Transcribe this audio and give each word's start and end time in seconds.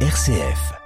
RCF. 0.00 0.76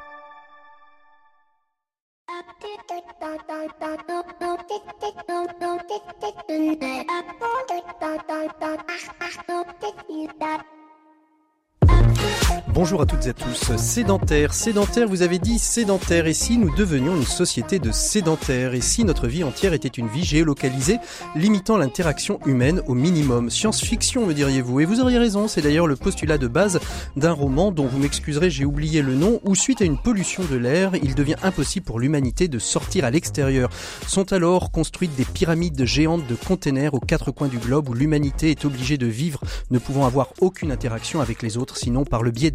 Bonjour 12.80 13.02
à 13.02 13.06
toutes 13.06 13.26
et 13.26 13.28
à 13.28 13.34
tous. 13.34 13.76
Sédentaire, 13.76 14.54
sédentaire, 14.54 15.06
vous 15.06 15.20
avez 15.20 15.38
dit 15.38 15.58
sédentaire. 15.58 16.26
Et 16.26 16.32
si 16.32 16.56
nous 16.56 16.74
devenions 16.74 17.14
une 17.14 17.26
société 17.26 17.78
de 17.78 17.90
sédentaires? 17.90 18.72
Et 18.72 18.80
si 18.80 19.04
notre 19.04 19.26
vie 19.26 19.44
entière 19.44 19.74
était 19.74 19.86
une 19.86 20.08
vie 20.08 20.24
géolocalisée, 20.24 20.96
limitant 21.36 21.76
l'interaction 21.76 22.40
humaine 22.46 22.80
au 22.86 22.94
minimum? 22.94 23.50
Science-fiction, 23.50 24.24
me 24.24 24.32
diriez-vous? 24.32 24.80
Et 24.80 24.86
vous 24.86 25.00
auriez 25.00 25.18
raison, 25.18 25.46
c'est 25.46 25.60
d'ailleurs 25.60 25.86
le 25.86 25.94
postulat 25.94 26.38
de 26.38 26.48
base 26.48 26.80
d'un 27.16 27.32
roman 27.32 27.70
dont 27.70 27.84
vous 27.84 27.98
m'excuserez, 27.98 28.48
j'ai 28.48 28.64
oublié 28.64 29.02
le 29.02 29.14
nom, 29.14 29.40
où 29.44 29.54
suite 29.54 29.82
à 29.82 29.84
une 29.84 29.98
pollution 29.98 30.42
de 30.50 30.56
l'air, 30.56 30.92
il 31.02 31.14
devient 31.14 31.36
impossible 31.42 31.84
pour 31.84 32.00
l'humanité 32.00 32.48
de 32.48 32.58
sortir 32.58 33.04
à 33.04 33.10
l'extérieur. 33.10 33.68
Sont 34.06 34.32
alors 34.32 34.70
construites 34.70 35.14
des 35.16 35.26
pyramides 35.26 35.84
géantes 35.84 36.26
de 36.26 36.34
containers 36.34 36.94
aux 36.94 37.00
quatre 37.00 37.30
coins 37.30 37.48
du 37.48 37.58
globe 37.58 37.90
où 37.90 37.92
l'humanité 37.92 38.50
est 38.50 38.64
obligée 38.64 38.96
de 38.96 39.06
vivre, 39.06 39.42
ne 39.70 39.78
pouvant 39.78 40.06
avoir 40.06 40.28
aucune 40.40 40.72
interaction 40.72 41.20
avec 41.20 41.42
les 41.42 41.58
autres, 41.58 41.76
sinon 41.76 42.06
par 42.06 42.22
le 42.22 42.30
biais 42.30 42.50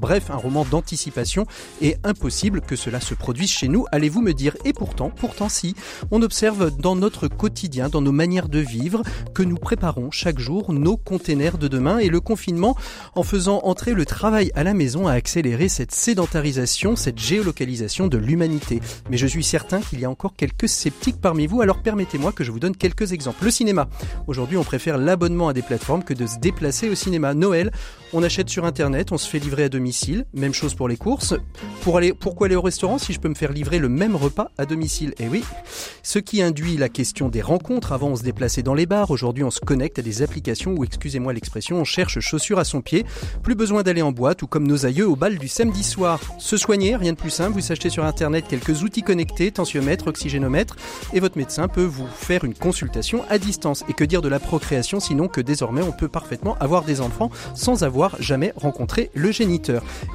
bref, 0.00 0.30
un 0.30 0.36
roman 0.36 0.64
d'anticipation, 0.64 1.46
et 1.80 1.96
impossible 2.04 2.60
que 2.60 2.76
cela 2.76 3.00
se 3.00 3.14
produise 3.14 3.50
chez 3.50 3.68
nous, 3.68 3.86
allez-vous 3.92 4.20
me 4.20 4.32
dire. 4.32 4.56
Et 4.64 4.72
pourtant, 4.72 5.10
pourtant 5.10 5.48
si, 5.48 5.74
on 6.10 6.22
observe 6.22 6.70
dans 6.76 6.96
notre 6.96 7.28
quotidien, 7.28 7.88
dans 7.88 8.00
nos 8.00 8.12
manières 8.12 8.48
de 8.48 8.58
vivre, 8.58 9.02
que 9.34 9.42
nous 9.42 9.56
préparons 9.56 10.10
chaque 10.10 10.38
jour 10.38 10.72
nos 10.72 10.96
containers 10.96 11.58
de 11.58 11.68
demain, 11.68 11.98
et 11.98 12.08
le 12.08 12.20
confinement, 12.20 12.76
en 13.14 13.22
faisant 13.22 13.60
entrer 13.64 13.94
le 13.94 14.04
travail 14.04 14.50
à 14.54 14.64
la 14.64 14.74
maison, 14.74 15.06
a 15.06 15.12
accéléré 15.12 15.68
cette 15.68 15.92
sédentarisation, 15.92 16.96
cette 16.96 17.18
géolocalisation 17.18 18.06
de 18.06 18.18
l'humanité. 18.18 18.80
Mais 19.10 19.16
je 19.16 19.26
suis 19.26 19.44
certain 19.44 19.80
qu'il 19.80 20.00
y 20.00 20.04
a 20.04 20.10
encore 20.10 20.34
quelques 20.36 20.68
sceptiques 20.68 21.20
parmi 21.20 21.46
vous, 21.46 21.60
alors 21.60 21.82
permettez-moi 21.82 22.32
que 22.32 22.44
je 22.44 22.50
vous 22.50 22.60
donne 22.60 22.76
quelques 22.76 23.12
exemples. 23.12 23.44
Le 23.44 23.50
cinéma. 23.50 23.88
Aujourd'hui, 24.26 24.56
on 24.56 24.64
préfère 24.64 24.98
l'abonnement 24.98 25.48
à 25.48 25.52
des 25.52 25.62
plateformes 25.62 26.04
que 26.04 26.14
de 26.14 26.26
se 26.26 26.38
déplacer 26.38 26.88
au 26.88 26.94
cinéma. 26.94 27.34
Noël, 27.34 27.72
on 28.12 28.22
achète 28.22 28.48
sur 28.48 28.64
Internet, 28.64 29.12
on 29.12 29.18
se 29.18 29.28
fait 29.28 29.38
livrer 29.38 29.49
à 29.58 29.68
domicile. 29.68 30.24
Même 30.34 30.54
chose 30.54 30.74
pour 30.74 30.88
les 30.88 30.96
courses. 30.96 31.34
Pour 31.82 31.96
aller, 31.96 32.12
pourquoi 32.12 32.46
aller 32.46 32.56
au 32.56 32.62
restaurant 32.62 32.98
si 32.98 33.12
je 33.12 33.20
peux 33.20 33.28
me 33.28 33.34
faire 33.34 33.52
livrer 33.52 33.78
le 33.78 33.88
même 33.88 34.16
repas 34.16 34.50
à 34.58 34.66
domicile? 34.66 35.14
Eh 35.18 35.28
oui. 35.28 35.42
Ce 36.02 36.18
qui 36.18 36.42
induit 36.42 36.76
la 36.76 36.88
question 36.88 37.28
des 37.28 37.42
rencontres. 37.42 37.92
Avant, 37.92 38.08
on 38.08 38.16
se 38.16 38.22
déplaçait 38.22 38.62
dans 38.62 38.74
les 38.74 38.86
bars. 38.86 39.10
Aujourd'hui, 39.10 39.44
on 39.44 39.50
se 39.50 39.60
connecte 39.60 39.98
à 39.98 40.02
des 40.02 40.22
applications 40.22 40.74
où, 40.76 40.84
excusez-moi 40.84 41.32
l'expression, 41.32 41.76
on 41.76 41.84
cherche 41.84 42.20
chaussures 42.20 42.58
à 42.58 42.64
son 42.64 42.80
pied. 42.80 43.04
Plus 43.42 43.54
besoin 43.54 43.82
d'aller 43.82 44.02
en 44.02 44.12
boîte 44.12 44.42
ou 44.42 44.46
comme 44.46 44.66
nos 44.66 44.86
aïeux 44.86 45.08
au 45.08 45.16
bal 45.16 45.38
du 45.38 45.48
samedi 45.48 45.82
soir. 45.82 46.20
Se 46.38 46.56
soigner, 46.56 46.96
rien 46.96 47.12
de 47.12 47.18
plus 47.18 47.30
simple. 47.30 47.52
Vous 47.52 47.72
achetez 47.72 47.90
sur 47.90 48.04
Internet 48.04 48.46
quelques 48.48 48.82
outils 48.82 49.02
connectés, 49.02 49.50
tensiomètre, 49.50 50.06
oxygénomètre, 50.06 50.76
et 51.12 51.20
votre 51.20 51.38
médecin 51.38 51.68
peut 51.68 51.84
vous 51.84 52.06
faire 52.06 52.44
une 52.44 52.54
consultation 52.54 53.24
à 53.28 53.38
distance. 53.38 53.84
Et 53.88 53.92
que 53.92 54.04
dire 54.04 54.22
de 54.22 54.28
la 54.28 54.38
procréation 54.38 55.00
sinon 55.00 55.28
que 55.28 55.40
désormais 55.40 55.82
on 55.82 55.92
peut 55.92 56.08
parfaitement 56.08 56.56
avoir 56.58 56.84
des 56.84 57.00
enfants 57.00 57.30
sans 57.54 57.84
avoir 57.84 58.20
jamais 58.20 58.52
rencontré 58.56 59.10
le 59.14 59.32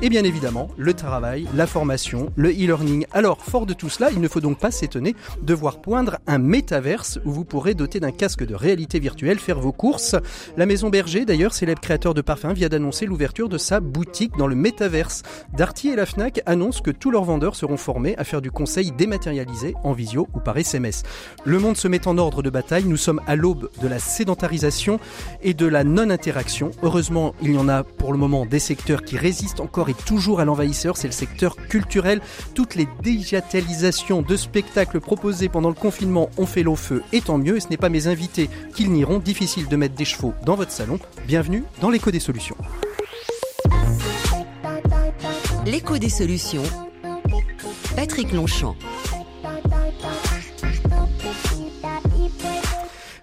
Et 0.03 0.09
bien 0.09 0.23
évidemment, 0.23 0.69
le 0.77 0.93
travail, 0.93 1.47
la 1.55 1.65
formation, 1.65 2.31
le 2.35 2.49
e-learning. 2.49 3.07
Alors, 3.11 3.41
fort 3.41 3.65
de 3.65 3.73
tout 3.73 3.89
cela, 3.89 4.11
il 4.11 4.21
ne 4.21 4.27
faut 4.27 4.39
donc 4.39 4.59
pas 4.59 4.69
s'étonner 4.69 5.15
de 5.41 5.53
voir 5.55 5.81
poindre 5.81 6.17
un 6.27 6.37
métaverse 6.37 7.19
où 7.25 7.31
vous 7.31 7.43
pourrez, 7.43 7.73
doter 7.73 7.99
d'un 7.99 8.11
casque 8.11 8.45
de 8.45 8.53
réalité 8.53 8.99
virtuelle, 8.99 9.39
faire 9.39 9.59
vos 9.59 9.71
courses. 9.71 10.15
La 10.57 10.67
Maison 10.67 10.91
Berger, 10.91 11.25
d'ailleurs, 11.25 11.55
célèbre 11.55 11.81
créateur 11.81 12.13
de 12.13 12.21
parfums, 12.21 12.53
vient 12.53 12.69
d'annoncer 12.69 13.07
l'ouverture 13.07 13.49
de 13.49 13.57
sa 13.57 13.79
boutique 13.79 14.37
dans 14.37 14.45
le 14.45 14.55
métaverse. 14.55 15.23
Darty 15.57 15.89
et 15.89 15.95
la 15.95 16.05
FNAC 16.05 16.41
annoncent 16.45 16.81
que 16.83 16.91
tous 16.91 17.09
leurs 17.09 17.23
vendeurs 17.23 17.55
seront 17.55 17.77
formés 17.77 18.15
à 18.17 18.23
faire 18.23 18.41
du 18.41 18.51
conseil 18.51 18.91
dématérialisé 18.91 19.73
en 19.83 19.93
visio 19.93 20.27
ou 20.35 20.39
par 20.39 20.55
SMS. 20.55 21.01
Le 21.45 21.57
monde 21.57 21.77
se 21.77 21.87
met 21.87 22.07
en 22.07 22.19
ordre 22.19 22.43
de 22.43 22.51
bataille, 22.51 22.85
nous 22.85 22.97
sommes 22.97 23.21
à 23.25 23.35
l'aube 23.35 23.69
de 23.81 23.87
la 23.87 23.97
sédentarisation 23.97 24.99
et 25.41 25.55
de 25.55 25.65
la 25.65 25.83
non-interaction. 25.83 26.69
Heureusement, 26.83 27.33
il 27.41 27.53
y 27.53 27.57
en 27.57 27.69
a 27.69 27.83
pour 27.83 28.11
le 28.11 28.19
moment 28.19 28.45
des 28.45 28.59
secteurs 28.59 29.01
qui 29.01 29.14
résistent 29.17 29.59
encore 29.59 29.89
et 29.89 29.93
toujours 29.93 30.39
à 30.39 30.45
l'envahisseur, 30.45 30.97
c'est 30.97 31.07
le 31.07 31.13
secteur 31.13 31.55
culturel. 31.55 32.21
Toutes 32.53 32.75
les 32.75 32.87
digitalisations 33.01 34.21
de 34.21 34.35
spectacles 34.35 34.99
proposés 34.99 35.49
pendant 35.49 35.69
le 35.69 35.75
confinement 35.75 36.29
ont 36.37 36.45
fait 36.45 36.63
l'eau 36.63 36.75
feu 36.75 37.03
et 37.13 37.21
tant 37.21 37.37
mieux, 37.37 37.57
et 37.57 37.59
ce 37.59 37.69
n'est 37.69 37.77
pas 37.77 37.89
mes 37.89 38.07
invités 38.07 38.49
qui 38.75 38.89
n'iront. 38.89 39.19
Difficile 39.19 39.67
de 39.67 39.75
mettre 39.75 39.95
des 39.95 40.05
chevaux 40.05 40.33
dans 40.45 40.55
votre 40.55 40.71
salon. 40.71 40.99
Bienvenue 41.27 41.63
dans 41.81 41.89
l'écho 41.89 42.11
des 42.11 42.19
solutions. 42.19 42.57
L'écho 45.65 45.97
des 45.97 46.09
solutions. 46.09 46.63
Patrick 47.95 48.31
Longchamp. 48.33 48.75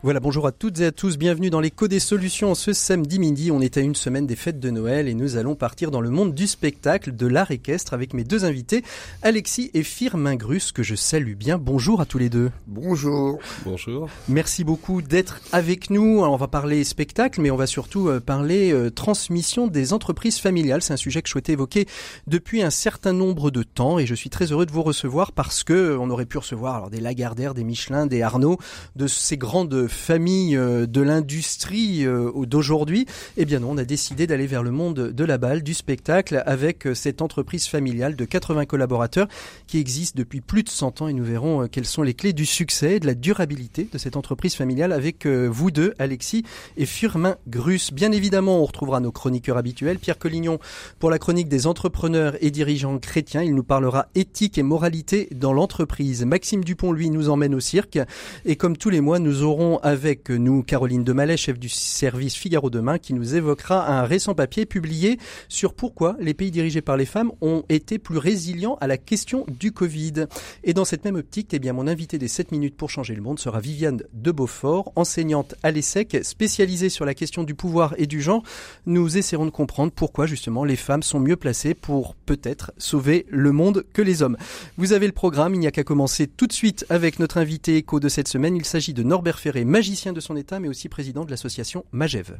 Voilà, 0.04 0.18
bonjour 0.18 0.48
à 0.48 0.50
toutes 0.50 0.80
et 0.80 0.86
à 0.86 0.90
tous, 0.90 1.16
bienvenue 1.16 1.48
dans 1.48 1.60
l'écho 1.60 1.86
des 1.86 2.00
solutions. 2.00 2.56
Ce 2.56 2.72
samedi 2.72 3.20
midi, 3.20 3.52
on 3.52 3.60
est 3.60 3.76
à 3.76 3.82
une 3.82 3.94
semaine 3.94 4.26
des 4.26 4.34
fêtes 4.34 4.58
de 4.58 4.68
Noël 4.68 5.06
et 5.06 5.14
nous 5.14 5.36
allons 5.36 5.54
partir 5.54 5.92
dans 5.92 6.00
le 6.00 6.10
monde 6.10 6.34
du 6.34 6.48
spectacle, 6.48 7.14
de 7.14 7.26
l'art 7.28 7.52
équestre 7.52 7.94
avec 7.94 8.12
mes 8.12 8.24
deux 8.24 8.44
invités, 8.44 8.82
Alexis 9.22 9.70
et 9.74 9.84
Firmin 9.84 10.34
Grus, 10.34 10.72
que 10.72 10.82
je 10.82 10.96
salue 10.96 11.34
bien. 11.34 11.56
Bonjour 11.56 12.00
à 12.00 12.04
tous 12.04 12.18
les 12.18 12.30
deux. 12.30 12.50
Bonjour. 12.66 13.38
Bonjour. 13.64 14.08
Merci 14.28 14.64
beaucoup 14.64 15.02
d'être 15.02 15.40
avec 15.52 15.88
nous. 15.88 16.24
Alors, 16.24 16.32
on 16.32 16.36
va 16.36 16.48
parler 16.48 16.82
spectacle, 16.82 17.40
mais 17.40 17.52
on 17.52 17.56
va 17.56 17.68
surtout 17.68 18.08
euh, 18.08 18.18
parler 18.18 18.72
euh, 18.72 18.90
transmission 18.90 19.68
des 19.68 19.92
entreprises 19.92 20.40
familiales. 20.40 20.82
C'est 20.82 20.94
un 20.94 20.96
sujet 20.96 21.22
que 21.22 21.28
je 21.28 21.32
souhaitais 21.32 21.52
évoquer 21.52 21.86
depuis 22.26 22.64
un 22.64 22.70
certain 22.70 23.12
nombre 23.12 23.52
de 23.52 23.62
temps 23.62 24.00
et 24.00 24.06
je 24.06 24.16
suis 24.16 24.30
très 24.30 24.50
heureux 24.50 24.66
de 24.66 24.72
vous 24.72 24.82
recevoir 24.82 25.30
parce 25.30 25.62
que 25.62 25.96
on 25.96 26.10
aurait 26.10 26.26
pu 26.26 26.38
recevoir 26.38 26.74
alors 26.74 26.90
des 26.90 26.98
Lagardère, 26.98 27.54
des 27.54 27.62
Michelin, 27.62 28.06
des 28.06 28.22
Arnaud, 28.22 28.58
de 28.96 29.06
ces 29.06 29.36
grandes 29.36 29.91
famille 29.92 30.56
euh, 30.56 30.86
de 30.86 31.00
l'industrie 31.00 32.06
euh, 32.06 32.30
d'aujourd'hui, 32.46 33.06
eh 33.36 33.44
bien 33.44 33.60
non, 33.60 33.70
on 33.72 33.78
a 33.78 33.84
décidé 33.84 34.26
d'aller 34.26 34.46
vers 34.46 34.62
le 34.62 34.70
monde 34.70 35.12
de 35.12 35.24
la 35.24 35.38
balle, 35.38 35.62
du 35.62 35.74
spectacle, 35.74 36.42
avec 36.46 36.86
euh, 36.86 36.94
cette 36.94 37.22
entreprise 37.22 37.66
familiale 37.66 38.16
de 38.16 38.24
80 38.24 38.66
collaborateurs 38.66 39.28
qui 39.66 39.78
existe 39.78 40.16
depuis 40.16 40.40
plus 40.40 40.62
de 40.62 40.68
100 40.68 41.02
ans. 41.02 41.08
Et 41.08 41.12
nous 41.12 41.24
verrons 41.24 41.68
quelles 41.68 41.86
sont 41.86 42.02
les 42.02 42.14
clés 42.14 42.32
du 42.32 42.46
succès 42.46 42.96
et 42.96 43.00
de 43.00 43.06
la 43.06 43.14
durabilité 43.14 43.88
de 43.92 43.98
cette 43.98 44.16
entreprise 44.16 44.54
familiale 44.54 44.92
avec 44.92 45.26
vous 45.26 45.70
deux, 45.70 45.94
Alexis 45.98 46.44
et 46.76 46.86
Firmin 46.86 47.36
Grus. 47.48 47.92
Bien 47.92 48.12
évidemment, 48.12 48.62
on 48.62 48.64
retrouvera 48.64 49.00
nos 49.00 49.12
chroniqueurs 49.12 49.56
habituels, 49.56 49.98
Pierre 49.98 50.18
Collignon 50.18 50.58
pour 50.98 51.10
la 51.10 51.18
chronique 51.18 51.48
des 51.48 51.66
entrepreneurs 51.66 52.36
et 52.40 52.50
dirigeants 52.50 52.98
chrétiens, 52.98 53.42
il 53.42 53.54
nous 53.54 53.64
parlera 53.64 54.06
éthique 54.14 54.58
et 54.58 54.62
moralité 54.62 55.28
dans 55.34 55.52
l'entreprise. 55.52 56.24
Maxime 56.24 56.64
Dupont, 56.64 56.92
lui, 56.92 57.10
nous 57.10 57.28
emmène 57.28 57.54
au 57.54 57.60
cirque. 57.60 57.98
Et 58.44 58.56
comme 58.56 58.76
tous 58.76 58.90
les 58.90 59.00
mois, 59.00 59.18
nous 59.18 59.42
aurons 59.42 59.78
avec 59.82 60.30
nous 60.30 60.62
Caroline 60.62 61.04
Demalais, 61.04 61.36
chef 61.36 61.58
du 61.58 61.68
service 61.68 62.34
Figaro 62.34 62.70
Demain, 62.70 62.98
qui 62.98 63.14
nous 63.14 63.34
évoquera 63.34 63.88
un 63.88 64.04
récent 64.04 64.34
papier 64.34 64.66
publié 64.66 65.18
sur 65.48 65.74
pourquoi 65.74 66.16
les 66.20 66.34
pays 66.34 66.50
dirigés 66.50 66.80
par 66.80 66.96
les 66.96 67.06
femmes 67.06 67.32
ont 67.40 67.64
été 67.68 67.98
plus 67.98 68.18
résilients 68.18 68.78
à 68.80 68.86
la 68.86 68.96
question 68.96 69.44
du 69.48 69.72
Covid. 69.72 70.26
Et 70.64 70.74
dans 70.74 70.84
cette 70.84 71.04
même 71.04 71.16
optique, 71.16 71.52
eh 71.52 71.58
bien, 71.58 71.72
mon 71.72 71.86
invité 71.86 72.18
des 72.18 72.28
7 72.28 72.52
minutes 72.52 72.76
pour 72.76 72.90
changer 72.90 73.14
le 73.14 73.22
monde 73.22 73.38
sera 73.38 73.60
Viviane 73.60 74.02
de 74.12 74.30
Beaufort, 74.30 74.92
enseignante 74.96 75.54
à 75.62 75.70
l'ESSEC, 75.70 76.18
spécialisée 76.22 76.88
sur 76.88 77.04
la 77.04 77.14
question 77.14 77.42
du 77.42 77.54
pouvoir 77.54 77.94
et 77.98 78.06
du 78.06 78.20
genre. 78.20 78.42
Nous 78.86 79.18
essaierons 79.18 79.46
de 79.46 79.50
comprendre 79.50 79.92
pourquoi 79.92 80.26
justement 80.26 80.64
les 80.64 80.76
femmes 80.76 81.02
sont 81.02 81.20
mieux 81.20 81.36
placées 81.36 81.74
pour 81.74 82.14
peut-être 82.14 82.72
sauver 82.78 83.26
le 83.28 83.52
monde 83.52 83.84
que 83.92 84.02
les 84.02 84.22
hommes. 84.22 84.36
Vous 84.76 84.92
avez 84.92 85.06
le 85.06 85.12
programme, 85.12 85.54
il 85.54 85.60
n'y 85.60 85.66
a 85.66 85.70
qu'à 85.72 85.84
commencer 85.84 86.26
tout 86.26 86.46
de 86.46 86.52
suite 86.52 86.86
avec 86.88 87.18
notre 87.18 87.38
invité 87.38 87.76
écho 87.76 88.00
de 88.00 88.08
cette 88.08 88.28
semaine. 88.28 88.56
Il 88.56 88.64
s'agit 88.64 88.94
de 88.94 89.02
Norbert 89.02 89.38
Ferré, 89.38 89.64
magicien 89.72 90.12
de 90.12 90.20
son 90.20 90.36
état, 90.36 90.60
mais 90.60 90.68
aussi 90.68 90.90
président 90.90 91.24
de 91.24 91.30
l'association 91.30 91.86
Magev. 91.92 92.38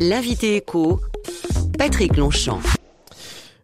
L'invité 0.00 0.56
écho, 0.56 1.00
Patrick 1.78 2.14
Longchamp. 2.18 2.60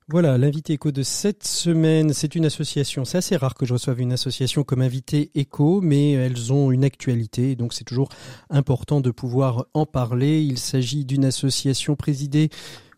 Voilà, 0.08 0.38
l'invité 0.38 0.72
écho 0.72 0.90
de 0.90 1.02
cette 1.02 1.46
semaine, 1.46 2.14
c'est 2.14 2.34
une 2.34 2.46
association. 2.46 3.04
C'est 3.04 3.18
assez 3.18 3.36
rare 3.36 3.54
que 3.54 3.66
je 3.66 3.74
reçoive 3.74 4.00
une 4.00 4.12
association 4.12 4.64
comme 4.64 4.80
invité 4.80 5.30
écho, 5.34 5.82
mais 5.82 6.12
elles 6.12 6.50
ont 6.50 6.72
une 6.72 6.84
actualité, 6.84 7.56
donc 7.56 7.74
c'est 7.74 7.84
toujours 7.84 8.08
important 8.48 9.02
de 9.02 9.10
pouvoir 9.10 9.66
en 9.74 9.84
parler. 9.84 10.42
Il 10.42 10.58
s'agit 10.58 11.04
d'une 11.04 11.26
association 11.26 11.94
présidée 11.94 12.48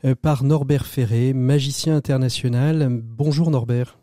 euh, 0.04 0.14
par 0.14 0.44
Norbert 0.44 0.86
Ferré, 0.86 1.32
magicien 1.32 1.96
international. 1.96 2.88
Bonjour 3.02 3.50
Norbert. 3.50 3.98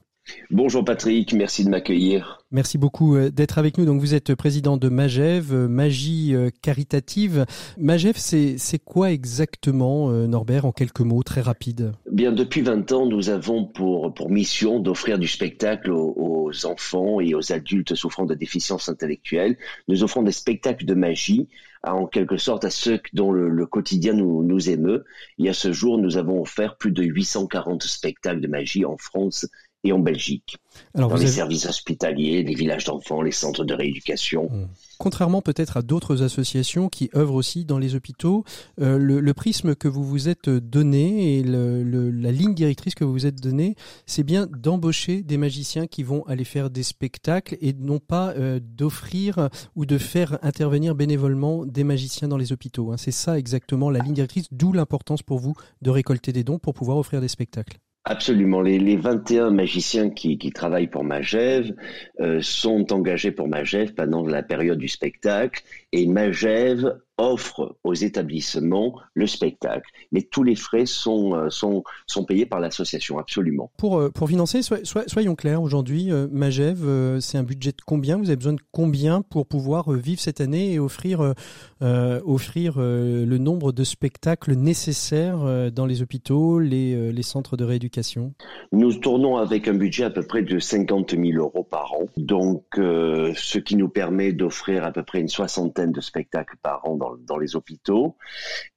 Bonjour 0.51 0.85
Patrick, 0.85 1.33
merci 1.33 1.65
de 1.65 1.69
m'accueillir. 1.69 2.43
Merci 2.51 2.77
beaucoup 2.77 3.15
euh, 3.15 3.29
d'être 3.29 3.57
avec 3.57 3.77
nous. 3.77 3.85
Donc 3.85 3.99
vous 3.99 4.13
êtes 4.13 4.35
président 4.35 4.77
de 4.77 4.87
Magev, 4.87 5.51
euh, 5.51 5.67
Magie 5.67 6.35
euh, 6.35 6.49
caritative. 6.61 7.45
Magev, 7.77 8.13
c'est 8.15 8.79
quoi 8.85 9.11
exactement, 9.11 10.09
Norbert, 10.11 10.65
en 10.65 10.71
quelques 10.71 11.01
mots, 11.01 11.23
très 11.23 11.41
rapide? 11.41 11.93
Bien, 12.11 12.31
depuis 12.31 12.61
20 12.61 12.91
ans, 12.91 13.05
nous 13.05 13.29
avons 13.29 13.65
pour, 13.65 14.13
pour 14.13 14.29
mission 14.29 14.79
d'offrir 14.79 15.17
du 15.17 15.27
spectacle 15.27 15.91
aux, 15.91 16.51
enfants 16.65 17.19
et 17.19 17.33
aux 17.33 17.51
adultes 17.51 17.95
souffrant 17.95 18.25
de 18.25 18.35
déficience 18.35 18.87
intellectuelle. 18.87 19.57
Nous 19.87 20.03
offrons 20.03 20.21
des 20.21 20.31
spectacles 20.31 20.85
de 20.85 20.93
magie 20.93 21.49
en 21.81 22.05
quelque 22.05 22.37
sorte 22.37 22.63
à 22.63 22.69
ceux 22.69 23.01
dont 23.13 23.31
le, 23.31 23.49
le, 23.49 23.65
quotidien 23.65 24.13
nous, 24.13 24.43
nous 24.43 24.69
émeut. 24.69 25.03
Et 25.39 25.49
à 25.49 25.53
ce 25.53 25.73
jour, 25.73 25.97
nous 25.97 26.17
avons 26.17 26.41
offert 26.41 26.77
plus 26.77 26.91
de 26.91 27.01
840 27.01 27.81
spectacles 27.83 28.39
de 28.39 28.47
magie 28.47 28.85
en 28.85 28.97
France 28.97 29.47
et 29.83 29.91
en 29.91 29.99
Belgique. 29.99 30.57
Alors, 30.95 31.09
dans 31.09 31.17
les 31.17 31.27
services 31.27 31.65
hospitaliers, 31.65 32.43
les 32.43 32.55
villages 32.55 32.85
d'enfants, 32.85 33.21
les 33.21 33.31
centres 33.31 33.63
de 33.63 33.73
rééducation. 33.73 34.49
Mmh. 34.49 34.67
Contrairement 34.97 35.41
peut-être 35.41 35.77
à 35.77 35.81
d'autres 35.81 36.23
associations 36.23 36.87
qui 36.87 37.09
œuvrent 37.15 37.33
aussi 37.33 37.65
dans 37.65 37.77
les 37.77 37.95
hôpitaux, 37.95 38.43
euh, 38.79 38.97
le, 38.97 39.33
prisme 39.33 39.75
que 39.75 39.87
vous 39.87 40.03
vous 40.03 40.29
êtes 40.29 40.49
donné 40.49 41.37
et 41.37 41.43
le, 41.43 41.83
la 42.11 42.31
ligne 42.31 42.53
directrice 42.53 42.95
que 42.95 43.03
vous 43.03 43.11
vous 43.11 43.25
êtes 43.25 43.41
donnée, 43.41 43.75
c'est 44.05 44.23
bien 44.23 44.47
d'embaucher 44.47 45.21
des 45.21 45.37
magiciens 45.37 45.87
qui 45.87 46.03
vont 46.03 46.23
aller 46.27 46.45
faire 46.45 46.69
des 46.69 46.83
spectacles 46.83 47.57
et 47.59 47.73
non 47.73 47.99
pas 47.99 48.33
euh, 48.37 48.59
d'offrir 48.61 49.49
ou 49.75 49.85
de 49.85 49.97
faire 49.97 50.37
intervenir 50.41 50.95
bénévolement 50.95 51.65
des 51.65 51.83
magiciens 51.83 52.27
dans 52.27 52.37
les 52.37 52.53
hôpitaux. 52.53 52.91
Hein. 52.91 52.97
C'est 52.97 53.11
ça 53.11 53.37
exactement 53.37 53.89
la 53.89 53.99
ligne 53.99 54.13
directrice, 54.13 54.47
d'où 54.51 54.71
l'importance 54.71 55.23
pour 55.23 55.39
vous 55.39 55.53
de 55.81 55.89
récolter 55.89 56.31
des 56.31 56.43
dons 56.43 56.59
pour 56.59 56.73
pouvoir 56.73 56.97
offrir 56.97 57.19
des 57.19 57.27
spectacles. 57.27 57.79
Absolument. 58.05 58.61
Les, 58.61 58.79
les 58.79 58.97
21 58.97 59.51
magiciens 59.51 60.09
qui, 60.09 60.37
travaillent 60.51 60.89
pour 60.89 61.05
Magev 61.05 61.73
euh, 62.19 62.41
sont 62.41 62.91
engagés 62.91 63.31
pour 63.31 63.47
Magev 63.47 63.93
pendant 63.93 64.25
la 64.27 64.43
période 64.43 64.77
du 64.77 64.89
spectacle 64.89 65.63
et 65.93 66.07
Magev 66.07 66.91
offre 67.17 67.77
aux 67.83 67.93
établissements 67.93 68.95
le 69.13 69.27
spectacle. 69.27 69.89
Mais 70.11 70.23
tous 70.23 70.43
les 70.43 70.55
frais 70.55 70.85
sont, 70.85 71.35
euh, 71.35 71.49
sont, 71.49 71.83
sont 72.07 72.25
payés 72.25 72.47
par 72.47 72.59
l'association, 72.59 73.19
absolument. 73.19 73.71
Pour, 73.77 73.99
euh, 73.99 74.09
pour 74.09 74.27
financer, 74.27 74.61
soyons 74.63 75.35
clairs, 75.35 75.61
aujourd'hui, 75.61 76.11
euh, 76.11 76.27
Magev, 76.31 77.19
c'est 77.21 77.37
un 77.37 77.43
budget 77.43 77.71
de 77.71 77.81
combien? 77.85 78.17
Vous 78.17 78.29
avez 78.29 78.35
besoin 78.35 78.53
de 78.53 78.61
combien 78.71 79.21
pour 79.21 79.45
pouvoir 79.45 79.91
vivre 79.91 80.19
cette 80.19 80.41
année 80.41 80.73
et 80.73 80.79
offrir, 80.79 81.33
offrir 81.81 82.75
le 82.79 83.37
nombre 83.37 83.71
de 83.71 83.83
spectacles 83.83 84.53
nécessaires 84.53 85.71
dans 85.71 85.85
les 85.85 86.01
hôpitaux, 86.01 86.59
les, 86.59 87.11
les 87.11 87.23
centres 87.23 87.57
de 87.57 87.63
rééducation? 87.63 88.33
Nous 88.71 88.93
tournons 88.95 89.37
avec 89.37 89.67
un 89.67 89.73
budget 89.73 90.05
à 90.05 90.09
peu 90.09 90.23
près 90.23 90.41
de 90.41 90.59
50 90.59 91.11
000 91.11 91.23
euros 91.37 91.63
par 91.63 91.93
an, 91.93 92.07
donc 92.17 92.63
ce 92.75 93.57
qui 93.57 93.75
nous 93.75 93.89
permet 93.89 94.33
d'offrir 94.33 94.83
à 94.83 94.91
peu 94.91 95.03
près 95.03 95.19
une 95.19 95.29
soixantaine 95.29 95.82
de 95.91 96.01
spectacles 96.01 96.57
par 96.61 96.87
an 96.87 96.97
dans, 96.97 97.37
les 97.37 97.55
hôpitaux. 97.55 98.17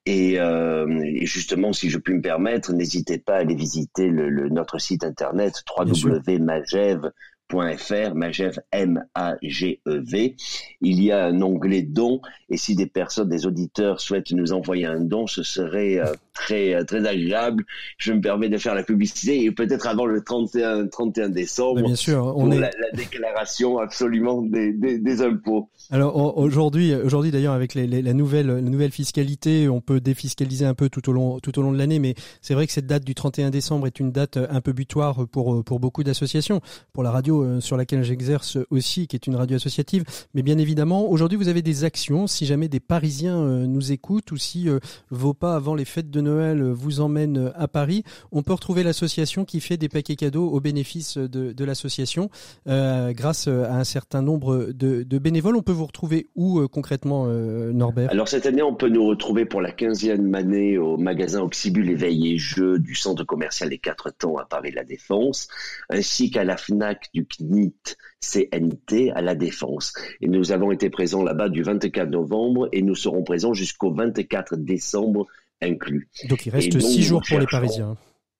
Euh, 0.09 1.01
et, 1.05 1.27
justement, 1.27 1.73
si 1.73 1.91
je 1.91 1.99
puis 1.99 2.15
me 2.15 2.23
permettre, 2.23 2.73
n'hésitez 2.73 3.19
pas 3.19 3.37
à 3.37 3.39
aller 3.39 3.55
visiter 3.55 4.09
le, 4.09 4.49
notre 4.49 4.79
site 4.79 5.05
internet 5.05 5.63
www.magev.com 5.77 7.03
.fr, 7.03 7.11
Magev, 7.55 8.59
M-A-G-E-V. 8.73 10.37
Il 10.81 11.03
y 11.03 11.13
a 11.13 11.27
un 11.27 11.41
onglet 11.43 11.83
dons 11.83 12.21
et 12.49 12.57
si 12.57 12.75
des 12.75 12.87
personnes, 12.87 13.29
des 13.29 13.47
auditeurs 13.47 14.01
souhaitent 14.01 14.33
nous 14.33 14.53
envoyer 14.53 14.87
un 14.87 15.01
don, 15.01 15.27
ce 15.27 15.43
serait 15.43 15.99
euh, 15.99 16.13
très 16.33 16.75
euh, 16.75 16.85
très 16.85 17.07
agréable. 17.07 17.65
Je 17.99 18.13
me 18.13 18.21
permets 18.21 18.49
de 18.49 18.59
faire 18.59 18.75
la 18.75 18.83
publicité 18.83 19.45
et 19.45 19.51
peut-être 19.51 19.87
avant 19.87 20.07
le 20.07 20.23
31 20.23 20.89
31 20.89 21.29
décembre. 21.31 21.83
bien 21.83 21.95
sûr, 21.95 22.35
on 22.37 22.51
est 22.51 22.59
la, 22.59 22.71
déclaration 22.95 23.79
absolument 23.79 24.43
des, 24.43 24.73
des, 24.73 25.23
impôts. 25.23 25.69
Alors 25.91 26.39
aujourd'hui, 26.39 26.95
aujourd'hui 26.95 27.31
d'ailleurs 27.31 27.55
avec 27.55 27.75
les, 27.75 27.87
la 27.87 28.13
nouvelle 28.13 28.47
la 28.47 28.61
nouvelle 28.61 28.93
fiscalité, 28.93 29.69
on 29.69 29.81
peut 29.81 30.01
défiscaliser 30.01 30.67
un 30.67 30.75
peu 30.75 30.89
tout 30.89 31.09
au 31.09 31.13
long 31.13 31.41
tout 31.41 31.59
au 31.59 31.63
long 31.63 31.73
de 31.73 31.79
l'année, 31.79 31.99
mais 31.99 32.15
c'est 32.43 32.55
vrai 32.55 32.67
que 32.67 32.73
cette 32.73 32.87
date 32.87 33.05
du 33.05 33.15
31 33.15 33.51
décembre 33.51 33.87
est 33.87 34.01
une 34.01 34.13
date 34.13 34.37
un 34.37 34.61
peu 34.61 34.73
butoir 34.73 35.27
pour 35.29 35.65
pour 35.65 35.81
beaucoup 35.81 36.05
d'associations, 36.05 36.61
pour 36.93 37.03
la 37.03 37.11
radio 37.11 37.36
euh, 37.43 37.61
sur 37.61 37.77
laquelle 37.77 38.03
j'exerce 38.03 38.59
aussi, 38.71 39.07
qui 39.07 39.17
est 39.17 39.27
une 39.27 39.37
radio 39.37 39.57
associative. 39.57 40.05
Mais 40.35 40.43
bien 40.43 40.59
évidemment, 40.59 41.09
aujourd'hui, 41.09 41.39
vous 41.39 41.49
avez 41.49 41.63
des 41.63 41.85
actions. 41.85 42.27
Si 42.27 42.47
jamais 42.47 42.69
des 42.69 42.81
Parisiens 42.81 43.39
euh, 43.39 43.67
nous 43.67 43.93
écoutent 43.93 44.31
ou 44.33 44.37
si 44.37 44.69
euh, 44.69 44.79
vos 45.11 45.35
pas 45.35 45.55
avant 45.55 45.75
les 45.75 45.85
fêtes 45.85 46.11
de 46.11 46.21
Noël 46.21 46.63
vous 46.63 47.01
emmènent 47.01 47.53
à 47.55 47.69
Paris, 47.69 48.05
on 48.33 48.43
peut 48.43 48.53
retrouver 48.53 48.83
l'association 48.83 49.45
qui 49.45 49.61
fait 49.61 49.77
des 49.77 49.89
paquets 49.89 50.17
cadeaux 50.17 50.49
au 50.49 50.61
bénéfice 50.61 51.19
de, 51.19 51.65
l'association 51.65 52.31
grâce 52.67 53.49
à 53.49 53.75
un 53.75 53.85
certain 53.85 54.23
nombre 54.23 54.73
de, 54.73 55.19
bénévoles. 55.19 55.57
On 55.57 55.63
peut 55.63 55.73
vous 55.73 55.87
retrouver 55.87 56.27
où 56.37 56.67
concrètement, 56.69 57.27
Norbert? 57.27 58.11
Alors 58.11 58.29
cette 58.29 58.47
année, 58.47 58.63
on 58.63 58.75
peut 58.75 58.89
nous 58.89 59.05
retrouver 59.07 59.45
pour 59.45 59.61
la 59.61 59.73
15e 59.73 60.35
année 60.35 60.79
au 60.79 60.97
magasin 60.97 61.41
Oxybul 61.41 61.91
Éveil 61.91 62.35
et 62.35 62.39
Jeux 62.39 62.79
du 62.79 62.95
centre 62.95 63.25
commercial 63.25 63.71
des 63.71 63.79
Quatre 63.79 64.11
Temps 64.11 64.37
à 64.37 64.45
Paris-La 64.45 64.85
Défense, 64.85 65.49
ainsi 65.91 66.31
qu'à 66.31 66.45
la 66.45 66.57
FNAC 66.57 67.11
du 67.13 67.25
CNIT, 67.29 67.97
CNT 68.21 69.11
à 69.15 69.23
la 69.23 69.35
Défense. 69.35 69.93
Et 70.21 70.29
nous 70.29 70.53
avons 70.53 70.73
été 70.73 70.91
présents 70.91 71.23
là-bas 71.23 71.49
du 71.49 71.63
24 71.63 72.09
novembre 72.09 72.69
et 72.73 72.83
nous 72.83 72.95
serons 72.95 73.23
présents 73.23 73.55
jusqu'au 73.55 73.93
24 73.93 74.57
décembre 74.57 75.27
inclus. 75.63 76.09
Donc 76.29 76.47
il 76.47 76.51
reste 76.51 76.79
six 76.81 77.03
jours 77.03 77.23
pour 77.27 77.39
les 77.39 77.47
Parisiens. 77.47 77.97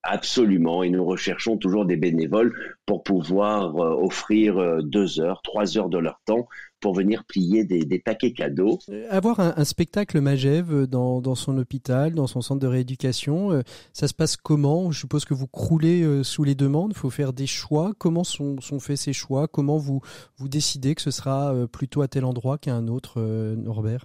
Absolument, 0.09 0.85
et 0.85 0.91
nous 0.91 1.05
recherchons 1.05 1.57
toujours 1.57 1.85
des 1.85 1.97
bénévoles 1.97 2.55
pour 2.87 3.03
pouvoir 3.03 3.75
euh, 3.77 4.05
offrir 4.05 4.57
euh, 4.57 4.81
deux 4.81 5.19
heures, 5.19 5.43
trois 5.43 5.77
heures 5.77 5.89
de 5.89 5.99
leur 5.99 6.21
temps 6.25 6.47
pour 6.79 6.95
venir 6.95 7.25
plier 7.25 7.65
des, 7.65 7.99
paquets 7.99 8.33
cadeaux. 8.33 8.79
Euh, 8.89 9.09
avoir 9.11 9.41
un, 9.41 9.65
spectacle 9.65 10.21
Magev 10.21 10.87
dans, 10.87 11.21
dans, 11.21 11.35
son 11.35 11.59
hôpital, 11.59 12.15
dans 12.15 12.29
son 12.29 12.41
centre 12.41 12.61
de 12.61 12.69
rééducation, 12.69 13.63
ça 13.93 14.07
se 14.07 14.15
passe 14.15 14.37
comment? 14.37 14.93
Je 14.93 15.01
suppose 15.01 15.25
que 15.25 15.35
vous 15.35 15.49
croulez 15.49 16.23
sous 16.23 16.45
les 16.45 16.55
demandes, 16.55 16.93
il 16.95 16.99
faut 16.99 17.11
faire 17.11 17.33
des 17.33 17.47
choix. 17.47 17.93
Comment 17.99 18.23
sont, 18.23 18.61
sont 18.61 18.79
faits 18.79 18.99
ces 18.99 19.15
choix? 19.15 19.49
Comment 19.49 19.79
vous, 19.79 20.01
vous 20.37 20.49
décidez 20.49 20.95
que 20.95 21.03
ce 21.03 21.11
sera 21.11 21.53
plutôt 21.73 22.03
à 22.03 22.09
tel 22.09 22.25
endroit 22.25 22.59
qu'à 22.59 22.75
un 22.75 22.87
autre, 22.87 23.21
Norbert? 23.57 24.05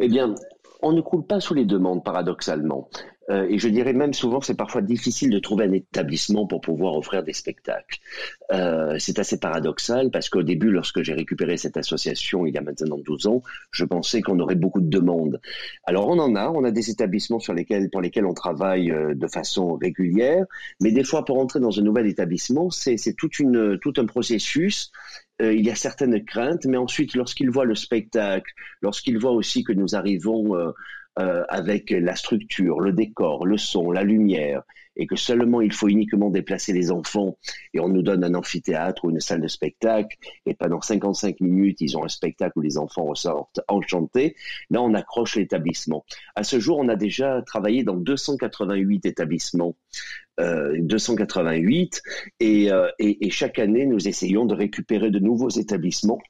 Eh 0.00 0.08
bien, 0.08 0.34
on 0.82 0.92
ne 0.92 1.00
croule 1.00 1.26
pas 1.26 1.40
sous 1.40 1.54
les 1.54 1.64
demandes, 1.64 2.02
paradoxalement. 2.02 2.88
Euh, 3.30 3.46
et 3.48 3.58
je 3.58 3.68
dirais 3.68 3.92
même 3.92 4.12
souvent 4.12 4.40
c'est 4.40 4.56
parfois 4.56 4.82
difficile 4.82 5.30
de 5.30 5.38
trouver 5.38 5.64
un 5.64 5.72
établissement 5.72 6.46
pour 6.46 6.60
pouvoir 6.60 6.96
offrir 6.96 7.22
des 7.22 7.32
spectacles. 7.32 7.98
Euh, 8.52 8.96
c'est 8.98 9.18
assez 9.18 9.38
paradoxal 9.38 10.10
parce 10.10 10.28
qu'au 10.28 10.42
début, 10.42 10.70
lorsque 10.70 11.02
j'ai 11.02 11.14
récupéré 11.14 11.56
cette 11.56 11.76
association 11.76 12.46
il 12.46 12.54
y 12.54 12.58
a 12.58 12.60
maintenant 12.60 12.98
12 12.98 13.26
ans, 13.26 13.42
je 13.70 13.84
pensais 13.84 14.20
qu'on 14.20 14.38
aurait 14.40 14.54
beaucoup 14.54 14.80
de 14.80 14.90
demandes. 14.90 15.40
Alors 15.84 16.08
on 16.08 16.18
en 16.18 16.36
a, 16.36 16.50
on 16.50 16.64
a 16.64 16.70
des 16.70 16.90
établissements 16.90 17.40
sur 17.40 17.54
lesquels, 17.54 17.88
pour 17.90 18.00
lesquels 18.00 18.26
on 18.26 18.34
travaille 18.34 18.90
euh, 18.90 19.14
de 19.14 19.26
façon 19.26 19.76
régulière, 19.76 20.44
mais 20.80 20.92
des 20.92 21.04
fois 21.04 21.24
pour 21.24 21.38
entrer 21.38 21.60
dans 21.60 21.78
un 21.78 21.82
nouvel 21.82 22.06
établissement, 22.06 22.70
c'est 22.70 22.96
tout 23.16 23.92
un 23.96 24.06
processus 24.06 24.92
euh, 25.42 25.52
il 25.52 25.64
y 25.64 25.70
a 25.70 25.74
certaines 25.74 26.24
craintes, 26.24 26.64
mais 26.66 26.76
ensuite, 26.76 27.14
lorsqu'ils 27.14 27.50
voient 27.50 27.64
le 27.64 27.74
spectacle, 27.74 28.52
lorsqu'ils 28.82 29.18
voient 29.18 29.32
aussi 29.32 29.64
que 29.64 29.72
nous 29.72 29.96
arrivons 29.96 30.56
euh, 30.56 30.70
euh, 31.18 31.44
avec 31.48 31.90
la 31.90 32.16
structure, 32.16 32.80
le 32.80 32.92
décor, 32.92 33.46
le 33.46 33.56
son, 33.56 33.92
la 33.92 34.02
lumière, 34.02 34.62
et 34.96 35.06
que 35.06 35.16
seulement 35.16 35.60
il 35.60 35.72
faut 35.72 35.88
uniquement 35.88 36.30
déplacer 36.30 36.72
les 36.72 36.90
enfants 36.90 37.36
et 37.72 37.80
on 37.80 37.88
nous 37.88 38.02
donne 38.02 38.24
un 38.24 38.34
amphithéâtre 38.34 39.04
ou 39.04 39.10
une 39.10 39.20
salle 39.20 39.40
de 39.40 39.48
spectacle 39.48 40.16
et 40.46 40.54
pendant 40.54 40.80
55 40.80 41.40
minutes 41.40 41.80
ils 41.80 41.96
ont 41.96 42.04
un 42.04 42.08
spectacle 42.08 42.58
où 42.58 42.62
les 42.62 42.78
enfants 42.78 43.04
ressortent 43.04 43.60
enchantés, 43.68 44.36
là 44.70 44.82
on 44.82 44.94
accroche 44.94 45.36
l'établissement. 45.36 46.04
À 46.34 46.44
ce 46.44 46.58
jour, 46.60 46.78
on 46.78 46.88
a 46.88 46.96
déjà 46.96 47.42
travaillé 47.42 47.84
dans 47.84 47.96
288 47.96 49.06
établissements 49.06 49.76
288 50.38 52.02
euh, 52.42 52.90
et, 52.98 53.26
et, 53.26 53.30
chaque 53.30 53.60
année 53.60 53.86
nous 53.86 54.08
essayons 54.08 54.46
de 54.46 54.54
récupérer 54.54 55.12
de 55.12 55.20
nouveaux 55.20 55.50
établissements 55.50 56.20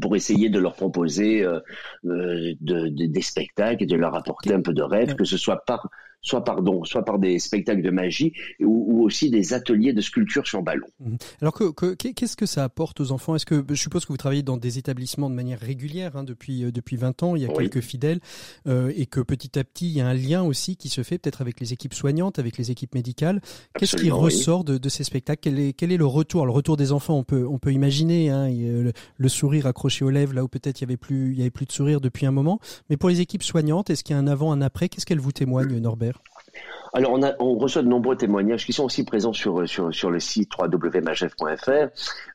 pour 0.00 0.16
essayer 0.16 0.48
de 0.48 0.58
leur 0.58 0.74
proposer 0.74 1.44
euh, 1.44 1.60
euh, 2.06 2.54
des 2.60 3.22
spectacles 3.22 3.82
et 3.82 3.86
de 3.86 3.96
leur 3.96 4.14
apporter 4.14 4.52
un 4.52 4.60
peu 4.60 4.72
de 4.72 4.82
rêve, 4.82 5.14
que 5.14 5.24
ce 5.24 5.36
soit 5.36 5.64
par 5.64 5.88
soit 6.24 6.42
pardon, 6.42 6.84
soit 6.84 7.04
par 7.04 7.18
des 7.18 7.38
spectacles 7.38 7.82
de 7.82 7.90
magie 7.90 8.32
ou, 8.58 9.04
aussi 9.04 9.30
des 9.30 9.52
ateliers 9.52 9.92
de 9.92 10.00
sculpture 10.00 10.46
sur 10.46 10.62
ballon. 10.62 10.86
Mhm. 11.00 11.18
Alors 11.42 11.52
que, 11.52 11.94
qu'est-ce 11.94 12.36
que 12.36 12.46
ça 12.46 12.64
apporte 12.64 13.00
aux 13.00 13.12
enfants? 13.12 13.36
Est-ce 13.36 13.46
que 13.46 13.62
je 13.68 13.74
suppose 13.74 14.06
que 14.06 14.12
vous 14.12 14.16
travaillez 14.16 14.42
dans 14.42 14.56
des 14.56 14.78
établissements 14.78 15.28
de 15.28 15.34
manière 15.34 15.60
régulière 15.60 16.16
hein, 16.16 16.24
depuis 16.24 16.64
euh, 16.64 16.72
depuis 16.72 16.96
20 16.96 17.22
ans, 17.22 17.36
il 17.36 17.42
y 17.42 17.44
a 17.44 17.48
quelques 17.48 17.80
fidèles 17.80 18.20
euh, 18.66 18.90
et 18.96 19.06
que 19.06 19.20
petit 19.20 19.58
à 19.58 19.64
petit 19.64 19.86
il 19.86 19.92
y 19.92 20.00
a 20.00 20.08
un 20.08 20.14
lien 20.14 20.42
aussi 20.42 20.76
qui 20.76 20.88
se 20.88 21.02
fait 21.02 21.18
peut-être 21.18 21.42
avec 21.42 21.60
les 21.60 21.74
équipes 21.74 21.92
soignantes, 21.92 22.38
avec 22.38 22.56
les 22.56 22.70
équipes 22.70 22.94
médicales? 22.94 23.42
Qu'est-ce 23.78 23.96
qui 23.96 24.10
ressort 24.10 24.64
de, 24.64 24.88
ces 24.88 25.04
spectacles? 25.04 25.40
Quel 25.42 25.58
est, 25.58 25.72
quel 25.74 25.92
est 25.92 25.98
le 25.98 26.06
retour? 26.06 26.46
Le 26.46 26.52
retour 26.52 26.78
des 26.78 26.92
enfants, 26.92 27.18
on 27.18 27.24
peut 27.24 27.46
on 27.46 27.58
peut 27.58 27.72
imaginer 27.72 28.30
hein, 28.30 28.48
le, 28.48 29.28
sourire 29.28 29.66
accroché 29.66 30.04
aux 30.04 30.10
lèvres 30.10 30.32
là 30.32 30.44
où 30.44 30.48
peut-être 30.48 30.80
il 30.80 30.84
y 30.84 30.86
avait 30.86 30.96
plus 30.96 31.32
il 31.32 31.38
y 31.38 31.42
avait 31.42 31.50
plus 31.50 31.66
de 31.66 31.72
sourire 31.72 32.00
depuis 32.00 32.24
un 32.24 32.30
moment. 32.30 32.60
Mais 32.88 32.96
pour 32.96 33.10
les 33.10 33.20
équipes 33.20 33.42
soignantes, 33.42 33.90
est-ce 33.90 34.02
qu'il 34.02 34.14
y 34.14 34.16
a 34.16 34.20
un 34.20 34.26
avant 34.26 34.52
un 34.52 34.62
après? 34.62 34.88
Qu'est-ce 34.88 35.04
qu'elles 35.04 35.20
vous 35.20 35.32
témoignent, 35.32 35.78
Norbert? 35.78 36.13
Alors, 36.96 37.18
on, 37.40 37.58
reçoit 37.58 37.82
de 37.82 37.88
nombreux 37.88 38.16
témoignages 38.16 38.64
qui 38.64 38.72
sont 38.72 38.84
aussi 38.84 39.04
présents 39.04 39.32
sur, 39.32 39.68
sur, 39.68 39.92
sur 39.92 40.12
le 40.12 40.20
site 40.20 40.52
www.magef.fr. 40.56 41.88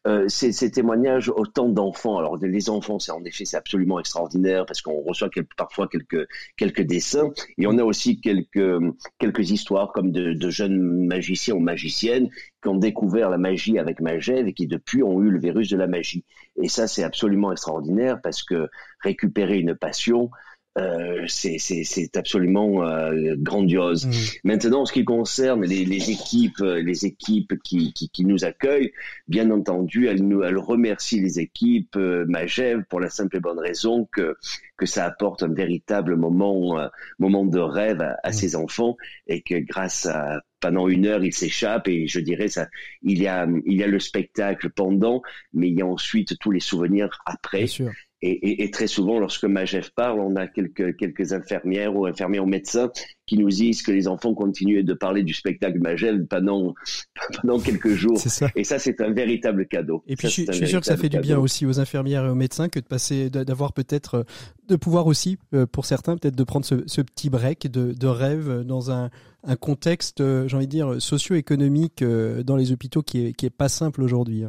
Euh, 0.06 0.28
ces, 0.28 0.70
témoignages 0.70 1.30
autant 1.30 1.70
d'enfants. 1.70 2.18
Alors, 2.18 2.36
les 2.36 2.70
enfants, 2.70 3.00
c'est 3.00 3.14
en 3.14 3.24
effet, 3.24 3.46
c'est 3.46 3.56
absolument 3.56 4.02
extraordinaire 4.02 4.66
parce 4.66 4.82
qu'on 4.82 5.02
reçoit 5.02 5.30
parfois 5.56 5.88
quelques, 5.88 6.28
quelques 6.58 6.82
dessins. 6.82 7.32
Et 7.58 7.68
on 7.68 7.78
a 7.78 7.84
aussi 7.84 8.20
quelques, 8.20 8.82
quelques 9.18 9.50
histoires 9.50 9.94
comme 9.94 10.12
de, 10.12 10.34
de, 10.34 10.50
jeunes 10.50 11.06
magiciens 11.08 11.56
ou 11.56 11.60
magiciennes 11.60 12.30
qui 12.62 12.68
ont 12.68 12.76
découvert 12.76 13.30
la 13.30 13.38
magie 13.38 13.80
avec 13.80 14.02
Magève 14.02 14.46
et 14.46 14.54
qui 14.54 14.68
depuis 14.68 15.04
ont 15.04 15.22
eu 15.22 15.30
le 15.30 15.40
virus 15.40 15.70
de 15.70 15.78
la 15.78 15.88
magie. 15.88 16.26
Et 16.62 16.68
ça, 16.68 16.86
c'est 16.88 17.04
absolument 17.04 17.54
extraordinaire 17.54 18.20
parce 18.22 18.44
que 18.44 18.68
récupérer 19.02 19.58
une 19.58 19.74
passion, 19.74 20.32
euh, 20.78 21.26
c'est 21.28 22.16
absolument 22.16 22.84
euh, 22.86 23.36
grandiose. 23.38 24.06
Mmh. 24.06 24.12
Maintenant, 24.44 24.82
en 24.82 24.86
ce 24.86 24.94
qui 24.94 25.04
concerne 25.04 25.66
les, 25.66 25.84
les 25.84 26.12
équipes, 26.12 26.62
euh, 26.62 26.82
les 26.82 27.06
équipes 27.06 27.56
qui, 27.64 27.92
qui, 27.94 28.10
qui, 28.10 28.26
nous 28.26 28.46
accueillent, 28.46 28.92
bien 29.28 29.50
entendu, 29.52 30.08
elles, 30.08 30.24
nous, 30.26 30.44
elles 30.44 30.58
remercient 30.58 31.22
les 31.22 31.40
équipes 31.40 31.96
euh, 31.96 32.26
Magève 32.28 32.84
pour 32.90 33.00
la 33.00 33.10
simple 33.10 33.38
et 33.38 33.40
bonne 33.40 33.60
raison 33.60 34.08
que, 34.12 34.36
que 34.78 34.86
ça 34.86 35.06
apporte 35.06 35.44
un 35.44 35.54
véritable 35.54 36.16
moment, 36.16 36.78
moment 37.18 37.46
de 37.46 37.60
rêve 37.60 38.02
à, 38.02 38.18
à 38.24 38.30
mmh. 38.30 38.34
ces 38.34 38.56
enfants 38.56 38.96
et 39.28 39.42
que 39.42 39.56
grâce 39.56 40.06
à 40.06 40.42
pendant 40.62 40.90
une 40.90 41.06
heure, 41.06 41.24
ils 41.24 41.34
s'échappent 41.34 41.88
et 41.88 42.08
je 42.08 42.20
dirais 42.20 42.50
ça, 42.50 42.68
il 43.02 43.22
y 43.22 43.28
a, 43.28 43.48
il 43.66 43.78
y 43.78 43.84
a 43.84 43.88
le 43.88 44.00
spectacle 44.00 44.70
pendant, 44.70 45.22
mais 45.54 45.70
il 45.70 45.78
y 45.78 45.82
a 45.82 45.86
ensuite 45.86 46.38
tous 46.38 46.52
les 46.52 46.60
souvenirs 46.60 47.22
après. 47.26 47.60
Bien 47.60 47.68
sûr. 47.68 47.92
Et, 48.22 48.32
et, 48.32 48.64
et, 48.64 48.72
très 48.72 48.88
souvent, 48.88 49.20
lorsque 49.20 49.46
Magef 49.46 49.92
parle, 49.92 50.20
on 50.20 50.36
a 50.36 50.48
quelques, 50.48 50.98
quelques 50.98 51.32
infirmières 51.32 51.96
ou 51.96 52.06
infirmières 52.06 52.44
ou 52.44 52.48
médecins 52.48 52.92
qui 53.26 53.38
nous 53.38 53.48
disent 53.50 53.82
que 53.82 53.92
les 53.92 54.10
enfants 54.10 54.34
continuent 54.34 54.84
de 54.84 54.94
parler 54.94 55.24
du 55.24 55.34
spectacle 55.34 55.80
Magef 55.80 56.16
pendant, 56.30 56.74
pendant 57.42 57.60
quelques 57.60 57.94
jours. 57.94 58.18
Ça. 58.18 58.50
Et 58.56 58.66
ça, 58.66 58.78
c'est 58.78 59.00
un 59.00 59.12
véritable 59.12 59.68
cadeau. 59.68 60.04
Et 60.08 60.18
puis, 60.18 60.28
je, 60.28 60.52
suis 60.52 60.68
sûr 60.68 60.82
que 60.82 60.86
ça 60.86 60.98
fait 60.98 61.08
du 61.08 61.20
bien 61.20 61.40
aussi 61.40 61.66
aux 61.66 61.80
infirmières 61.80 62.26
et 62.26 62.30
aux 62.30 62.36
médecins 62.36 62.68
que 62.68 62.80
de 62.80 62.86
passer, 62.86 63.30
d'avoir 63.30 63.72
peut-être, 63.72 64.26
de 64.68 64.76
pouvoir 64.76 65.08
aussi, 65.08 65.38
euh, 65.54 65.66
pour 65.66 65.86
certains, 65.86 66.18
peut-être 66.18 66.36
de 66.36 66.44
prendre 66.44 66.66
ce, 66.66 66.84
ce 66.88 67.02
petit 67.02 67.30
break 67.30 67.72
de, 67.72 67.94
de, 67.94 68.08
rêve 68.08 68.64
dans 68.66 68.92
un, 68.92 69.10
un 69.44 69.56
contexte, 69.56 70.20
euh, 70.20 70.48
j'ai 70.48 70.58
envie 70.58 70.68
de 70.68 70.72
dire, 70.72 71.02
socio-économique 71.02 72.02
euh, 72.02 72.44
dans 72.44 72.58
les 72.58 72.72
hôpitaux 72.72 73.02
qui 73.02 73.28
est, 73.28 73.34
qui 73.34 73.46
est 73.46 73.50
pas 73.52 73.70
simple 73.70 74.02
aujourd'hui. 74.02 74.44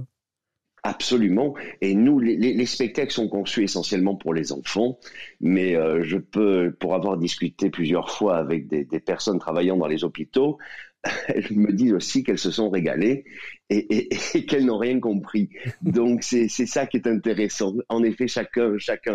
Absolument. 0.82 1.54
Et 1.82 1.94
nous, 1.94 2.18
les, 2.18 2.36
les, 2.36 2.66
spectacles 2.66 3.12
sont 3.12 3.28
conçus 3.28 3.64
essentiellement 3.64 4.14
pour 4.14 4.32
les 4.32 4.52
enfants, 4.52 4.98
mais 5.40 5.76
euh, 5.76 6.02
je 6.02 6.16
peux, 6.16 6.74
pour 6.78 6.94
avoir 6.94 7.18
discuté 7.18 7.68
plusieurs 7.68 8.10
fois 8.10 8.38
avec 8.38 8.66
des 8.66 9.00
personnes 9.00 9.38
travaillant 9.38 9.76
dans 9.76 9.88
les 9.88 10.04
hôpitaux, 10.04 10.58
elles 11.28 11.56
me 11.56 11.72
disent 11.72 11.94
aussi 11.94 12.22
qu'elles 12.22 12.38
se 12.38 12.50
sont 12.50 12.68
régalées 12.68 13.24
et, 13.70 14.08
qu'elles 14.48 14.66
n'ont 14.66 14.78
rien 14.78 15.00
compris. 15.00 15.48
Donc 15.82 16.22
c'est 16.22 16.48
ça 16.48 16.86
qui 16.86 16.98
est 16.98 17.06
intéressant. 17.06 17.74
En 17.88 18.02
effet, 18.02 18.28
chacun, 18.28 18.70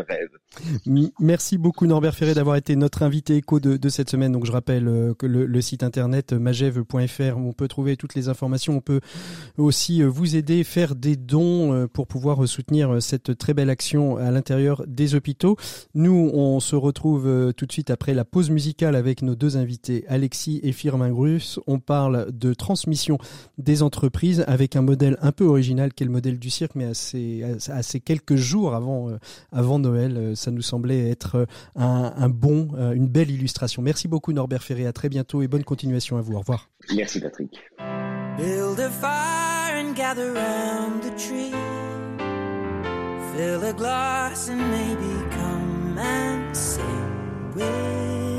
rêve. 0.08 0.30
Merci 1.20 1.58
beaucoup 1.58 1.86
Norbert 1.86 2.15
Ferré 2.15 2.34
d'avoir 2.34 2.56
été 2.56 2.75
notre 2.75 3.04
invité 3.04 3.36
écho 3.36 3.60
de, 3.60 3.89
cette 3.89 4.10
semaine. 4.10 4.32
Donc 4.32 4.46
je 4.46 4.51
rappelle 4.51 4.88
euh, 4.88 5.13
que 5.13 5.25
le, 5.25 5.62
site 5.62 5.84
internet 5.84 6.34
magev.fr 6.34 7.38
où 7.38 7.50
on 7.50 7.54
peut 7.54 7.68
trouver 7.68 7.98
toutes 7.98 8.15
les 8.15 8.30
informations. 8.30 8.77
On 8.77 8.82
peut 8.82 9.01
aussi 9.58 10.01
euh, 10.01 10.08
vous 10.08 10.36
aider, 10.36 10.63
faire 10.63 10.96
des 10.96 11.15
dons 11.15 11.74
euh, 11.74 11.88
pour 11.88 12.08
pouvoir 12.08 12.48
soutenir 12.48 13.01
cette 13.01 13.38
très 13.38 13.54
belle 13.54 13.70
action 13.70 14.18
à 14.18 14.32
l'intérieur 14.32 14.84
des 14.88 15.15
hôpitaux. 15.15 15.58
Nous, 15.94 16.32
on 16.34 16.60
se 16.60 16.75
retrouve 16.75 17.54
tout 17.56 17.65
de 17.65 17.72
suite 17.72 17.89
après 17.89 18.13
la 18.13 18.25
pause 18.25 18.50
musicale 18.50 18.96
avec 18.96 19.22
nos 19.22 19.36
deux 19.36 19.58
invités, 19.58 20.06
Alexis 20.08 20.60
et 20.63 20.72
Firmin 20.72 21.10
Grus. 21.10 21.60
Parle 21.79 22.32
de 22.32 22.53
transmission 22.53 23.17
des 23.58 23.84
entreprises 23.84 24.44
avec 24.48 24.75
un 24.75 24.82
modèle 24.82 25.17
un 25.22 25.32
peu 25.32 25.46
original 25.46 25.94
qui 25.94 26.03
est 26.03 26.08
le 26.08 26.12
modèle 26.12 26.39
du 26.39 26.50
cirque, 26.50 26.75
mais 26.75 26.86
à 26.86 26.94
ces, 26.94 28.00
quelques 28.00 28.36
jours 28.36 28.75
avant, 28.75 29.10
euh, 29.10 29.17
avant 29.51 29.79
Noël, 29.79 30.17
euh, 30.17 30.36
ça 30.36 30.51
nous 30.51 30.62
semblait 30.62 31.10
être 31.10 31.36
euh, 31.36 31.46
un, 31.75 32.29
bon, 32.29 32.70
une 32.94 33.08
belle 33.08 33.32
illustration. 33.32 33.82
Merci 33.82 34.08
beaucoup 34.08 34.34
Norbert 34.34 34.63
Ferré, 34.63 34.86
à 34.86 34.94
très 34.94 35.10
bientôt 35.10 35.41
et 35.41 35.48
bonne 35.48 35.63
continuation 35.63 36.17
à 36.17 36.22
vous. 36.22 36.34
Au 36.34 36.39
revoir. 36.39 36.70
Merci 36.96 37.20
Patrick. 37.20 37.51
Build 38.38 38.79
a 38.79 38.89
fire 38.89 39.75
and 39.77 39.96
gather 39.96 40.34
round 40.34 41.01
the 41.01 41.15
tree. 41.15 41.51
Fill 43.36 43.63
a 43.63 43.74
glass 43.74 44.50
and 44.50 44.60
maybe 44.72 45.29
come 45.32 45.98
and 45.98 46.55
sing 46.55 46.84
with 47.55 47.65
me. 47.65 48.35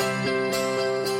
So 0.00 1.17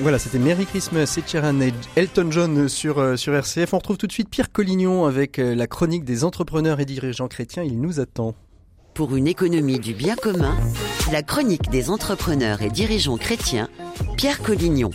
Voilà, 0.00 0.20
c'était 0.20 0.38
Merry 0.38 0.64
Christmas 0.64 1.18
et 1.18 1.28
Sharon 1.28 1.60
et 1.60 1.72
Elton 1.96 2.30
John 2.30 2.68
sur, 2.68 2.98
euh, 2.98 3.16
sur 3.16 3.34
RCF. 3.34 3.74
On 3.74 3.78
retrouve 3.78 3.96
tout 3.98 4.06
de 4.06 4.12
suite 4.12 4.30
Pierre 4.30 4.52
Collignon 4.52 5.06
avec 5.06 5.40
euh, 5.40 5.56
la 5.56 5.66
chronique 5.66 6.04
des 6.04 6.22
entrepreneurs 6.22 6.78
et 6.78 6.84
dirigeants 6.84 7.26
chrétiens. 7.26 7.64
Il 7.64 7.80
nous 7.80 7.98
attend. 7.98 8.36
Pour 8.94 9.16
une 9.16 9.26
économie 9.26 9.80
du 9.80 9.94
bien 9.94 10.14
commun, 10.14 10.56
la 11.10 11.24
chronique 11.24 11.68
des 11.70 11.90
entrepreneurs 11.90 12.62
et 12.62 12.70
dirigeants 12.70 13.16
chrétiens, 13.16 13.68
Pierre 14.16 14.40
Collignon. 14.40 14.90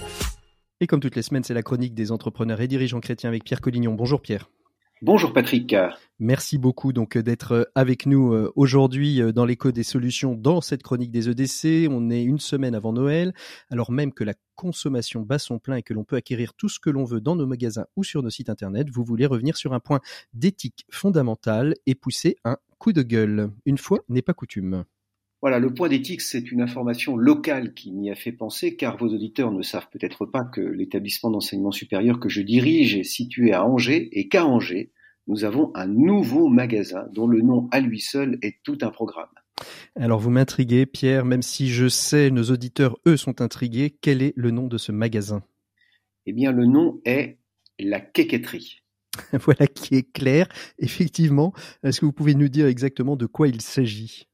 Et 0.79 0.87
comme 0.87 1.01
toutes 1.01 1.17
les 1.17 1.21
semaines, 1.21 1.43
c'est 1.43 1.53
la 1.53 1.63
chronique 1.63 1.93
des 1.93 2.13
entrepreneurs 2.13 2.61
et 2.61 2.67
dirigeants 2.69 3.01
chrétiens 3.01 3.29
avec 3.29 3.43
Pierre 3.43 3.59
Collignon. 3.59 3.95
Bonjour 3.95 4.21
Pierre. 4.21 4.49
Bonjour 5.05 5.33
Patrick. 5.33 5.75
Merci 6.17 6.57
beaucoup 6.57 6.93
donc 6.93 7.17
d'être 7.17 7.69
avec 7.75 8.05
nous 8.05 8.31
euh, 8.31 8.53
aujourd'hui 8.55 9.21
euh, 9.21 9.33
dans 9.33 9.43
l'écho 9.43 9.73
des 9.73 9.83
solutions 9.83 10.33
dans 10.33 10.61
cette 10.61 10.81
chronique 10.81 11.11
des 11.11 11.27
EDC. 11.27 11.91
On 11.91 12.09
est 12.09 12.23
une 12.23 12.39
semaine 12.39 12.73
avant 12.73 12.93
Noël, 12.93 13.33
alors 13.69 13.91
même 13.91 14.13
que 14.13 14.23
la 14.23 14.33
consommation 14.55 15.19
bat 15.19 15.39
son 15.39 15.59
plein 15.59 15.75
et 15.75 15.83
que 15.83 15.93
l'on 15.93 16.05
peut 16.05 16.15
acquérir 16.15 16.53
tout 16.53 16.69
ce 16.69 16.79
que 16.79 16.89
l'on 16.89 17.03
veut 17.03 17.19
dans 17.19 17.35
nos 17.35 17.45
magasins 17.45 17.85
ou 17.97 18.05
sur 18.05 18.23
nos 18.23 18.29
sites 18.29 18.49
internet, 18.49 18.89
vous 18.89 19.03
voulez 19.03 19.25
revenir 19.25 19.57
sur 19.57 19.73
un 19.73 19.81
point 19.81 19.99
d'éthique 20.33 20.85
fondamentale 20.89 21.73
et 21.85 21.95
pousser 21.95 22.37
un 22.45 22.55
coup 22.77 22.93
de 22.93 23.01
gueule. 23.01 23.51
Une 23.65 23.77
fois 23.77 23.99
n'est 24.07 24.21
pas 24.21 24.33
coutume. 24.33 24.85
Voilà, 25.43 25.59
le 25.59 25.73
point 25.73 25.89
d'éthique, 25.89 26.21
c'est 26.21 26.53
une 26.53 26.61
information 26.61 27.17
locale 27.17 27.73
qui 27.73 27.91
m'y 27.91 28.09
a 28.09 28.15
fait 28.15 28.31
penser, 28.31 28.77
car 28.77 28.95
vos 28.95 29.09
auditeurs 29.09 29.51
ne 29.51 29.61
savent 29.61 29.89
peut-être 29.91 30.25
pas 30.25 30.45
que 30.45 30.61
l'établissement 30.61 31.31
d'enseignement 31.31 31.73
supérieur 31.73 32.21
que 32.21 32.29
je 32.29 32.41
dirige 32.41 32.95
est 32.95 33.03
situé 33.03 33.51
à 33.51 33.65
Angers 33.65 34.07
et 34.13 34.29
qu'à 34.29 34.45
Angers, 34.45 34.93
nous 35.27 35.43
avons 35.43 35.75
un 35.75 35.85
nouveau 35.85 36.47
magasin 36.47 37.09
dont 37.11 37.27
le 37.27 37.41
nom 37.41 37.67
à 37.71 37.81
lui 37.81 37.99
seul 37.99 38.39
est 38.41 38.59
tout 38.63 38.77
un 38.83 38.89
programme. 38.89 39.27
Alors 39.97 40.21
vous 40.21 40.29
m'intriguez, 40.29 40.85
Pierre, 40.85 41.25
même 41.25 41.41
si 41.41 41.67
je 41.67 41.89
sais 41.89 42.31
nos 42.31 42.43
auditeurs, 42.43 42.97
eux, 43.05 43.17
sont 43.17 43.41
intrigués, 43.41 43.93
quel 43.99 44.21
est 44.21 44.31
le 44.37 44.51
nom 44.51 44.67
de 44.67 44.77
ce 44.77 44.93
magasin? 44.93 45.43
Eh 46.25 46.31
bien, 46.31 46.53
le 46.53 46.67
nom 46.67 47.01
est 47.03 47.37
La 47.79 47.99
Quéquetterie. 47.99 48.77
voilà 49.33 49.67
qui 49.67 49.95
est 49.95 50.09
clair, 50.09 50.47
effectivement. 50.79 51.51
Est-ce 51.83 51.99
que 51.99 52.05
vous 52.05 52.13
pouvez 52.13 52.33
nous 52.33 52.47
dire 52.47 52.67
exactement 52.67 53.17
de 53.17 53.25
quoi 53.25 53.49
il 53.49 53.59
s'agit? 53.59 54.29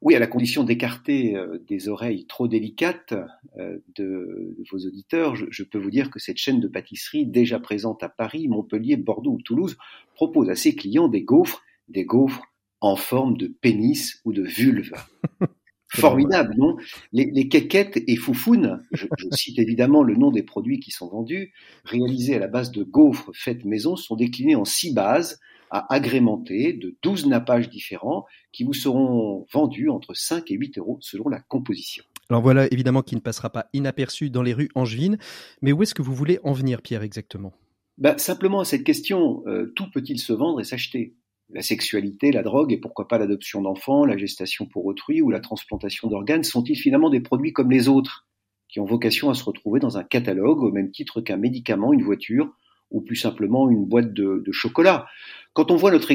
Oui, 0.00 0.14
à 0.14 0.18
la 0.18 0.26
condition 0.26 0.62
d'écarter 0.62 1.36
euh, 1.36 1.58
des 1.66 1.88
oreilles 1.88 2.26
trop 2.26 2.46
délicates 2.46 3.14
euh, 3.58 3.78
de, 3.96 4.54
de, 4.56 4.64
vos 4.70 4.78
auditeurs, 4.78 5.34
je, 5.34 5.46
je, 5.50 5.64
peux 5.64 5.78
vous 5.78 5.90
dire 5.90 6.10
que 6.10 6.20
cette 6.20 6.36
chaîne 6.36 6.60
de 6.60 6.68
pâtisserie, 6.68 7.26
déjà 7.26 7.58
présente 7.58 8.02
à 8.02 8.08
Paris, 8.08 8.46
Montpellier, 8.48 8.96
Bordeaux 8.96 9.32
ou 9.32 9.42
Toulouse, 9.42 9.76
propose 10.14 10.50
à 10.50 10.54
ses 10.54 10.74
clients 10.76 11.08
des 11.08 11.22
gaufres, 11.22 11.62
des 11.88 12.04
gaufres 12.04 12.44
en 12.80 12.94
forme 12.94 13.36
de 13.36 13.48
pénis 13.48 14.20
ou 14.24 14.32
de 14.32 14.42
vulve. 14.42 14.92
Formidable, 15.90 16.54
non? 16.56 16.76
Les, 17.12 17.30
les 17.32 17.48
quéquettes 17.48 18.02
et 18.06 18.16
foufounes, 18.16 18.82
je, 18.92 19.06
je, 19.18 19.26
cite 19.32 19.58
évidemment 19.58 20.02
le 20.02 20.14
nom 20.14 20.30
des 20.30 20.42
produits 20.42 20.80
qui 20.80 20.90
sont 20.90 21.08
vendus, 21.08 21.52
réalisés 21.84 22.36
à 22.36 22.38
la 22.38 22.46
base 22.46 22.70
de 22.70 22.84
gaufres 22.84 23.30
faites 23.34 23.64
maison, 23.64 23.96
sont 23.96 24.14
déclinés 24.14 24.54
en 24.54 24.66
six 24.66 24.92
bases 24.92 25.40
à 25.70 25.92
agrémenter 25.92 26.72
de 26.72 26.96
12 27.02 27.26
nappages 27.26 27.68
différents 27.68 28.26
qui 28.52 28.64
vous 28.64 28.72
seront 28.72 29.46
vendus 29.52 29.88
entre 29.88 30.14
5 30.14 30.50
et 30.50 30.54
8 30.54 30.78
euros 30.78 30.98
selon 31.00 31.28
la 31.28 31.40
composition. 31.40 32.04
Alors 32.30 32.42
voilà, 32.42 32.66
évidemment, 32.72 33.02
qui 33.02 33.14
ne 33.14 33.20
passera 33.20 33.50
pas 33.50 33.66
inaperçu 33.72 34.30
dans 34.30 34.42
les 34.42 34.52
rues 34.52 34.68
angevines, 34.74 35.18
mais 35.62 35.72
où 35.72 35.82
est-ce 35.82 35.94
que 35.94 36.02
vous 36.02 36.14
voulez 36.14 36.38
en 36.44 36.52
venir, 36.52 36.82
Pierre, 36.82 37.02
exactement? 37.02 37.54
Ben, 37.96 38.18
Simplement 38.18 38.60
à 38.60 38.64
cette 38.64 38.84
question, 38.84 39.42
euh, 39.46 39.72
tout 39.74 39.90
peut-il 39.90 40.18
se 40.18 40.32
vendre 40.32 40.60
et 40.60 40.64
s'acheter? 40.64 41.14
La 41.50 41.62
sexualité, 41.62 42.30
la 42.30 42.42
drogue 42.42 42.72
et 42.72 42.76
pourquoi 42.76 43.08
pas 43.08 43.16
l'adoption 43.16 43.62
d'enfants, 43.62 44.04
la 44.04 44.18
gestation 44.18 44.66
pour 44.66 44.84
autrui 44.84 45.22
ou 45.22 45.30
la 45.30 45.40
transplantation 45.40 46.06
d'organes 46.08 46.44
sont-ils 46.44 46.76
finalement 46.76 47.08
des 47.08 47.20
produits 47.20 47.54
comme 47.54 47.70
les 47.70 47.88
autres, 47.88 48.26
qui 48.68 48.80
ont 48.80 48.84
vocation 48.84 49.30
à 49.30 49.34
se 49.34 49.44
retrouver 49.44 49.80
dans 49.80 49.96
un 49.96 50.04
catalogue 50.04 50.62
au 50.62 50.70
même 50.70 50.90
titre 50.90 51.22
qu'un 51.22 51.38
médicament, 51.38 51.94
une 51.94 52.02
voiture 52.02 52.52
ou 52.90 53.00
plus 53.00 53.16
simplement 53.16 53.70
une 53.70 53.84
boîte 53.84 54.12
de, 54.12 54.42
de 54.44 54.52
chocolat 54.52 55.06
Quand 55.52 55.70
on 55.70 55.76
voit 55.76 55.90
notre 55.90 56.10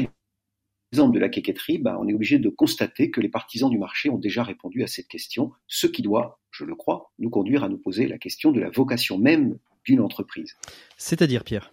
exemple 0.92 1.14
de 1.14 1.20
la 1.20 1.28
quéquetterie, 1.28 1.78
ben, 1.78 1.96
on 2.00 2.08
est 2.08 2.14
obligé 2.14 2.38
de 2.38 2.48
constater 2.48 3.10
que 3.10 3.20
les 3.20 3.28
partisans 3.28 3.70
du 3.70 3.78
marché 3.78 4.10
ont 4.10 4.18
déjà 4.18 4.42
répondu 4.42 4.82
à 4.82 4.86
cette 4.86 5.08
question, 5.08 5.52
ce 5.66 5.86
qui 5.86 6.02
doit, 6.02 6.40
je 6.50 6.64
le 6.64 6.74
crois, 6.74 7.12
nous 7.18 7.30
conduire 7.30 7.64
à 7.64 7.68
nous 7.68 7.78
poser 7.78 8.06
la 8.06 8.18
question 8.18 8.52
de 8.52 8.60
la 8.60 8.70
vocation 8.70 9.18
même 9.18 9.58
d'une 9.84 10.00
entreprise. 10.00 10.56
C'est-à-dire, 10.96 11.44
Pierre? 11.44 11.72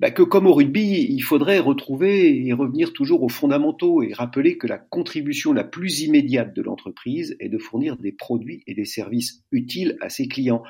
Bah, 0.00 0.10
que 0.10 0.22
comme 0.22 0.46
au 0.46 0.54
rugby, 0.54 1.06
il 1.10 1.20
faudrait 1.20 1.58
retrouver 1.58 2.46
et 2.46 2.54
revenir 2.54 2.94
toujours 2.94 3.22
aux 3.22 3.28
fondamentaux 3.28 4.02
et 4.02 4.14
rappeler 4.14 4.56
que 4.56 4.66
la 4.66 4.78
contribution 4.78 5.52
la 5.52 5.62
plus 5.62 6.00
immédiate 6.00 6.54
de 6.54 6.62
l'entreprise 6.62 7.36
est 7.38 7.50
de 7.50 7.58
fournir 7.58 7.98
des 7.98 8.12
produits 8.12 8.62
et 8.66 8.72
des 8.72 8.86
services 8.86 9.44
utiles 9.52 9.98
à 10.00 10.08
ses 10.08 10.26
clients. 10.26 10.62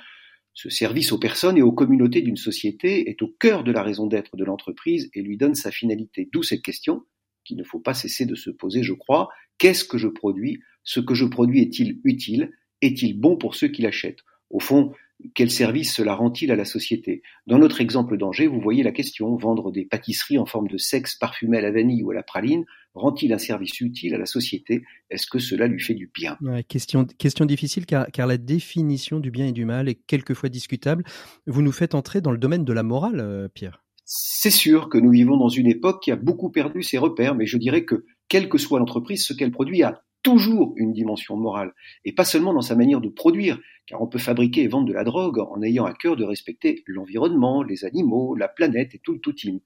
Ce 0.55 0.69
service 0.69 1.13
aux 1.13 1.19
personnes 1.19 1.57
et 1.57 1.63
aux 1.63 1.73
communautés 1.73 2.23
d'une 2.23 2.37
société 2.37 3.09
est 3.09 3.23
au 3.23 3.29
cœur 3.29 3.65
de 3.65 3.73
la 3.73 3.83
raison 3.83 4.07
d'être 4.07 4.37
de 4.37 4.45
l'entreprise 4.45 5.11
et 5.15 5.23
lui 5.23 5.37
donne 5.37 5.55
sa 5.55 5.71
finalité. 5.71 6.29
D'où 6.33 6.43
cette 6.43 6.63
question, 6.63 7.05
qu'il 7.45 7.57
ne 7.57 7.65
faut 7.65 7.81
pas 7.81 7.95
cesser 7.95 8.27
de 8.27 8.35
se 8.35 8.51
poser, 8.51 8.83
je 8.83 8.93
crois. 8.93 9.29
Qu'est-ce 9.59 9.85
que 9.85 9.99
je 9.99 10.09
produis? 10.09 10.61
Ce 10.85 11.01
que 11.01 11.15
je 11.15 11.25
produis 11.25 11.63
est-il 11.63 12.01
utile? 12.05 12.53
Est-il 12.81 13.19
bon 13.19 13.37
pour 13.37 13.55
ceux 13.55 13.69
qui 13.69 13.83
l'achètent? 13.83 14.25
Au 14.51 14.61
fond, 14.61 14.93
quel 15.35 15.51
service 15.51 15.95
cela 15.95 16.15
rend-il 16.15 16.51
à 16.51 16.57
la 16.57 16.65
société? 16.65 17.23
Dans 17.47 17.59
notre 17.59 17.81
exemple 17.81 18.17
d'Angers, 18.17 18.47
vous 18.47 18.61
voyez 18.61 18.83
la 18.83 18.93
question, 18.93 19.37
vendre 19.37 19.71
des 19.71 19.85
pâtisseries 19.85 20.39
en 20.39 20.47
forme 20.47 20.69
de 20.69 20.77
sexe 20.77 21.17
parfumé 21.17 21.59
à 21.59 21.61
la 21.61 21.71
vanille 21.71 22.03
ou 22.03 22.11
à 22.11 22.15
la 22.15 22.23
praline, 22.23 22.65
rend-il 22.95 23.33
un 23.33 23.39
service 23.39 23.81
utile 23.81 24.15
à 24.15 24.19
la 24.19 24.27
société? 24.27 24.83
Est-ce 25.11 25.27
que 25.27 25.39
cela 25.39 25.67
lui 25.67 25.81
fait 25.81 25.95
du 25.95 26.11
bien? 26.13 26.37
Ouais, 26.41 26.65
question, 26.65 27.05
question 27.05 27.45
difficile 27.45 27.87
car, 27.87 28.07
car, 28.13 28.27
la 28.27 28.39
définition 28.39 29.21
du 29.21 29.31
bien 29.31 29.47
et 29.47 29.53
du 29.53 29.65
mal 29.65 29.89
est 29.89 30.01
quelquefois 30.07 30.49
discutable. 30.49 31.05
Vous 31.47 31.63
nous 31.63 31.73
faites 31.73 31.95
entrer 31.95 32.21
dans 32.21 32.33
le 32.33 32.39
domaine 32.39 32.65
de 32.65 32.73
la 32.73 32.83
morale, 32.83 33.21
euh, 33.21 33.49
Pierre. 33.49 33.85
C'est 34.05 34.51
sûr 34.51 34.89
que 34.89 34.99
nous 34.99 35.11
vivons 35.11 35.37
dans 35.37 35.49
une 35.49 35.69
époque 35.69 36.03
qui 36.03 36.11
a 36.11 36.17
beaucoup 36.17 36.51
perdu 36.51 36.83
ses 36.83 36.99
repères, 36.99 37.35
mais 37.35 37.47
je 37.47 37.59
dirais 37.59 37.85
que 37.85 38.05
quelle 38.29 38.49
que 38.49 38.59
soit 38.59 38.79
l'entreprise, 38.79 39.25
ce 39.25 39.33
qu'elle 39.33 39.53
produit 39.53 39.83
a 39.83 40.03
toujours 40.23 40.75
une 40.77 40.93
dimension 40.93 41.37
morale, 41.37 41.73
et 42.05 42.13
pas 42.13 42.25
seulement 42.25 42.53
dans 42.53 42.61
sa 42.61 42.77
manière 42.77 43.01
de 43.01 43.09
produire, 43.09 43.59
car 43.87 44.03
on 44.03 44.07
peut 44.07 44.19
fabriquer 44.19 44.63
et 44.63 44.69
vendre 44.69 44.89
de 44.89 44.93
la 44.93 45.05
drogue 45.05 45.39
en 45.39 45.63
ayant 45.63 45.85
à 45.85 45.95
cœur 45.95 46.17
de 46.17 46.25
respecter 46.25 46.83
l'environnement, 46.87 47.63
les 47.63 47.85
animaux, 47.85 48.35
la 48.35 48.49
planète 48.49 48.95
et 48.95 48.99
tout 48.99 49.13
le 49.13 49.21
tout 49.21 49.33
team. 49.33 49.61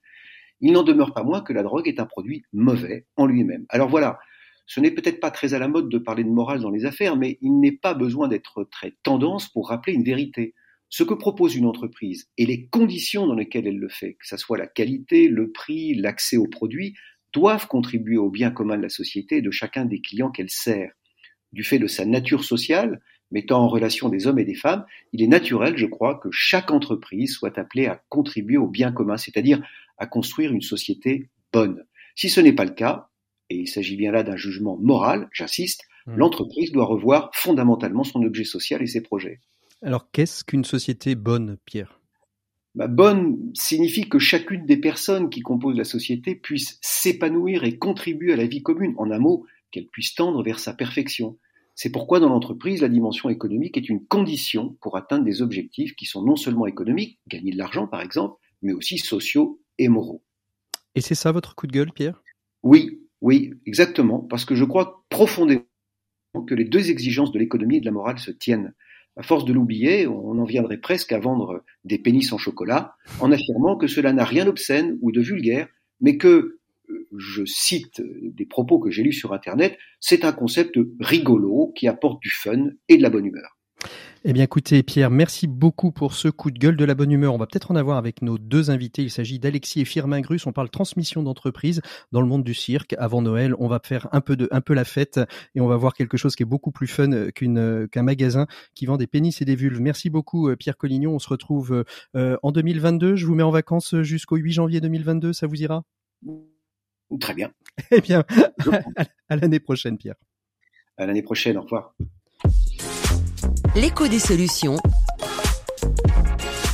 Il 0.61 0.73
n'en 0.73 0.83
demeure 0.83 1.13
pas 1.13 1.25
moins 1.25 1.43
que 1.43 1.53
la 1.53 1.63
drogue 1.63 1.89
est 1.89 2.01
un 2.01 2.07
produit 2.07 2.45
mauvais 2.53 3.07
en 3.17 3.27
lui-même. 3.27 3.67
Alors 3.69 3.89
voilà, 3.89 4.19
ce 4.67 4.81
n'est 4.81 4.93
peut-être 4.93 5.21
pas 5.21 5.31
très 5.31 5.53
à 5.53 5.59
la 5.59 5.69
mode 5.69 5.89
de 5.89 5.99
parler 5.99 6.25
de 6.25 6.31
morale 6.31 6.61
dans 6.61 6.71
les 6.71 6.87
affaires, 6.87 7.17
mais 7.17 7.39
il 7.43 7.61
n'est 7.61 7.77
pas 7.77 7.95
besoin 7.95 8.29
d'être 8.29 8.65
très 8.71 8.95
tendance 9.03 9.49
pour 9.49 9.69
rappeler 9.69 9.93
une 9.93 10.05
vérité. 10.05 10.55
Ce 10.89 11.03
que 11.03 11.15
propose 11.15 11.57
une 11.57 11.67
entreprise 11.67 12.31
et 12.39 12.47
les 12.47 12.69
conditions 12.69 13.27
dans 13.27 13.35
lesquelles 13.35 13.67
elle 13.67 13.79
le 13.79 13.89
fait, 13.89 14.15
que 14.15 14.27
ce 14.27 14.37
soit 14.37 14.57
la 14.57 14.67
qualité, 14.67 15.29
le 15.29 15.51
prix, 15.51 15.95
l'accès 15.95 16.37
aux 16.37 16.47
produits, 16.47 16.95
doivent 17.35 17.67
contribuer 17.67 18.17
au 18.17 18.31
bien 18.31 18.51
commun 18.51 18.79
de 18.79 18.83
la 18.83 18.89
société 18.89 19.39
et 19.39 19.43
de 19.43 19.51
chacun 19.51 19.85
des 19.85 20.01
clients 20.01 20.31
qu'elle 20.31 20.51
sert. 20.51 20.93
Du 21.53 21.63
fait 21.63 21.79
de 21.79 21.87
sa 21.87 22.07
nature 22.07 22.45
sociale, 22.45 23.03
mettant 23.31 23.61
en 23.61 23.69
relation 23.69 24.09
des 24.09 24.27
hommes 24.27 24.39
et 24.39 24.45
des 24.45 24.55
femmes, 24.55 24.87
il 25.13 25.23
est 25.23 25.27
naturel, 25.27 25.77
je 25.77 25.87
crois, 25.87 26.19
que 26.19 26.29
chaque 26.31 26.71
entreprise 26.71 27.35
soit 27.35 27.59
appelée 27.59 27.87
à 27.87 28.03
contribuer 28.09 28.57
au 28.57 28.69
bien 28.69 28.93
commun, 28.93 29.17
c'est-à-dire 29.17 29.61
à 29.99 30.07
construire 30.07 30.53
une 30.53 30.63
société 30.63 31.29
bonne. 31.53 31.85
Si 32.15 32.31
ce 32.31 32.41
n'est 32.41 32.53
pas 32.53 32.65
le 32.65 32.75
cas, 32.75 33.09
et 33.51 33.57
il 33.57 33.69
s'agit 33.69 33.97
bien 33.97 34.13
là 34.13 34.23
d'un 34.23 34.37
jugement 34.37 34.79
moral, 34.81 35.29
j'insiste, 35.33 35.83
mmh. 36.07 36.17
l'entreprise 36.17 36.73
doit 36.73 36.87
revoir 36.87 37.31
fondamentalement 37.35 38.05
son 38.05 38.23
objet 38.23 38.45
social 38.45 38.83
et 38.83 38.87
ses 38.87 39.03
projets. 39.03 39.41
Alors 39.83 40.11
qu'est-ce 40.11 40.45
qu'une 40.45 40.65
société 40.65 41.15
bonne, 41.15 41.59
Pierre? 41.67 42.01
Bonne 42.75 43.53
signifie 43.55 44.09
que 44.09 44.19
chacune 44.19 44.67
des 44.67 44.77
personnes 44.77 45.31
qui 45.31 45.41
composent 45.41 45.77
la 45.77 45.85
société 45.85 46.35
puisse 46.35 46.79
s'épanouir 46.81 47.65
et 47.65 47.79
contribuer 47.79 48.33
à 48.33 48.37
la 48.37 48.47
vie 48.47 48.63
commune. 48.63 48.95
En 48.99 49.11
un 49.11 49.19
mot, 49.19 49.47
qu'elle 49.71 49.87
puisse 49.89 50.15
tendre 50.15 50.43
vers 50.43 50.59
sa 50.59 50.73
perfection. 50.73 51.39
C'est 51.75 51.91
pourquoi 51.91 52.21
dans 52.21 52.29
l'entreprise, 52.29 52.83
la 52.83 52.89
dimension 52.89 53.29
économique 53.29 53.77
est 53.77 53.89
une 53.89 54.05
condition 54.07 54.77
pour 54.81 54.97
atteindre 54.97 55.25
des 55.25 55.43
objectifs 55.43 55.97
qui 55.97 56.07
sont 56.07 56.23
non 56.23 56.37
seulement 56.37 56.67
économiques, 56.67 57.19
gagner 57.27 57.51
de 57.51 57.59
l'argent 57.59 57.89
par 57.89 58.01
exemple, 58.01 58.37
mais 58.63 58.73
aussi 58.73 58.99
sociaux 58.99 59.61
et 59.79 59.89
moraux. 59.89 60.23
Et 60.95 61.01
c'est 61.01 61.17
ça 61.17 61.33
votre 61.33 61.57
coup 61.57 61.67
de 61.67 61.73
gueule, 61.73 61.93
Pierre? 61.93 62.23
Oui, 62.63 63.01
oui, 63.21 63.55
exactement, 63.67 64.21
parce 64.21 64.45
que 64.45 64.55
je 64.55 64.65
crois 64.65 65.05
profondément 65.09 65.65
que 66.47 66.55
les 66.55 66.65
deux 66.65 66.91
exigences 66.91 67.33
de 67.33 67.39
l'économie 67.39 67.77
et 67.77 67.81
de 67.81 67.87
la 67.87 67.93
morale 67.93 68.19
se 68.19 68.31
tiennent. 68.31 68.75
À 69.17 69.23
force 69.23 69.45
de 69.45 69.53
l'oublier, 69.53 70.07
on 70.07 70.39
en 70.39 70.45
viendrait 70.45 70.79
presque 70.79 71.13
à 71.13 71.21
vendre 71.21 71.65
des 71.85 71.99
pénis 71.99 72.33
en 72.33 72.39
chocolat, 72.39 72.97
en 73.21 73.31
affirmant 73.31 73.77
que 73.77 73.87
cela 73.87 74.13
n'a 74.13 74.25
rien 74.25 74.45
d'obscène 74.45 74.99
ou 75.03 75.13
de 75.13 75.21
vulgaire, 75.21 75.69
mais 76.01 76.17
que, 76.17 76.59
euh, 76.91 77.09
je 77.17 77.45
cite 77.45 78.03
des 78.23 78.45
propos 78.45 78.79
que 78.79 78.91
j'ai 78.91 79.05
lus 79.05 79.13
sur 79.13 79.33
Internet, 79.33 79.79
c'est 80.01 80.25
un 80.25 80.33
concept 80.33 80.79
rigolo 80.99 81.73
qui 81.77 81.87
apporte 81.87 82.21
du 82.21 82.31
fun 82.31 82.71
et 82.89 82.97
de 82.97 83.03
la 83.03 83.11
bonne 83.11 83.27
humeur. 83.27 83.54
Eh 84.27 84.33
bien, 84.33 84.45
écoutez, 84.45 84.83
Pierre, 84.83 85.11
merci 85.11 85.47
beaucoup 85.47 85.93
pour 85.93 86.15
ce 86.15 86.29
coup 86.29 86.51
de 86.51 86.59
gueule 86.59 86.79
de 86.79 86.85
la 86.87 86.95
bonne 86.95 87.13
humeur. 87.13 87.35
On 87.35 87.37
va 87.37 87.47
peut-être 87.47 87.71
en 87.71 87.77
avoir 87.77 87.99
avec 87.99 88.23
nos 88.23 88.39
deux 88.39 88.71
invités. 88.71 89.03
Il 89.03 89.11
s'agit 89.11 89.39
d'Alexis 89.39 89.83
et 89.83 89.85
Firmin 89.85 90.23
Grus. 90.23 90.47
On 90.47 90.53
parle 90.53 90.71
transmission 90.71 91.23
d'entreprise 91.23 91.83
dans 92.11 92.23
le 92.23 92.27
monde 92.27 92.43
du 92.43 92.55
cirque. 92.55 92.95
Avant 92.97 93.21
Noël, 93.21 93.55
on 93.59 93.69
va 93.69 93.81
faire 93.85 94.09
un 94.13 94.23
peu 94.23 94.35
de, 94.35 94.49
un 94.51 94.63
peu 94.63 94.73
la 94.73 94.87
fête 94.87 95.21
et 95.55 95.61
on 95.61 95.67
va 95.67 95.77
voir 95.77 95.93
quelque 95.93 96.17
chose 96.17 96.37
qui 96.37 96.43
est 96.43 96.47
beaucoup 96.47 96.71
plus 96.71 96.87
fun 96.87 97.33
qu'une, 97.33 97.87
qu'un 97.89 98.03
magasin 98.03 98.47
qui 98.75 98.87
vend 98.87 98.97
des 98.97 99.07
pénis 99.07 99.43
et 99.43 99.45
des 99.45 99.57
vulves. 99.57 99.83
Merci 99.83 100.09
beaucoup, 100.09 100.49
euh, 100.49 100.57
Pierre 100.57 100.79
Collignon. 100.79 101.15
On 101.15 101.19
se 101.19 101.29
retrouve 101.29 101.85
euh, 102.17 102.39
en 102.43 102.51
2022. 102.51 103.17
Je 103.17 103.27
vous 103.27 103.35
mets 103.35 103.43
en 103.43 103.51
vacances 103.51 103.95
jusqu'au 104.01 104.37
8 104.37 104.53
janvier 104.53 104.81
2022. 104.81 105.35
Ça 105.35 105.47
vous 105.47 105.61
ira? 105.61 105.85
Très 107.21 107.35
bien. 107.35 107.53
Eh 107.91 108.01
bien, 108.01 108.25
à, 108.73 109.03
à 109.29 109.37
l'année 109.37 109.61
prochaine, 109.61 109.99
Pierre. 109.99 110.17
À 110.97 111.05
l'année 111.05 111.23
prochaine. 111.23 111.59
Au 111.59 111.63
revoir. 111.63 111.95
L'écho 113.77 114.07
des 114.07 114.21
solutions. 114.21 114.77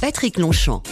Patrick 0.03 0.39
Longchamp. 0.39 0.83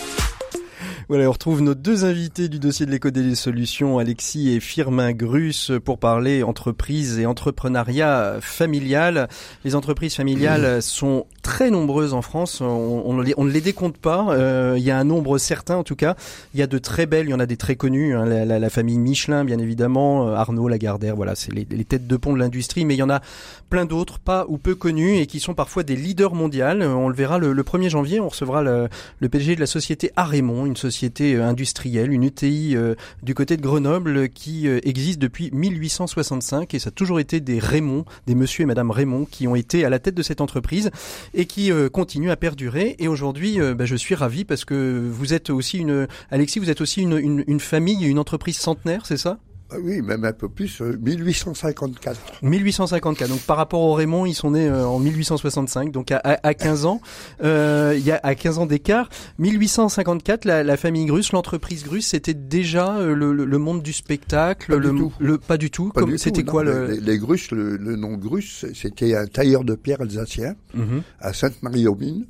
Voilà, 1.09 1.27
on 1.27 1.33
retrouve 1.33 1.63
nos 1.63 1.75
deux 1.75 2.05
invités 2.05 2.51
du 2.51 2.59
dossier 2.59 2.85
de 2.85 2.91
l'éco 2.91 3.09
des 3.09 3.35
solutions, 3.35 3.99
Alexis 3.99 4.51
et 4.51 4.61
Firmin 4.61 5.13
Grus, 5.13 5.73
pour 5.83 5.97
parler 5.97 6.43
entreprise 6.43 7.19
et 7.19 7.25
entrepreneuriat 7.25 8.37
familial. 8.43 9.27
Les 9.65 9.75
entreprises 9.75 10.15
familiales 10.15 10.83
sont 10.83 11.25
très 11.41 11.71
nombreuses 11.71 12.13
en 12.13 12.21
France. 12.21 12.61
On, 12.61 12.67
on, 12.67 13.25
on 13.39 13.45
ne 13.45 13.51
les 13.51 13.61
décompte 13.63 13.97
pas. 13.97 14.27
Euh, 14.33 14.75
il 14.77 14.85
y 14.85 14.91
a 14.91 14.99
un 14.99 15.05
nombre 15.05 15.39
certain, 15.39 15.77
en 15.77 15.83
tout 15.83 15.97
cas. 15.97 16.15
Il 16.53 16.61
y 16.61 16.63
a 16.63 16.67
de 16.67 16.77
très 16.77 17.07
belles, 17.07 17.25
il 17.29 17.31
y 17.31 17.35
en 17.35 17.41
a 17.41 17.47
des 17.47 17.57
très 17.57 17.75
connues. 17.75 18.15
Hein, 18.15 18.27
la, 18.27 18.45
la, 18.45 18.59
la, 18.59 18.69
famille 18.69 18.99
Michelin, 18.99 19.47
bien 19.47 19.59
évidemment, 19.59 20.29
Arnaud, 20.29 20.69
Lagardère, 20.69 21.17
voilà, 21.17 21.35
c'est 21.35 21.55
les, 21.55 21.67
les, 21.71 21.87
têtes 21.87 22.07
de 22.07 22.17
pont 22.19 22.35
de 22.35 22.39
l'industrie. 22.39 22.85
Mais 22.85 22.97
il 22.97 22.99
y 22.99 23.03
en 23.03 23.09
a 23.09 23.23
plein 23.71 23.87
d'autres, 23.87 24.19
pas 24.19 24.45
ou 24.49 24.59
peu 24.59 24.75
connus, 24.75 25.17
et 25.17 25.27
qui 25.27 25.41
sont 25.41 25.55
parfois 25.55 25.85
des 25.85 25.97
leaders 25.97 26.35
mondiaux. 26.35 26.67
On 26.67 27.09
le 27.09 27.15
verra 27.15 27.39
le, 27.39 27.55
le 27.55 27.63
1er 27.63 27.89
janvier. 27.89 28.21
On 28.21 28.29
recevra 28.29 28.63
le, 28.63 28.91
le 29.21 29.29
PDG 29.31 29.55
de 29.55 29.61
la 29.61 29.67
société 29.67 30.11
Arémon, 30.15 30.67
une 30.67 30.77
société 30.77 30.98
société 30.99 31.37
industrielle, 31.37 32.13
une 32.13 32.25
UTI 32.25 32.75
euh, 32.75 32.97
du 33.23 33.33
côté 33.33 33.57
de 33.57 33.63
Grenoble 33.63 34.29
qui 34.29 34.67
euh, 34.67 34.81
existe 34.83 35.21
depuis 35.21 35.49
1865 35.53 36.75
et 36.75 36.81
ça 36.81 36.89
a 36.89 36.91
toujours 36.91 37.21
été 37.21 37.39
des 37.39 37.61
Raymond, 37.61 38.05
des 38.27 38.35
monsieur 38.35 38.65
et 38.65 38.67
madame 38.67 38.91
Raymond 38.91 39.25
qui 39.25 39.47
ont 39.47 39.55
été 39.55 39.85
à 39.85 39.91
la 39.91 40.01
tête 40.01 40.17
de 40.17 40.25
cette 40.25 40.41
entreprise 40.41 40.91
et 41.35 41.47
qui 41.47 41.71
euh, 41.71 41.89
continuent 41.89 42.33
à 42.33 42.37
perdurer. 42.37 42.97
Et 42.99 43.07
aujourd'hui, 43.07 43.59
bah, 43.77 43.85
je 43.85 43.95
suis 43.95 44.17
ravi 44.17 44.45
parce 44.45 44.65
que 44.65 45.09
vous 45.09 45.35
êtes 45.35 45.51
aussi 45.51 45.79
une, 45.79 46.09
Alexis, 46.33 46.59
vous 46.59 46.71
êtes 46.71 46.81
aussi 46.81 47.03
une, 47.03 47.17
une, 47.17 47.45
une 47.47 47.61
famille, 47.61 48.05
une 48.05 48.19
entreprise 48.19 48.57
centenaire, 48.57 49.07
c'est 49.07 49.17
ça? 49.19 49.39
Oui, 49.83 50.01
même 50.03 50.25
un 50.25 50.33
peu 50.33 50.49
plus, 50.49 50.81
euh, 50.81 50.97
1854. 51.01 52.19
1854. 52.43 53.29
Donc 53.29 53.41
par 53.41 53.57
rapport 53.57 53.81
au 53.81 53.93
Raymond, 53.95 54.25
ils 54.27 54.35
sont 54.35 54.53
nés 54.53 54.67
euh, 54.67 54.87
en 54.87 54.99
1865, 54.99 55.93
donc 55.93 56.11
à, 56.11 56.19
à, 56.25 56.39
à 56.47 56.55
15 56.55 56.87
ans. 56.87 57.01
Euh, 57.43 57.95
il 57.97 58.05
y 58.05 58.11
a 58.13 58.21
à 58.23 58.35
15 58.35 58.59
ans 58.59 58.67
d'écart. 58.67 59.09
1854, 59.39 60.45
la, 60.45 60.63
la 60.65 60.77
famille 60.77 61.05
Grus, 61.07 61.33
l'entreprise 61.33 61.85
Grus, 61.85 62.07
c'était 62.07 62.35
déjà 62.35 62.97
euh, 62.97 63.15
le, 63.15 63.33
le, 63.33 63.45
le, 63.45 63.59
monde 63.59 63.83
du 63.83 63.93
spectacle. 63.93 64.73
Pas 64.73 64.79
le, 64.79 64.91
du 64.93 64.99
tout. 64.99 65.13
le 65.19 65.39
pas 65.39 65.57
du 65.59 65.71
tout. 65.71 65.91
Pas 65.91 66.01
Comme 66.01 66.17
c'était 66.19 66.45
quoi 66.45 66.65
non. 66.65 66.71
le 66.73 66.87
les, 66.93 67.01
les 67.01 67.19
Grus, 67.19 67.51
le, 67.51 67.77
le 67.77 67.97
nom 67.97 68.15
Grus, 68.17 68.65
c'était 68.75 69.15
un 69.15 69.27
tailleur 69.27 69.65
de 69.65 69.75
pierre 69.75 70.01
alsacien 70.01 70.55
Mhm. 70.75 71.03
à 71.21 71.33
Sainte-Marie-aux-Mines, 71.33 72.27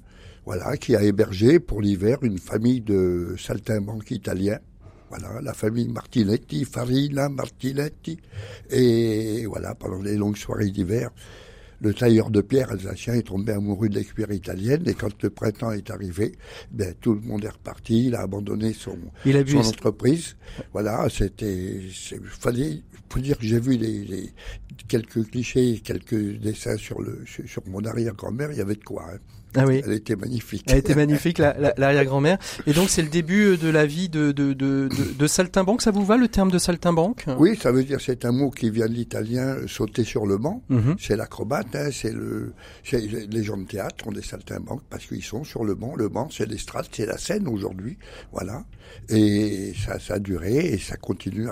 voilà, 0.46 0.77
qui 0.77 0.96
a 0.96 1.03
hébergé 1.03 1.59
pour 1.61 1.81
l'hiver 1.83 2.18
une 2.22 2.38
famille 2.38 2.81
de 2.81 3.35
saltimbanques 3.38 4.11
italiens. 4.11 4.59
Voilà, 5.09 5.40
la 5.40 5.55
famille 5.55 5.88
Martinetti, 5.88 6.64
Farina 6.64 7.29
Martinetti. 7.29 8.18
Et 8.71 9.47
voilà, 9.47 9.75
pendant 9.75 10.03
les 10.03 10.16
longues 10.16 10.37
soirées 10.37 10.71
d'hiver, 10.71 11.11
le 11.81 11.94
tailleur 11.94 12.31
de 12.31 12.40
pierre 12.40 12.73
alsacien 12.73 13.14
est 13.14 13.23
tombé 13.29 13.53
amoureux 13.53 13.88
de 13.88 13.94
la 13.94 14.03
cuir 14.05 14.31
italienne. 14.33 14.83
Et 14.87 14.94
quand 14.94 15.23
le 15.23 15.31
printemps 15.31 15.71
est 15.73 15.90
arrivé, 15.90 16.33
ben, 16.73 16.92
tout 17.01 17.14
le 17.14 17.21
monde 17.21 17.44
est 17.44 17.49
reparti. 17.51 18.07
Il 18.07 18.14
a 18.16 18.21
abandonné 18.23 18.73
son, 18.73 18.99
Il 19.25 19.37
a 19.37 19.42
vu 19.42 19.53
son 19.53 19.68
entreprise. 19.68 20.37
Voilà, 20.73 21.07
c'était, 21.09 21.81
fallait, 22.25 22.83
faut 23.11 23.21
dire 23.21 23.38
que 23.38 23.44
j'ai 23.47 23.61
vu 23.61 23.77
les, 23.77 24.05
les- 24.05 24.33
quelques 24.88 25.31
clichés, 25.31 25.81
quelques 25.85 26.38
dessins 26.40 26.77
sur 26.77 27.01
le, 27.01 27.23
sur 27.47 27.62
mon 27.68 27.85
arrière-grand-mère. 27.85 28.51
Il 28.53 28.59
y 28.59 28.61
avait 28.61 28.75
de 28.75 28.85
quoi. 28.85 29.05
hein. 29.14 29.18
Ah 29.59 29.66
oui. 29.66 29.83
Elle 29.85 29.92
était 29.92 30.16
magnifique. 30.16 30.64
Elle 30.68 30.79
était 30.79 30.94
magnifique, 30.94 31.38
la- 31.38 31.57
la- 31.59 31.75
l'arrière-grand-mère. 31.77 32.38
Et 32.66 32.73
donc, 32.73 32.88
c'est 32.88 33.03
le 33.03 33.09
début 33.09 33.57
de 33.57 33.68
la 33.68 33.87
vie 33.87 34.09
de, 34.09 34.33
de, 34.33 34.53
de, 34.53 34.88
de, 34.88 35.12
de 35.18 35.27
saltimbanque. 35.27 35.83
Ça 35.83 35.90
vous 35.90 36.05
va, 36.05 36.16
le 36.16 36.29
terme 36.29 36.51
de 36.51 36.59
saltimbanque? 36.59 37.25
Oui, 37.38 37.57
ça 37.61 37.73
veut 37.73 37.85
dire 37.85 38.01
c'est 38.01 38.25
un 38.25 38.33
mot 38.33 38.51
qui 38.51 38.71
vient 38.71 38.87
de 38.87 38.92
l'italien 38.94 39.57
euh, 39.57 39.66
sauter 39.66 40.05
sur 40.05 40.27
le 40.27 40.38
banc. 40.38 40.62
Mhm. 40.68 40.97
C'est 40.99 41.16
l'acrobate, 41.16 41.75
hein, 41.75 41.88
c'est 41.92 42.12
le, 42.12 42.53
les 42.92 43.42
gens 43.42 43.57
de 43.57 43.64
théâtre 43.66 44.07
ont 44.07 44.12
des 44.12 44.23
saltimbanques 44.23 44.83
parce 44.90 45.07
qu'ils 45.07 45.23
sont 45.25 45.44
sur 45.44 45.64
le 45.64 45.75
banc. 45.75 45.94
Le 45.97 46.09
banc, 46.09 46.29
c'est 46.31 46.47
l'estrade, 46.47 46.87
c'est 46.92 47.07
la 47.07 47.18
scène 47.18 47.49
aujourd'hui, 47.49 47.99
voilà. 48.33 48.64
Et 49.11 49.73
ça, 49.85 49.99
ça 49.99 50.14
a 50.14 50.18
duré 50.18 50.57
et 50.57 50.79
ça 50.79 50.97
continue 50.97 51.47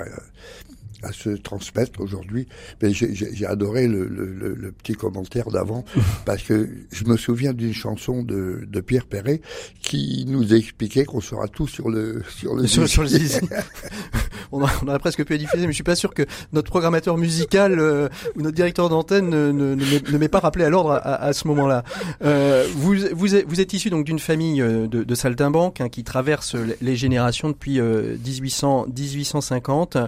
à, 1.08 1.12
se 1.12 1.30
transmettre 1.30 2.00
aujourd'hui. 2.00 2.46
Mais 2.82 2.92
j'ai- 2.92 3.46
adoré 3.46 3.86
le, 3.86 4.04
le, 4.06 4.26
le, 4.26 4.54
le 4.54 4.72
petit 4.72 4.94
commentaire 4.94 5.50
d'avant 5.50 5.84
parce 6.24 6.42
que 6.42 6.68
je 6.90 7.04
me 7.04 7.16
souviens 7.16 7.52
d'une 7.52 7.74
chanson 7.74 8.22
de, 8.22 8.66
de 8.66 8.80
Pierre 8.80 9.06
Perret 9.06 9.40
qui 9.80 10.24
nous 10.28 10.54
expliquait 10.54 11.04
qu'on 11.04 11.20
sera 11.20 11.48
tous 11.48 11.68
sur 11.68 11.88
le 11.88 12.22
sur 12.28 12.54
le 12.54 12.66
Sur, 12.66 12.88
sur 12.88 13.04
on, 14.52 14.64
a- 14.64 14.70
on 14.86 14.98
presque 14.98 15.24
pu 15.24 15.32
la 15.32 15.38
diffuser, 15.38 15.62
mais 15.66 15.72
je 15.72 15.76
suis 15.76 15.84
pas 15.84 15.94
sûr 15.96 16.14
que 16.14 16.24
notre 16.52 16.70
programmateur 16.70 17.16
musical 17.18 17.78
euh, 17.78 18.08
ou 18.34 18.42
notre 18.42 18.54
directeur 18.56 18.88
d'antenne 18.88 19.28
ne, 19.28 19.52
ne, 19.52 19.74
ne 19.74 19.84
m'ait- 19.84 20.12
ne 20.12 20.18
m'ait 20.18 20.28
pas 20.28 20.40
rappelé 20.40 20.64
à 20.64 20.70
l'ordre 20.70 20.92
à, 20.92 21.32
ce 21.32 21.46
moment-là. 21.48 21.84
Euh, 22.24 22.66
vous, 22.74 22.94
vous, 23.12 23.34
êtes, 23.34 23.46
vous 23.46 23.60
êtes 23.60 23.72
issu 23.72 23.90
donc 23.90 24.04
d'une 24.04 24.18
famille 24.18 24.60
euh, 24.62 24.86
de, 24.86 25.04
de 25.04 25.14
saltimbanques 25.14 25.80
hein, 25.80 25.88
qui 25.88 26.04
traverse 26.04 26.54
les- 26.54 26.76
les 26.80 26.96
générations 26.96 27.50
depuis 27.50 27.80
euh, 27.80 28.16
1800, 28.24 28.86
1850. 28.96 29.98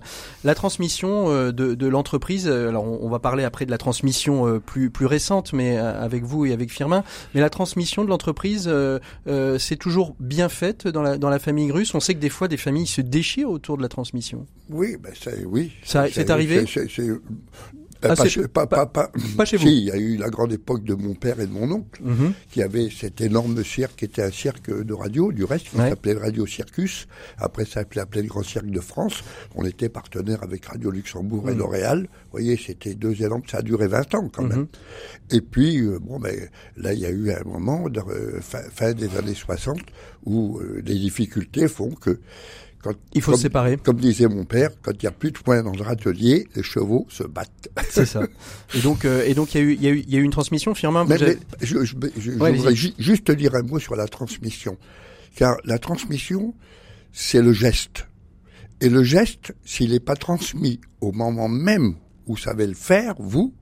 La 0.45 0.55
transmission 0.55 0.88
euh, 1.31 1.53
de, 1.53 1.75
de 1.75 1.87
l'entreprise, 1.87 2.47
euh, 2.49 2.69
alors 2.69 2.85
on, 2.85 2.99
on 3.03 3.09
va 3.09 3.19
parler 3.19 3.45
après 3.45 3.67
de 3.67 3.71
la 3.71 3.79
transmission 3.79 4.47
euh, 4.47 4.59
plus, 4.59 4.91
plus 4.91 5.07
récente, 5.07 5.53
mais 5.53 5.77
avec 5.77 6.25
vous 6.25 6.47
et 6.47 6.53
avec 6.53 6.71
Firmin, 6.73 7.05
mais 7.35 7.41
la 7.41 7.51
transmission 7.51 8.05
de 8.05 8.09
l'entreprise, 8.09 8.71
c'est 9.59 9.77
toujours 9.77 10.15
bien 10.21 10.49
faite 10.49 10.89
dans 10.89 11.03
la, 11.03 11.19
dans 11.19 11.29
la 11.31 11.39
famille 11.39 11.67
Grus. 11.69 11.95
On 11.95 12.01
sait 12.01 12.15
que 12.15 12.21
des 12.21 12.29
fois, 12.29 12.49
des 12.49 12.57
familles 12.57 12.87
se 12.87 13.01
déchirent 13.01 13.51
autour 13.51 13.77
de 13.77 13.83
la 13.83 13.89
transmission. 13.89 14.47
Oui, 14.71 14.97
ben 15.03 15.13
c'est 15.19 15.45
oui. 15.45 15.73
Ça- 15.85 16.07
c'est 16.13 16.31
arrivé 16.31 16.65
euh, 18.05 18.15
pas, 18.15 18.27
chez, 18.29 18.49
pas, 18.49 18.67
pas, 18.67 18.87
pas, 18.87 19.11
chez 19.45 19.59
si, 19.59 19.65
vous. 19.65 19.71
il 19.71 19.85
y 19.85 19.91
a 19.91 19.97
eu 19.97 20.17
la 20.17 20.29
grande 20.29 20.53
époque 20.53 20.85
de 20.85 20.95
mon 20.95 21.15
père 21.15 21.41
et 21.41 21.47
de 21.47 21.53
mon 21.53 21.71
oncle, 21.71 22.01
Mhm. 22.03 22.33
qui 22.51 22.63
avait 22.63 22.89
cet 22.91 23.21
énorme 23.21 23.63
cirque, 23.65 23.97
qui 23.97 24.05
était 24.05 24.23
un 24.23 24.31
cirque 24.31 24.71
de 24.71 24.95
radio, 24.95 25.33
du 25.33 25.45
reste, 25.45 25.69
qui 25.71 25.77
Ouais. 25.77 25.89
s'appelait 25.91 26.15
le 26.15 26.21
Radio 26.21 26.47
Circus. 26.47 27.07
Après, 27.39 27.65
ça 27.65 27.85
s'appelait 27.85 28.23
le 28.23 28.29
Grand 28.29 28.43
Cirque 28.43 28.71
de 28.71 28.81
France. 28.81 29.23
On 29.55 29.65
était 29.65 29.89
partenaire 29.89 30.43
avec 30.43 30.65
Radio 30.67 30.91
Luxembourg 30.91 31.49
et 31.49 31.53
Mhm. 31.53 31.59
L'Oréal. 31.59 32.01
Vous 32.03 32.31
voyez, 32.33 32.57
c'était 32.57 32.95
deux 32.95 33.21
énormes, 33.23 33.43
ça 33.51 33.59
a 33.59 33.63
duré 33.63 33.89
20 33.89 34.15
ans 34.15 34.29
quand 34.33 34.45
même. 34.45 34.59
Mhm. 34.61 34.69
Et 35.33 35.41
puis, 35.41 35.81
euh, 35.81 35.99
bon, 36.01 36.19
ben, 36.21 36.35
là, 36.77 36.93
il 36.93 37.01
y 37.01 37.07
a 37.07 37.11
eu 37.11 37.31
un 37.33 37.43
moment, 37.45 37.89
de, 37.89 38.01
euh, 38.01 38.41
fin, 38.41 38.63
fin 38.73 38.93
des 38.93 39.17
années 39.17 39.35
60, 39.35 39.81
où 40.25 40.59
euh, 40.59 40.83
les 40.85 40.95
difficultés 40.99 41.69
font 41.69 41.91
que 41.91 42.21
quand, 42.83 42.93
Il 43.13 43.23
faut 43.23 43.33
comme- 43.33 43.39
se 43.39 43.43
séparer. 43.43 43.77
comme 43.77 43.97
disait 43.99 44.29
mon 44.29 44.45
père, 44.45 44.71
quand 44.83 44.93
il 44.93 45.01
n'y 45.03 45.09
a 45.09 45.11
plus 45.13 45.33
de 45.33 45.39
points 45.39 45.63
dans 45.63 45.73
le 45.73 45.83
râtelier, 45.83 46.47
les 46.55 46.63
chevaux 46.63 47.07
se 47.11 47.25
battent. 47.25 47.69
C'est 47.91 48.07
ça. 48.07 48.23
Et 48.75 48.81
donc, 48.81 49.05
euh, 49.05 49.25
et 49.27 49.35
donc, 49.35 49.55
il 49.55 49.59
y 49.59 49.61
a 49.61 49.65
eu, 49.65 49.73
il 49.75 49.83
y 49.83 49.87
a 49.87 49.91
eu, 49.91 49.99
il 50.07 50.11
y 50.13 50.17
a 50.17 50.21
eu 50.21 50.23
une 50.23 50.31
transmission. 50.31 50.75
Firmin, 50.75 51.05
Mais, 51.05 51.19
je, 51.19 51.27
je- 51.61 51.85
je- 51.85 51.95
je 52.19 52.31
Ouais, 52.33 52.53
voudrais 52.53 52.75
ju- 52.77 52.93
juste 52.99 53.31
dire 53.33 53.55
un 53.55 53.63
mot 53.63 53.79
sur 53.79 53.97
la 53.97 54.07
transmission. 54.07 54.77
Car 55.35 55.57
la 55.65 55.79
transmission, 55.79 56.55
c'est 57.13 57.43
le 57.43 57.53
geste. 57.53 58.07
Et 58.81 58.89
le 58.89 59.03
geste, 59.03 59.53
s'il 59.65 59.91
n'est 59.91 59.99
pas 60.01 60.15
transmis 60.17 60.81
au 61.01 61.11
moment 61.13 61.49
même 61.49 61.95
où 62.27 62.35
vous 62.35 62.37
savez 62.37 62.67
le 62.67 62.75
faire, 62.75 63.15
vous, 63.19 63.53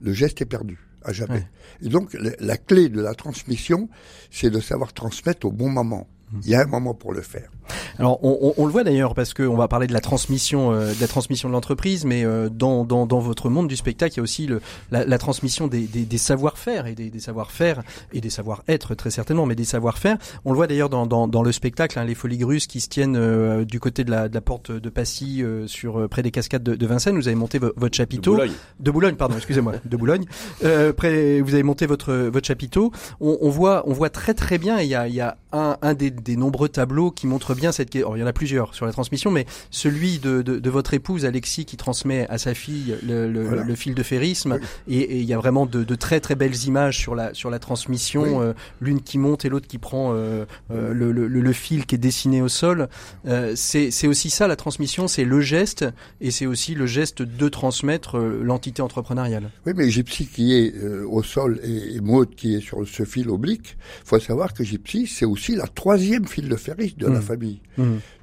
le 0.00 0.12
geste 0.14 0.40
est 0.40 0.46
perdu, 0.46 0.78
à 1.02 1.12
jamais. 1.12 1.34
Ouais. 1.34 1.46
Et 1.82 1.88
donc, 1.90 2.14
la, 2.14 2.30
la 2.40 2.56
clé 2.56 2.88
de 2.88 3.00
la 3.02 3.14
transmission, 3.14 3.88
c'est 4.30 4.48
de 4.50 4.60
savoir 4.60 4.94
transmettre 4.94 5.46
au 5.46 5.52
bon 5.52 5.68
moment. 5.68 6.08
Il 6.42 6.50
y 6.50 6.54
a 6.54 6.60
un 6.62 6.66
moment 6.66 6.92
pour 6.94 7.12
le 7.12 7.22
faire. 7.22 7.50
Alors, 7.98 8.18
on, 8.22 8.38
on- 8.42 8.54
on 8.62 8.66
le 8.66 8.72
voit 8.72 8.84
d'ailleurs 8.84 9.14
parce 9.14 9.32
qu'on 9.32 9.56
va 9.56 9.68
parler 9.68 9.86
de 9.86 9.92
la 9.92 10.00
transmission, 10.00 10.72
euh, 10.72 10.92
de 10.92 11.00
la 11.00 11.06
transmission 11.08 11.48
de 11.48 11.52
l'entreprise, 11.54 12.04
mais 12.04 12.24
euh, 12.24 12.48
dans, 12.48 12.84
dans, 12.84 13.06
dans 13.06 13.20
votre 13.20 13.48
monde 13.48 13.68
du 13.68 13.76
spectacle, 13.76 14.14
il 14.14 14.16
y 14.18 14.20
a 14.20 14.22
aussi 14.22 14.46
le, 14.46 14.60
la, 14.90 15.04
la 15.04 15.18
transmission 15.18 15.66
des, 15.66 15.86
des, 15.86 16.04
des 16.04 16.18
savoir-faire 16.18 16.86
et 16.86 16.94
des, 16.94 17.10
des 17.10 17.20
savoir-faire 17.20 17.82
et 18.12 18.20
des 18.20 18.30
savoir-être 18.30 18.94
très 18.94 19.10
certainement, 19.10 19.46
mais 19.46 19.54
des 19.54 19.64
savoir-faire. 19.64 20.18
On 20.44 20.50
le 20.50 20.56
voit 20.56 20.66
d'ailleurs 20.66 20.88
dans, 20.90 21.06
dans, 21.06 21.26
dans 21.28 21.42
le 21.42 21.52
spectacle, 21.52 21.98
hein, 21.98 22.04
les 22.04 22.14
Folies 22.14 22.38
Grusses 22.38 22.66
qui 22.66 22.80
se 22.80 22.88
tiennent 22.88 23.16
euh, 23.16 23.64
du 23.64 23.80
côté 23.80 24.04
de 24.04 24.10
la, 24.10 24.28
de 24.28 24.34
la 24.34 24.40
porte 24.40 24.70
de 24.72 24.88
Passy, 24.90 25.42
euh, 25.42 25.66
sur 25.66 25.98
euh, 26.00 26.08
près 26.08 26.22
des 26.22 26.30
cascades 26.30 26.62
de, 26.62 26.74
de 26.74 26.86
Vincennes. 26.86 27.16
Vous 27.16 27.28
avez 27.28 27.34
monté 27.36 27.58
vo- 27.58 27.72
votre 27.76 27.96
chapiteau. 27.96 28.32
De 28.80 28.90
Boulogne, 28.90 29.14
pardon, 29.16 29.36
excusez-moi, 29.36 29.74
de 29.84 29.96
Boulogne. 29.96 30.24
Euh, 30.64 30.92
près, 30.92 31.40
vous 31.40 31.54
avez 31.54 31.62
monté 31.62 31.86
votre 31.86 32.12
votre 32.14 32.46
chapiteau. 32.46 32.92
On, 33.20 33.38
on 33.40 33.48
voit 33.50 33.84
on 33.88 33.92
voit 33.92 34.10
très 34.10 34.34
très 34.34 34.58
bien. 34.58 34.80
Il 34.80 34.88
y 34.88 34.94
a 34.94 35.08
il 35.08 35.14
y 35.14 35.20
a 35.20 35.36
un, 35.56 35.76
un 35.82 35.94
des, 35.94 36.10
des 36.10 36.36
nombreux 36.36 36.68
tableaux 36.68 37.10
qui 37.10 37.26
montre 37.26 37.54
bien 37.54 37.72
cette. 37.72 37.90
que- 37.90 37.98
alors, 37.98 38.16
il 38.16 38.20
y 38.20 38.22
en 38.22 38.26
a 38.26 38.32
plusieurs 38.32 38.74
sur 38.74 38.86
la 38.86 38.92
transmission, 38.92 39.30
mais 39.30 39.46
celui 39.70 40.18
de, 40.18 40.42
de, 40.42 40.58
de 40.58 40.70
votre 40.70 40.94
épouse 40.94 41.24
Alexis 41.24 41.64
qui 41.64 41.76
transmet 41.76 42.26
à 42.28 42.38
sa 42.38 42.54
fille 42.54 42.96
le, 43.06 43.30
le, 43.30 43.42
Voilà. 43.44 43.62
le 43.64 43.74
fil 43.74 43.94
de 43.94 44.02
ferrisme, 44.02 44.58
Oui. 44.88 44.94
et, 44.96 45.18
il 45.18 45.24
y 45.24 45.32
a 45.34 45.38
vraiment 45.38 45.66
de, 45.66 45.84
de 45.84 45.94
très 45.94 46.20
très 46.20 46.34
belles 46.34 46.64
images 46.66 46.98
sur 46.98 47.14
la 47.14 47.34
sur 47.34 47.50
la 47.50 47.58
transmission, 47.58 48.22
Oui. 48.22 48.44
euh, 48.46 48.52
l'une 48.80 49.00
qui 49.00 49.18
monte 49.18 49.44
et 49.44 49.48
l'autre 49.48 49.66
qui 49.66 49.78
prend 49.78 50.12
euh, 50.14 50.44
euh, 50.70 50.92
le, 50.92 51.52
fil 51.52 51.86
qui 51.86 51.94
est 51.94 51.98
dessiné 51.98 52.42
au 52.42 52.48
sol. 52.48 52.88
C'est 53.54 54.06
aussi 54.06 54.30
ça 54.30 54.46
la 54.48 54.56
transmission, 54.56 55.08
c'est 55.08 55.24
le 55.24 55.40
geste 55.40 55.84
et 56.20 56.30
c'est 56.30 56.46
aussi 56.46 56.74
le 56.74 56.86
geste 56.86 57.22
de 57.22 57.48
transmettre 57.48 58.18
l'entité 58.18 58.82
entrepreneuriale. 58.82 59.50
Oui, 59.66 59.72
mais 59.76 59.90
Gypsy 59.90 60.26
qui 60.26 60.54
est 60.54 60.74
au 61.08 61.22
sol 61.22 61.60
et, 61.62 61.96
et 61.96 62.00
Maud 62.00 62.34
qui 62.34 62.54
est 62.56 62.60
sur 62.60 62.86
ce 62.86 63.04
fil 63.04 63.28
oblique, 63.30 63.76
faut 64.04 64.18
savoir 64.18 64.52
que 64.54 64.64
Gypsy, 64.64 65.06
c'est 65.06 65.24
aussi 65.24 65.45
la 65.54 65.66
troisième 65.66 66.26
fil 66.26 66.48
de 66.48 66.56
ferriste 66.56 66.98
de 66.98 67.06
la 67.06 67.20
Mm. 67.20 67.22
famille. 67.22 67.60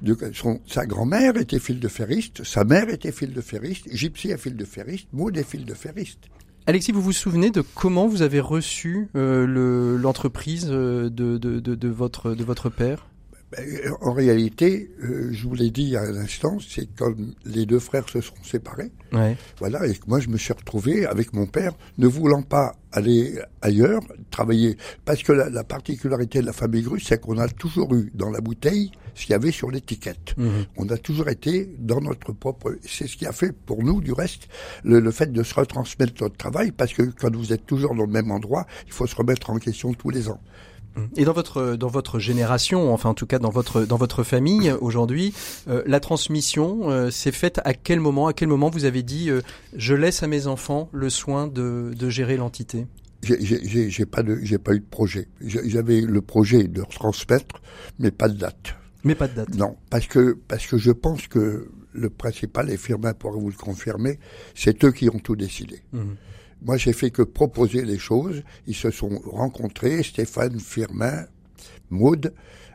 De- 0.02 0.16
son- 0.34 0.60
sa 0.66 0.84
grand-mère 0.86 1.36
était 1.36 1.58
fil 1.58 1.80
de 1.80 1.88
ferriste, 1.88 2.44
sa 2.44 2.64
mère 2.64 2.88
était 2.90 3.12
fil 3.12 3.32
de 3.32 3.40
ferriste, 3.40 3.86
Gypsy 3.90 4.30
est 4.30 4.36
fil 4.36 4.56
de 4.56 4.64
ferriste, 4.64 5.08
Maud 5.12 5.36
est 5.36 5.48
fil 5.48 5.64
de 5.64 5.74
ferriste. 5.74 6.18
Alexis, 6.66 6.92
vous 6.92 7.02
vous 7.02 7.12
souvenez 7.12 7.50
de 7.50 7.60
comment 7.74 8.06
vous 8.06 8.22
avez 8.22 8.40
reçu 8.40 9.08
euh, 9.16 9.46
le- 9.46 9.96
l'entreprise 9.96 10.68
euh, 10.70 11.10
de, 11.10 11.36
de, 11.38 11.88
votre, 11.88 12.34
de 12.34 12.42
votre 12.44 12.70
père? 12.70 13.06
En 14.00 14.12
réalité, 14.12 14.90
euh, 15.02 15.30
je 15.32 15.46
vous 15.46 15.54
l'ai 15.54 15.70
dit 15.70 15.82
il 15.82 15.88
y 15.90 15.96
a 15.96 16.02
un 16.02 16.16
instant, 16.16 16.58
c'est 16.66 16.92
comme 16.94 17.34
les 17.44 17.66
deux 17.66 17.78
frères 17.78 18.08
se 18.08 18.20
sont 18.20 18.34
séparés. 18.42 18.90
ouais. 19.12 19.36
Voilà, 19.58 19.86
et 19.86 19.94
que 19.94 20.04
moi 20.08 20.20
je 20.20 20.28
me 20.28 20.36
suis 20.36 20.52
retrouvé 20.52 21.06
avec 21.06 21.32
mon 21.32 21.46
père, 21.46 21.72
ne 21.98 22.06
voulant 22.06 22.42
pas 22.42 22.74
aller 22.92 23.38
ailleurs, 23.62 24.00
travailler. 24.30 24.76
Parce 25.04 25.22
que 25.22 25.32
la, 25.32 25.50
la 25.50 25.64
particularité 25.64 26.40
de 26.40 26.46
la 26.46 26.52
famille 26.52 26.82
Grus, 26.82 27.04
c'est 27.06 27.20
qu'on 27.20 27.38
a 27.38 27.48
toujours 27.48 27.94
eu 27.94 28.10
dans 28.14 28.30
la 28.30 28.40
bouteille 28.40 28.90
ce 29.14 29.22
qu'il 29.26 29.30
y 29.30 29.34
avait 29.34 29.52
sur 29.52 29.70
l'étiquette. 29.70 30.34
Mhm. 30.36 30.64
On 30.76 30.88
a 30.88 30.96
toujours 30.96 31.28
été 31.28 31.74
dans 31.78 32.00
notre 32.00 32.32
propre. 32.32 32.76
C'est 32.84 33.06
ce 33.06 33.16
qui 33.16 33.26
a 33.26 33.32
fait 33.32 33.52
pour 33.52 33.82
nous, 33.84 34.00
du 34.00 34.12
reste, 34.12 34.48
le, 34.84 35.00
le 35.00 35.10
fait 35.10 35.32
de 35.32 35.42
se 35.42 35.54
retransmettre 35.54 36.14
notre 36.22 36.36
travail, 36.36 36.72
parce 36.72 36.92
que 36.92 37.02
quand 37.02 37.34
vous 37.34 37.52
êtes 37.52 37.66
toujours 37.66 37.94
dans 37.94 38.06
le 38.06 38.12
même 38.12 38.30
endroit, 38.30 38.66
il 38.86 38.92
faut 38.92 39.06
se 39.06 39.14
remettre 39.16 39.50
en 39.50 39.58
question 39.58 39.92
tous 39.94 40.10
les 40.10 40.28
ans. 40.28 40.40
Et 41.16 41.24
dans 41.24 41.32
votre 41.32 41.76
dans 41.76 41.88
votre 41.88 42.18
génération, 42.18 42.92
enfin 42.92 43.10
en 43.10 43.14
tout 43.14 43.26
cas 43.26 43.38
dans 43.38 43.50
votre 43.50 43.84
dans 43.84 43.96
votre 43.96 44.22
famille 44.22 44.72
aujourd'hui, 44.80 45.32
euh, 45.68 45.82
la 45.86 46.00
transmission 46.00 46.90
euh, 46.90 47.10
s'est 47.10 47.32
faite 47.32 47.60
à 47.64 47.74
quel 47.74 48.00
moment 48.00 48.26
À 48.28 48.32
quel 48.32 48.48
moment 48.48 48.70
vous 48.70 48.84
avez 48.84 49.02
dit 49.02 49.30
euh, 49.30 49.40
je 49.76 49.94
laisse 49.94 50.22
à 50.22 50.26
mes 50.28 50.46
enfants 50.46 50.88
le 50.92 51.10
soin 51.10 51.46
de, 51.48 51.92
de 51.98 52.10
gérer 52.10 52.36
l'entité? 52.36 52.86
J'ai- 53.22 54.06
pas 54.06 54.22
de, 54.22 54.38
j'ai 54.42 54.58
pas 54.58 54.74
eu 54.74 54.80
de 54.80 54.84
projet. 54.84 55.28
J'avais 55.40 56.00
le 56.02 56.20
projet 56.20 56.64
de 56.64 56.82
transmettre, 56.82 57.62
mais 57.98 58.10
pas 58.10 58.28
de 58.28 58.36
date. 58.36 58.74
Mais 59.02 59.14
pas 59.14 59.28
de 59.28 59.34
date. 59.34 59.54
Non, 59.54 59.76
parce 59.90 60.06
que 60.06 60.36
parce 60.46 60.66
que 60.66 60.76
je 60.78 60.90
pense 60.90 61.26
que 61.26 61.68
le 61.92 62.10
principal, 62.10 62.70
et 62.70 62.76
Firmin 62.76 63.14
pourra 63.14 63.36
vous 63.38 63.48
le 63.48 63.56
confirmer, 63.56 64.18
c'est 64.54 64.84
eux 64.84 64.92
qui 64.92 65.08
ont 65.08 65.18
tout 65.18 65.36
décidé. 65.36 65.82
Mhm. 65.92 66.16
Moi, 66.64 66.78
j'ai 66.78 66.94
fait 66.94 67.10
que 67.10 67.22
proposer 67.22 67.84
les 67.84 67.98
choses. 67.98 68.42
Ils 68.66 68.74
se 68.74 68.90
sont 68.90 69.20
rencontrés, 69.26 70.02
Stéphane, 70.02 70.58
Firmin, 70.58 71.26
Maud, 71.90 72.32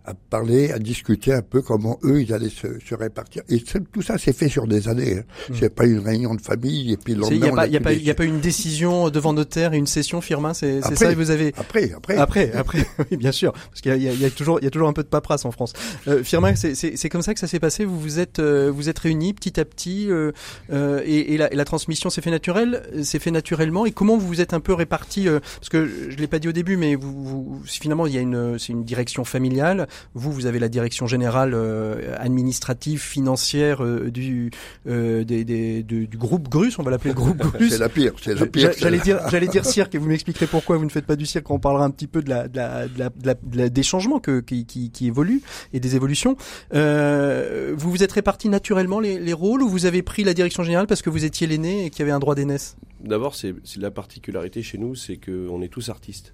à 0.09 0.13
parler, 0.29 0.71
à 0.71 0.79
discuter 0.79 1.33
un 1.33 1.41
peu 1.41 1.61
comment 1.61 1.99
eux, 2.03 2.21
ils 2.21 2.33
allaient 2.33 2.49
se, 2.49 2.67
se 2.79 2.95
répartir. 2.95 3.43
Et 3.49 3.61
tout 3.61 4.01
ça 4.01 4.17
s'est 4.17 4.33
fait 4.33 4.49
sur 4.49 4.67
des 4.67 4.87
années. 4.87 5.19
Hein. 5.19 5.53
C'est 5.59 5.73
pas 5.73 5.85
une 5.85 5.99
réunion 5.99 6.33
de 6.35 6.41
famille 6.41 6.91
et 6.91 6.97
puis 6.97 7.15
le 7.15 7.23
Il 7.31 7.39
n'y 7.41 7.47
a, 7.47 7.51
pas- 7.51 7.67
y 7.67 7.75
a, 7.75 7.79
tout 7.79 7.83
pas, 7.83 7.93
y 7.93 8.09
a 8.09 8.13
pas 8.15 8.23
eu 8.25 8.27
une 8.27 8.39
décision 8.39 9.09
devant 9.09 9.33
notaire 9.33 9.73
et 9.73 9.77
une 9.77 9.87
session 9.87 10.21
firmin, 10.21 10.53
c'est 10.53 10.81
ça 10.95 11.11
et 11.11 11.15
vous 11.15 11.31
avez 11.31 11.53
Après, 11.57 11.91
après. 11.93 12.17
Après, 12.17 12.51
après, 12.53 12.79
oui, 13.11 13.17
bien 13.17 13.31
sûr, 13.31 13.51
parce 13.53 13.81
qu'il 13.81 13.91
y 13.91 14.07
a, 14.07 14.13
y 14.13 14.23
a- 14.23 14.27
a 14.27 14.29
toujours, 14.31 14.59
il 14.59 14.63
y 14.63 14.67
a 14.67 14.71
toujours 14.71 14.87
un 14.89 14.93
peu 14.93 15.03
de 15.03 15.07
paperasse 15.09 15.45
en 15.45 15.51
France. 15.51 15.73
Euh, 16.07 16.23
Firmin, 16.23 16.55
c'est- 16.55 16.75
c'est 16.75 16.97
c'est 16.97 17.09
comme 17.09 17.21
ça 17.21 17.33
que 17.33 17.39
ça 17.39 17.47
s'est 17.47 17.59
passé? 17.59 17.85
Vous 17.85 17.99
vous 17.99 18.19
êtes, 18.19 18.39
euh, 18.39 18.71
vous 18.73 18.89
êtes 18.89 18.99
réunis 18.99 19.33
petit 19.33 19.59
à 19.59 19.65
petit, 19.65 20.09
euh, 20.09 20.31
euh, 20.71 21.01
et, 21.05 21.33
et 21.33 21.37
la, 21.37 21.51
et 21.53 21.55
la 21.55 21.65
transmission 21.65 22.09
s'est 22.09 22.21
fait 22.21 22.31
naturelle, 22.31 22.81
s'est 23.03 23.19
fait 23.19 23.31
naturellement? 23.31 23.85
Et 23.85 23.91
comment 23.91 24.17
vous 24.17 24.27
vous 24.27 24.41
êtes 24.41 24.53
un 24.53 24.59
peu 24.59 24.73
répartis 24.73 25.27
euh, 25.27 25.39
Parce 25.59 25.69
que 25.69 25.87
je 26.09 26.15
l'ai 26.17 26.27
pas 26.27 26.39
dit 26.39 26.47
au 26.47 26.51
début, 26.51 26.77
mais 26.77 26.95
vous, 26.95 27.23
vous- 27.23 27.61
finalement, 27.65 28.05
il 28.07 28.13
y 28.13 28.17
a 28.17 28.21
une, 28.21 28.57
c'est 28.59 28.73
une 28.73 28.83
direction 28.83 29.23
familiale. 29.23 29.87
Vous, 30.13 30.31
vous 30.31 30.45
avez 30.45 30.59
la 30.59 30.69
direction 30.69 31.07
générale 31.07 31.53
euh, 31.53 32.15
administrative, 32.17 32.99
financière 33.01 33.83
euh, 33.83 34.09
du, 34.09 34.51
euh, 34.87 35.23
des, 35.23 35.43
des- 35.45 35.83
du, 35.83 36.07
du 36.07 36.17
groupe 36.17 36.49
Grus. 36.49 36.77
On 36.79 36.83
va 36.83 36.91
l'appeler 36.91 37.11
le 37.11 37.15
groupe 37.15 37.37
Grus. 37.53 37.69
C'est 37.71 37.77
la 37.77 37.89
pire, 37.89 38.13
c'est 38.21 38.33
la 38.33 38.45
pire. 38.45 38.71
j'a- 38.71 38.77
J'allais 38.79 38.99
dire, 38.99 39.19
j'allais 39.29 39.47
dire 39.47 39.65
cirque 39.65 39.95
et 39.95 39.97
vous 39.97 40.07
m'expliquerez 40.07 40.47
pourquoi 40.47 40.77
vous 40.77 40.85
ne 40.85 40.89
faites 40.89 41.05
pas 41.05 41.15
du 41.15 41.25
cirque. 41.25 41.49
On 41.51 41.59
parlera 41.59 41.85
un 41.85 41.89
petit 41.91 42.07
peu 42.07 42.21
de 42.21 42.29
la, 42.29 42.47
de 42.47 42.57
la, 42.57 42.87
de 42.87 42.99
la, 42.99 43.09
de 43.09 43.27
la- 43.27 43.33
de 43.35 43.57
la- 43.57 43.69
des 43.69 43.83
changements 43.83 44.19
que, 44.19 44.39
qui, 44.39 44.65
qui, 44.65 44.89
qui 44.91 45.07
évoluent 45.07 45.41
et 45.73 45.79
des 45.79 45.95
évolutions. 45.95 46.35
Euh, 46.73 47.73
vous 47.77 47.91
vous 47.91 48.03
êtes 48.03 48.11
répartis 48.11 48.49
naturellement 48.49 48.99
les, 48.99 49.19
les 49.19 49.33
rôles 49.33 49.61
ou 49.61 49.69
vous 49.69 49.85
avez 49.85 50.01
pris 50.01 50.23
la 50.23 50.33
direction 50.33 50.63
générale 50.63 50.87
parce 50.87 51.01
que 51.01 51.09
vous 51.09 51.25
étiez 51.25 51.47
l'aîné 51.47 51.85
et 51.85 51.89
qu'il 51.89 51.99
y 51.99 52.03
avait 52.03 52.11
un 52.11 52.19
droit 52.19 52.35
d'aînesse? 52.35 52.75
D'abord, 53.03 53.35
c'est 53.35 53.53
c'est 53.63 53.79
la 53.79 53.91
particularité 53.91 54.61
chez 54.63 54.77
nous, 54.77 54.95
c'est 54.95 55.17
qu'on 55.17 55.61
est 55.61 55.67
tous 55.69 55.89
artistes. 55.89 56.33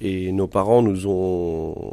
Et 0.00 0.30
nos 0.32 0.46
parents 0.46 0.82
nous 0.82 1.06
ont 1.06 1.92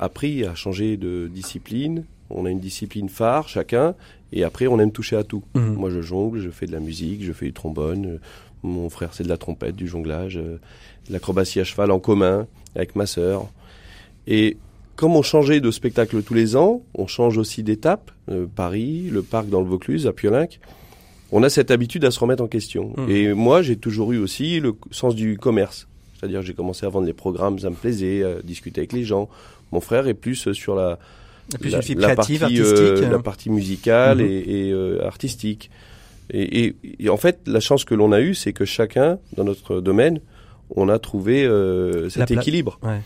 appris 0.00 0.44
à 0.44 0.54
changer 0.56 0.96
de 0.96 1.28
discipline. 1.32 2.04
On 2.30 2.46
a 2.46 2.50
une 2.50 2.58
discipline 2.60 3.08
phare 3.08 3.48
chacun, 3.48 3.94
et 4.32 4.42
après 4.44 4.66
on 4.66 4.80
aime 4.80 4.92
toucher 4.92 5.16
à 5.16 5.24
tout. 5.24 5.42
Mhm. 5.54 5.74
Moi, 5.74 5.90
je 5.90 6.00
jongle, 6.00 6.40
je 6.40 6.50
fais 6.50 6.66
de 6.66 6.72
la 6.72 6.80
musique, 6.80 7.22
je 7.22 7.32
fais 7.32 7.46
du 7.46 7.52
trombone. 7.52 8.18
Mon 8.62 8.88
frère, 8.90 9.14
c'est 9.14 9.24
de 9.24 9.28
la 9.28 9.36
trompette, 9.38 9.76
du 9.76 9.86
jonglage, 9.88 10.36
euh, 10.36 10.58
de 11.08 11.12
l'acrobatie 11.12 11.60
à 11.60 11.64
cheval 11.64 11.90
en 11.90 11.98
commun 11.98 12.46
avec 12.74 12.94
ma 12.96 13.06
sœur. 13.06 13.48
Et 14.26 14.56
comme 14.96 15.16
on 15.16 15.22
changeait 15.22 15.60
de 15.60 15.70
spectacle 15.70 16.22
tous 16.22 16.34
les 16.34 16.56
ans, 16.56 16.82
on 16.94 17.06
change 17.06 17.38
aussi 17.38 17.62
d'étape. 17.62 18.10
euh, 18.30 18.46
Paris, 18.46 19.08
le 19.10 19.22
parc 19.22 19.48
dans 19.48 19.60
le 19.60 19.66
Vaucluse, 19.66 20.06
à 20.06 20.12
Piolinc. 20.12 20.60
On 21.32 21.42
a 21.42 21.48
cette 21.48 21.70
habitude 21.70 22.04
à 22.04 22.10
se 22.10 22.18
remettre 22.20 22.42
en 22.42 22.48
question. 22.48 22.92
Mhm. 22.96 23.10
Et 23.10 23.32
moi, 23.34 23.62
j'ai 23.62 23.76
toujours 23.76 24.12
eu 24.12 24.18
aussi 24.18 24.60
le 24.60 24.74
sens 24.90 25.14
du 25.14 25.36
commerce. 25.38 25.88
C'est-à-dire, 26.18 26.42
j'ai 26.42 26.54
commencé 26.54 26.84
à 26.86 26.90
vendre 26.90 27.06
des 27.06 27.12
programmes, 27.14 27.58
ça 27.58 27.70
me 27.70 27.74
plaisait, 27.74 28.22
à 28.22 28.42
discuter 28.42 28.80
avec 28.82 28.92
les 28.92 29.04
gens. 29.04 29.28
Mon 29.72 29.80
frère 29.80 30.06
est 30.08 30.14
plus 30.14 30.52
sur 30.52 30.74
la, 30.74 30.98
Plus 31.60 31.70
la, 31.70 31.80
la 32.08 32.14
partie, 32.14 32.42
artistique. 32.42 32.60
euh, 32.60 33.10
la 33.10 33.18
partie 33.18 33.50
musicale 33.50 34.18
Mhm. 34.18 34.24
et, 34.26 34.66
et, 34.68 34.72
euh, 34.72 35.04
artistique. 35.04 35.70
Et, 36.32 36.64
et- 36.66 36.76
et 37.00 37.08
en 37.08 37.16
fait, 37.16 37.40
la 37.46 37.58
chance 37.60 37.84
que 37.84 37.94
l'on 37.94 38.12
a 38.12 38.20
eue, 38.20 38.34
c'est 38.34 38.52
que 38.52 38.64
chacun, 38.64 39.18
dans 39.36 39.44
notre 39.44 39.80
domaine, 39.80 40.20
on 40.76 40.88
a 40.88 40.98
trouvé 41.00 41.44
euh, 41.44 42.08
cet 42.08 42.30
équilibre. 42.30 42.78
Ouais. 42.84 43.00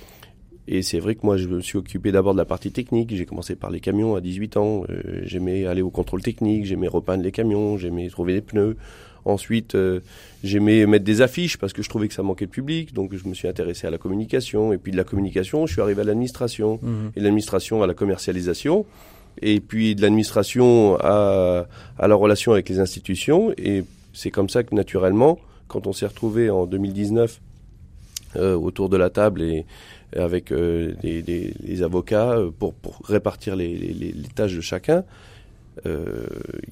Et 0.68 0.83
c'est 0.83 0.98
vrai 0.98 1.14
que 1.14 1.20
moi, 1.24 1.37
je 1.37 1.46
me 1.48 1.61
suis 1.61 1.77
occupé 1.79 2.11
d'abord 2.12 2.33
de 2.35 2.38
la 2.38 2.44
partie 2.46 2.70
technique. 2.70 3.14
J'ai 3.14 3.27
commencé 3.27 3.55
par 3.55 3.70
les 3.70 3.81
camions 3.81 4.14
à 4.16 4.20
18 4.22 4.57
ans. 4.57 4.85
Euh, 4.88 5.20
j'aimais 5.24 5.66
aller 5.66 5.83
au 5.83 5.90
contrôle 5.90 6.22
technique, 6.22 6.64
j'aimais 6.64 6.88
repeindre 6.88 7.22
les 7.22 7.33
camions, 7.33 7.77
j'aimais 7.79 8.09
trouver 8.09 8.35
des 8.35 8.40
pneus. 8.42 8.77
Ensuite, 9.24 9.74
euh, 9.74 10.00
j'aimais 10.42 10.84
mettre 10.87 11.04
des 11.04 11.22
affiches 11.22 11.56
parce 11.56 11.72
que 11.72 11.82
je 11.82 11.88
trouvais 11.88 12.08
que 12.08 12.14
ça 12.14 12.22
manquait 12.22 12.46
de 12.46 12.50
public. 12.50 12.92
Donc, 12.92 13.14
je 13.14 13.26
me 13.28 13.34
suis 13.34 13.48
intéressé 13.48 13.87
à 13.87 13.90
la 13.90 13.98
communication. 13.98 14.72
Et 14.72 14.78
puis, 14.78 14.92
de 14.92 14.96
la 14.96 15.04
communication, 15.04 15.66
je 15.66 15.72
suis 15.72 15.80
arrivé 15.82 16.02
à 16.02 16.04
l'administration. 16.04 16.78
Mhm. 16.82 17.12
Et 17.16 17.20
de 17.20 17.24
l'administration 17.24 17.82
à 17.82 17.87
la 17.87 17.94
commercialisation. 17.94 18.84
Et 19.42 19.60
puis, 19.60 19.94
de 19.94 20.02
l'administration 20.02 20.96
à, 21.00 21.66
à 21.98 22.08
la 22.08 22.14
relation 22.14 22.52
avec 22.52 22.68
les 22.68 22.78
institutions. 22.80 23.52
Et 23.56 23.84
c'est 24.12 24.30
comme 24.30 24.48
ça 24.48 24.62
que, 24.62 24.74
naturellement, 24.74 25.38
quand 25.68 25.87
on 25.87 25.92
s'est 25.92 26.06
retrouvé 26.06 26.50
en 26.50 26.66
2019 26.66 27.40
euh, 28.37 28.54
autour 28.56 28.88
de 28.88 28.96
la 28.96 29.10
table 29.10 29.42
et 29.42 29.64
avec 30.16 30.52
euh, 30.52 30.92
les 31.02 31.82
avocats 31.82 32.32
euh, 32.32 32.50
pour, 32.56 32.74
pour 32.74 33.00
répartir 33.04 33.56
les- 33.56 33.74
les 33.76 34.14
tâches 34.34 34.54
de 34.54 34.60
chacun, 34.60 35.02
euh, 35.87 36.26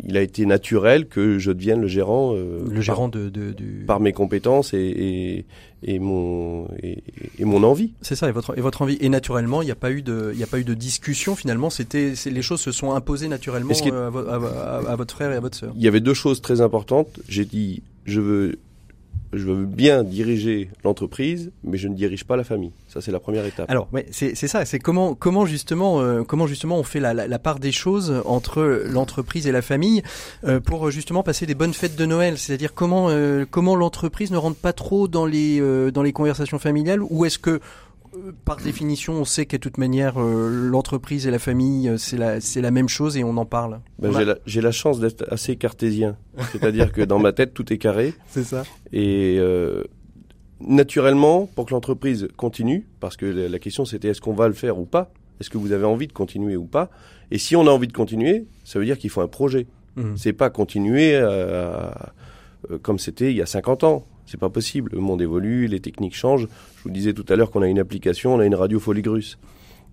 il 0.04 0.16
a 0.16 0.22
été 0.22 0.46
naturel 0.46 1.06
que 1.06 1.38
je 1.38 1.50
devienne 1.52 1.80
le 1.80 1.88
gérant, 1.88 2.34
euh, 2.34 2.60
Le 2.70 2.80
gérant 2.80 3.08
de, 3.08 3.28
de- 3.28 3.52
par, 3.52 3.96
par 3.96 4.00
mes 4.00 4.12
compétences 4.12 4.74
et, 4.74 4.78
et, 4.78 5.94
et 5.94 5.98
mon, 5.98 6.68
et, 6.82 7.02
et 7.38 7.44
mon 7.44 7.62
envie. 7.64 7.92
C'est 8.00 8.14
ça 8.14 8.28
et 8.28 8.32
votre 8.32 8.56
et 8.56 8.60
votre 8.60 8.82
envie 8.82 8.96
et 9.00 9.08
naturellement 9.08 9.62
il 9.62 9.66
n'y 9.66 9.70
a 9.72 9.76
pas 9.76 9.90
eu 9.90 10.02
de 10.02 10.30
il 10.32 10.38
y 10.38 10.42
a 10.44 10.46
pas 10.46 10.58
eu 10.60 10.64
de 10.64 10.74
discussion 10.74 11.34
finalement 11.36 11.70
c'était 11.70 12.14
c'est- 12.14 12.30
les 12.30 12.42
choses 12.42 12.60
se 12.60 12.70
sont 12.72 12.92
imposées 12.92 13.28
naturellement 13.28 13.72
euh, 13.86 14.06
à, 14.06 14.10
vo- 14.10 14.18
à- 14.28 14.34
à- 14.86 14.90
à 14.92 14.96
votre 14.96 15.14
frère 15.14 15.32
et 15.32 15.36
à 15.36 15.40
votre 15.40 15.56
sœur. 15.58 15.72
Il 15.76 15.82
y 15.82 15.88
avait 15.88 16.00
deux 16.00 16.14
choses 16.14 16.40
très 16.40 16.60
importantes. 16.60 17.20
J'ai 17.28 17.44
dit, 17.44 17.82
je 18.04 18.20
veux, 18.20 18.58
je 19.32 19.44
veux 19.44 19.64
bien 19.64 20.04
diriger 20.04 20.70
l'entreprise, 20.84 21.52
mais 21.64 21.78
je 21.78 21.88
ne 21.88 21.94
dirige 21.94 22.24
pas 22.24 22.36
la 22.36 22.44
famille. 22.44 22.72
Ça, 22.88 23.00
c'est 23.00 23.12
la 23.12 23.20
première 23.20 23.46
étape. 23.46 23.70
Alors, 23.70 23.88
ouais, 23.92 24.06
c'est 24.10 24.34
ça. 24.34 24.64
C'est 24.64 24.78
comment 24.78 25.14
comment 25.14 25.46
justement 25.46 26.00
euh, 26.00 26.22
comment 26.22 26.46
justement 26.46 26.78
on 26.78 26.82
fait 26.82 27.00
la, 27.00 27.14
la, 27.14 27.26
la 27.26 27.38
part 27.38 27.58
des 27.58 27.72
choses 27.72 28.14
entre 28.26 28.62
l'entreprise 28.86 29.46
et 29.46 29.52
la 29.52 29.62
famille 29.62 30.02
euh, 30.44 30.60
pour 30.60 30.90
justement 30.90 31.22
passer 31.22 31.46
des 31.46 31.54
bonnes 31.54 31.74
fêtes 31.74 31.96
de 31.96 32.04
Noël. 32.06 32.38
C'est-à-dire 32.38 32.74
comment 32.74 33.08
euh, 33.08 33.46
comment 33.50 33.76
l'entreprise 33.76 34.30
ne 34.30 34.36
rentre 34.36 34.58
pas 34.58 34.72
trop 34.72 35.08
dans 35.08 35.26
les 35.26 35.60
euh, 35.60 35.90
dans 35.90 36.02
les 36.02 36.12
conversations 36.12 36.58
familiales 36.58 37.00
ou 37.02 37.24
est-ce 37.24 37.38
que 37.38 37.60
par 38.44 38.57
définition, 38.59 39.14
on 39.14 39.25
sait 39.25 39.46
qu'à 39.46 39.59
toute 39.59 39.79
manière, 39.79 40.18
euh, 40.20 40.48
l'entreprise 40.70 41.27
et 41.27 41.31
la 41.31 41.38
famille, 41.38 41.88
euh, 41.88 41.96
c'est 41.96 42.16
la, 42.16 42.40
c'est 42.40 42.61
la 42.61 42.70
même 42.70 42.88
chose 42.88 43.16
et 43.16 43.25
on 43.25 43.37
en 43.37 43.46
parle. 43.46 43.81
Ben, 43.98 44.11
On 44.11 44.14
a- 44.14 44.18
j'ai 44.18 44.25
la, 44.25 44.38
j'ai 44.46 44.61
la 44.61 44.72
chance 44.72 45.01
d'être 45.01 45.25
assez 45.31 45.57
cartésien. 45.57 46.16
C'est-à-dire 46.53 46.92
que 46.92 47.01
dans 47.03 47.18
ma 47.18 47.33
tête, 47.33 47.55
tout 47.55 47.72
est 47.72 47.79
carré. 47.79 48.14
C'est 48.29 48.44
ça. 48.44 48.64
Et 48.92 49.37
euh, 49.38 49.83
naturellement, 50.61 51.46
pour 51.46 51.66
que 51.66 51.72
l'entreprise 51.75 52.29
continue, 52.37 52.87
parce 53.01 53.16
que 53.16 53.27
la 53.27 53.48
la 53.48 53.59
question 53.59 53.85
c'était 53.85 54.09
est-ce 54.09 54.20
qu'on 54.20 54.35
va 54.35 54.48
le 54.48 54.55
faire 54.55 54.79
ou 54.79 54.85
pas? 54.85 55.12
Est-ce 55.40 55.51
que 55.51 55.59
vous 55.59 55.72
avez 55.72 55.85
envie 55.85 56.07
de 56.07 56.12
continuer 56.12 56.57
ou 56.57 56.66
pas? 56.66 56.90
Et 57.31 57.38
si 57.38 57.57
on 57.57 57.66
a 57.66 57.70
envie 57.70 57.88
de 57.88 57.92
continuer, 57.92 58.46
ça 58.64 58.79
veut 58.79 58.85
dire 58.85 58.98
qu'il 58.98 59.11
faut 59.11 59.22
un 59.22 59.29
projet. 59.29 59.66
Mhm. 59.96 60.16
C'est 60.16 60.33
pas 60.33 60.51
continuer 60.51 61.14
euh, 61.14 61.29
euh, 61.29 61.90
comme 62.83 62.98
c'était 62.98 63.31
il 63.31 63.37
y 63.37 63.42
a 63.42 63.46
50 63.46 63.85
ans. 63.85 64.05
C'est 64.27 64.38
pas 64.40 64.48
possible. 64.51 64.90
Le 64.94 65.01
monde 65.01 65.20
évolue, 65.20 65.66
les 65.66 65.81
techniques 65.81 66.14
changent. 66.14 66.46
Je 66.79 66.83
vous 66.85 66.90
disais 66.90 67.12
tout 67.12 67.25
à 67.29 67.37
l'heure 67.37 67.51
qu'on 67.51 67.62
a 67.62 67.68
une 67.68 67.79
application, 67.81 68.35
on 68.35 68.38
a 68.40 68.46
une 68.46 68.55
radio 68.55 68.79
Foligrus. 68.79 69.37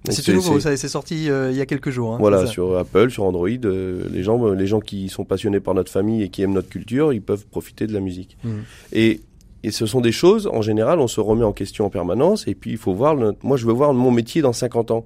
Donc 0.05 0.15
C'est 0.15 0.21
tout 0.21 0.31
nouveau, 0.31 0.59
c'est 0.61 0.77
sorti 0.87 1.29
euh, 1.29 1.51
il 1.51 1.57
y 1.57 1.61
a 1.61 1.65
quelques 1.65 1.89
jours. 1.89 2.13
hein, 2.13 2.17
Voilà, 2.19 2.45
sur 2.47 2.77
Apple, 2.77 3.09
sur 3.09 3.25
Android, 3.25 3.49
euh, 3.65 4.07
les 4.11 4.23
gens, 4.23 4.41
euh, 4.47 4.53
les 4.55 4.65
gens 4.67 4.79
qui 4.79 5.09
sont 5.09 5.25
passionnés 5.25 5.59
par 5.59 5.73
notre 5.73 5.91
famille 5.91 6.23
et 6.23 6.29
qui 6.29 6.41
aiment 6.41 6.53
notre 6.53 6.69
culture, 6.69 7.11
ils 7.11 7.21
peuvent 7.21 7.45
profiter 7.47 7.85
de 7.85 7.91
la 7.93 7.99
musique. 7.99 8.37
Mhm. 8.45 8.63
Et, 8.93 9.19
et 9.63 9.71
ce 9.71 9.85
sont 9.85 9.99
des 9.99 10.13
choses, 10.13 10.47
en 10.47 10.61
général, 10.61 10.99
on 10.99 11.07
se 11.07 11.19
remet 11.19 11.43
en 11.43 11.51
question 11.51 11.85
en 11.85 11.89
permanence. 11.89 12.47
Et 12.47 12.55
puis, 12.55 12.71
il 12.71 12.77
faut 12.77 12.93
voir. 12.93 13.13
le- 13.15 13.33
moi, 13.43 13.57
je 13.57 13.65
veux 13.65 13.73
voir 13.73 13.93
mon 13.93 14.11
métier 14.11 14.41
dans 14.41 14.53
50 14.53 14.91
ans. 14.91 15.05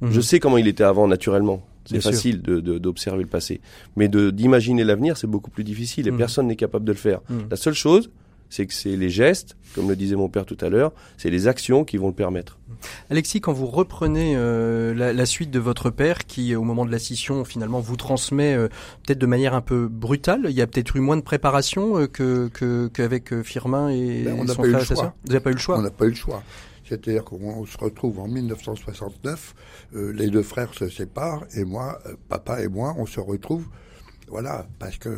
Mhm. 0.00 0.10
Je 0.10 0.20
sais 0.20 0.40
comment 0.40 0.58
il 0.58 0.66
était 0.66 0.82
avant, 0.82 1.06
naturellement. 1.06 1.62
C'est 1.86 2.00
facile 2.00 2.42
de- 2.42 2.60
de- 2.60 2.78
d'observer 2.78 3.22
le 3.22 3.28
passé. 3.28 3.60
Mais 3.96 4.08
de- 4.08 4.30
d'imaginer 4.30 4.84
l'avenir, 4.84 5.16
c'est 5.16 5.26
beaucoup 5.26 5.50
plus 5.50 5.64
difficile 5.64 6.08
et 6.08 6.10
Mhm. 6.10 6.18
personne 6.18 6.46
n'est 6.46 6.56
capable 6.56 6.84
de 6.84 6.92
le 6.92 6.98
faire. 6.98 7.20
Mhm. 7.28 7.46
La 7.50 7.56
seule 7.56 7.74
chose, 7.74 8.10
c'est 8.50 8.66
que 8.66 8.74
c'est 8.74 8.96
les 8.96 9.10
gestes, 9.10 9.56
comme 9.74 9.88
le 9.88 9.96
disait 9.96 10.14
mon 10.16 10.28
père 10.28 10.46
tout 10.46 10.56
à 10.60 10.68
l'heure, 10.68 10.92
c'est 11.16 11.30
les 11.30 11.48
actions 11.48 11.84
qui 11.84 11.96
vont 11.96 12.06
le 12.08 12.14
permettre. 12.14 12.58
Alexis, 13.10 13.40
quand 13.40 13.52
vous 13.52 13.66
reprenez 13.66 14.34
euh, 14.36 14.94
la, 14.94 15.12
la 15.12 15.26
suite 15.26 15.50
de 15.50 15.58
votre 15.58 15.90
père, 15.90 16.26
qui 16.26 16.54
au 16.54 16.62
moment 16.62 16.84
de 16.84 16.92
la 16.92 16.98
scission 16.98 17.44
finalement 17.44 17.80
vous 17.80 17.96
transmet 17.96 18.54
euh, 18.54 18.68
peut-être 19.06 19.18
de 19.18 19.26
manière 19.26 19.54
un 19.54 19.60
peu 19.62 19.88
brutale, 19.88 20.42
il 20.50 20.52
y 20.56 20.60
a 20.62 20.66
peut-être 20.66 20.94
eu 20.96 21.00
moins 21.00 21.16
de 21.16 21.22
préparation 21.22 21.98
euh, 21.98 22.06
que 22.06 22.48
que- 22.48 22.88
qu'avec 22.92 23.32
euh, 23.32 23.42
Firmin 23.42 23.88
et 23.90 24.22
Ben, 24.24 24.36
on 24.38 24.44
n'a 24.44 24.52
son 24.54 24.62
pas 24.62 24.68
eu 24.68 24.70
frère 24.72 24.80
le 24.80 24.92
et 24.92 24.94
choix. 24.96 25.14
Vous 25.24 25.28
n'avez 25.32 25.40
pas 25.42 25.50
eu 25.50 25.54
le 25.54 25.58
choix? 25.58 25.78
On 25.78 25.82
n'a 25.82 25.90
pas 25.90 26.04
eu 26.06 26.10
le 26.10 26.14
choix. 26.14 26.42
C'est-à-dire 26.84 27.24
qu'on 27.24 27.64
se 27.66 27.78
retrouve 27.78 28.18
en 28.20 28.28
1969, 28.28 29.54
euh, 29.96 30.12
les 30.12 30.28
deux 30.28 30.42
frères 30.42 30.74
se 30.74 30.88
séparent 30.88 31.44
et 31.54 31.64
moi, 31.64 31.98
euh, 32.06 32.14
papa 32.28 32.62
et 32.62 32.68
moi, 32.68 32.94
on 32.98 33.06
se 33.06 33.20
retrouve. 33.20 33.66
Voilà, 34.28 34.66
parce 34.78 34.96
que 34.98 35.08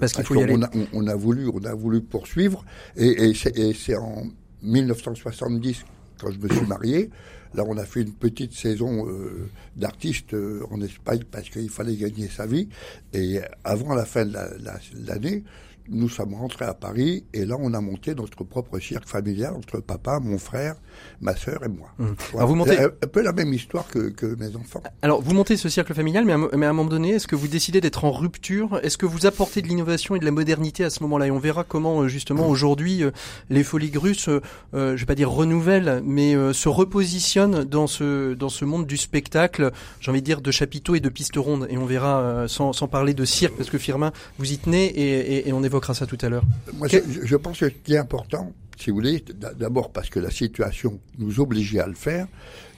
Parce 0.00 0.12
qu'il 0.12 0.36
a, 0.62 0.70
on, 0.74 0.86
on 0.92 1.06
a 1.08 1.14
voulu, 1.16 1.48
on 1.52 1.64
a 1.64 1.74
voulu 1.74 2.00
poursuivre 2.02 2.64
et, 2.96 3.30
et 3.30 3.34
c'est 3.74 3.96
en 3.96 4.24
1970 4.62 5.84
quand 6.20 6.30
je 6.30 6.38
me 6.38 6.48
suis 6.48 6.66
marié. 6.66 7.10
Là, 7.54 7.62
on 7.68 7.76
a 7.76 7.84
fait 7.84 8.02
une 8.02 8.12
petite 8.12 8.52
saison 8.52 9.06
euh, 9.08 9.48
d'artiste 9.76 10.34
euh, 10.34 10.62
en 10.72 10.80
Espagne 10.80 11.22
parce 11.30 11.48
qu'il 11.50 11.70
fallait 11.70 11.94
gagner 11.96 12.28
sa 12.28 12.46
vie. 12.46 12.68
Et 13.12 13.38
avant 13.62 13.94
la 13.94 14.04
fin 14.04 14.24
de 14.24 14.32
la- 14.32 14.50
la- 14.58 14.80
l'année, 15.06 15.44
nous 15.88 16.08
sommes 16.08 16.34
rentrés 16.34 16.64
à 16.64 16.74
Paris 16.74 17.24
et 17.34 17.44
là, 17.44 17.56
on 17.60 17.74
a 17.74 17.80
monté 17.80 18.14
notre 18.14 18.42
propre 18.44 18.78
cirque 18.78 19.06
familial 19.06 19.54
entre 19.54 19.80
papa, 19.80 20.18
mon 20.20 20.38
frère, 20.38 20.76
ma 21.20 21.36
sœur 21.36 21.62
et 21.64 21.68
moi. 21.68 21.88
Voilà. 21.98 22.14
Alors, 22.36 22.48
vous 22.48 22.54
montez- 22.54 22.78
un, 22.78 22.86
un 22.86 23.06
peu 23.06 23.22
la 23.22 23.32
même 23.32 23.52
histoire 23.52 23.86
que, 23.88 24.08
que 24.10 24.26
mes 24.36 24.56
enfants. 24.56 24.82
Alors, 25.02 25.20
vous 25.20 25.34
montez 25.34 25.56
ce 25.56 25.68
cercle 25.68 25.92
familial, 25.94 26.24
mais 26.24 26.32
à, 26.32 26.36
un 26.36 26.38
mo- 26.38 26.48
mais 26.56 26.66
à 26.66 26.70
un 26.70 26.72
moment 26.72 26.88
donné, 26.88 27.10
est-ce 27.10 27.26
que 27.28 27.36
vous 27.36 27.48
décidez 27.48 27.80
d'être 27.80 28.04
en 28.04 28.12
rupture? 28.12 28.80
Est-ce 28.82 28.96
que 28.96 29.06
vous 29.06 29.26
apportez 29.26 29.60
de 29.62 29.68
l'innovation 29.68 30.16
et 30.16 30.18
de 30.18 30.24
la 30.24 30.30
modernité 30.30 30.84
à 30.84 30.90
ce 30.90 31.02
moment-là? 31.02 31.26
Et 31.26 31.30
on 31.30 31.38
verra 31.38 31.64
comment, 31.64 32.00
euh, 32.02 32.08
justement, 32.08 32.48
aujourd'hui, 32.48 33.02
euh, 33.02 33.10
les 33.50 33.62
Folies 33.64 33.90
Grusses, 33.90 34.28
euh, 34.28 34.40
euh, 34.74 34.96
je 34.96 35.00
vais 35.00 35.06
pas 35.06 35.14
dire 35.14 35.30
renouvellent, 35.30 36.00
mais 36.04 36.34
euh, 36.34 36.52
se 36.52 36.68
repositionnent 36.68 37.64
dans 37.64 37.86
ce 37.86 38.34
dans 38.34 38.48
ce 38.48 38.64
monde 38.64 38.86
du 38.86 38.96
spectacle, 38.96 39.70
j'ai 40.00 40.10
envie 40.10 40.20
de 40.20 40.26
dire 40.26 40.40
de 40.40 40.50
chapiteaux 40.50 40.94
et 40.94 41.00
de 41.00 41.08
pistes 41.08 41.36
rondes. 41.36 41.66
Et 41.70 41.76
on 41.76 41.84
verra, 41.86 42.20
euh, 42.20 42.48
sans, 42.48 42.72
sans 42.72 42.88
parler 42.88 43.14
de 43.14 43.24
cirque, 43.24 43.54
parce 43.56 43.70
que 43.70 43.78
Firmin, 43.78 44.12
vous 44.38 44.52
y 44.52 44.58
tenez, 44.58 44.86
et, 44.86 45.36
et- 45.36 45.48
et 45.48 45.52
on 45.52 45.62
évoquera 45.74 45.94
ça 45.94 46.06
tout 46.06 46.18
à 46.22 46.28
l'heure. 46.28 46.44
Moi, 46.74 46.88
Que- 46.88 47.02
je, 47.10 47.26
je 47.26 47.36
pense 47.36 47.58
que 47.60 47.68
ce 47.68 47.74
qui 47.74 47.94
est 47.94 47.98
important, 47.98 48.52
si 48.78 48.90
vous 48.90 48.96
voulez, 48.96 49.24
d'abord 49.58 49.92
parce 49.92 50.08
que 50.08 50.20
la 50.20 50.30
situation 50.30 51.00
nous 51.18 51.40
obligeait 51.40 51.80
à 51.80 51.86
le 51.86 51.94
faire, 51.94 52.26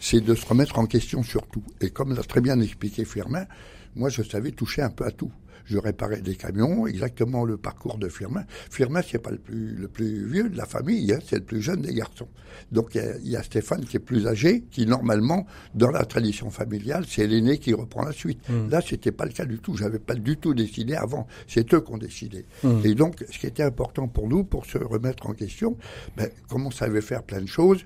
c'est 0.01 0.21
de 0.21 0.35
se 0.35 0.45
remettre 0.47 0.79
en 0.79 0.87
question 0.87 1.23
sur 1.23 1.47
tout. 1.47 1.63
Et 1.81 1.91
comme 1.91 2.15
l'a 2.15 2.23
très 2.23 2.41
bien 2.41 2.59
expliqué 2.61 3.05
Firmin, 3.05 3.47
moi, 3.95 4.09
je 4.11 4.23
savais 4.23 4.51
toucher 4.53 4.83
un 4.83 4.91
peu 4.91 5.05
à 5.05 5.11
tout. 5.11 5.31
Je 5.67 5.79
réparais 5.79 6.21
des 6.21 6.37
camions, 6.37 6.87
exactement 6.87 7.45
le 7.45 7.57
parcours 7.57 7.99
de 7.99 8.09
Firmin. 8.09 8.45
Firmin, 8.71 9.03
c'est 9.03 9.19
pas 9.19 9.31
le 9.33 9.39
plus, 9.39 9.75
le 9.75 9.89
plus 9.89 10.27
vieux 10.31 10.49
de 10.49 10.57
la 10.57 10.65
famille, 10.65 11.13
hein, 11.13 11.19
c'est 11.27 11.37
le 11.37 11.45
plus 11.45 11.61
jeune 11.61 11.83
des 11.83 11.93
garçons. 11.93 12.29
Donc, 12.73 12.95
il 12.95 12.99
y 12.99 13.01
a- 13.05 13.17
il 13.19 13.29
y, 13.31 13.37
a 13.37 13.43
Stéphane 13.43 13.85
qui 13.85 13.97
est 13.97 14.01
plus 14.01 14.27
âgé, 14.27 14.63
qui 14.71 14.87
normalement, 14.87 15.47
dans 15.75 15.91
la 15.91 16.05
tradition 16.05 16.51
familiale, 16.51 17.05
c'est 17.09 17.27
l'aîné 17.27 17.59
qui 17.59 17.75
reprend 17.75 18.05
la 18.05 18.13
suite. 18.13 18.49
Mm. 18.49 18.71
Là, 18.71 18.81
c'était 18.81 19.13
pas 19.13 19.25
le 19.27 19.33
cas 19.33 19.45
du 19.45 19.59
tout. 19.59 19.77
J'avais 19.77 19.99
pas 19.99 20.15
du 20.15 20.37
tout 20.37 20.55
décidé 20.55 20.95
avant. 20.95 21.27
C'est 21.49 21.75
eux 21.75 21.81
qui 21.81 21.93
ont 21.93 21.99
décidé. 21.99 22.45
Mm. 22.63 22.81
Et 22.85 22.95
donc, 22.95 23.25
ce 23.31 23.39
qui 23.39 23.47
était 23.47 23.63
important 23.65 24.09
pour 24.09 24.29
nous, 24.29 24.45
pour 24.45 24.67
se 24.67 24.79
remettre 24.79 25.27
en 25.29 25.33
question, 25.35 25.77
ben, 26.17 26.31
comme 26.49 26.67
on 26.67 26.71
savait 26.71 27.01
faire 27.03 27.23
plein 27.25 27.41
de 27.41 27.47
choses, 27.47 27.85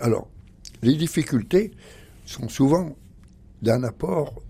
alors, 0.00 0.28
les 0.82 0.96
difficultés 0.96 1.70
sont 2.26 2.48
souvent 2.48 2.96
d'un 3.62 3.82
apport 3.84 4.40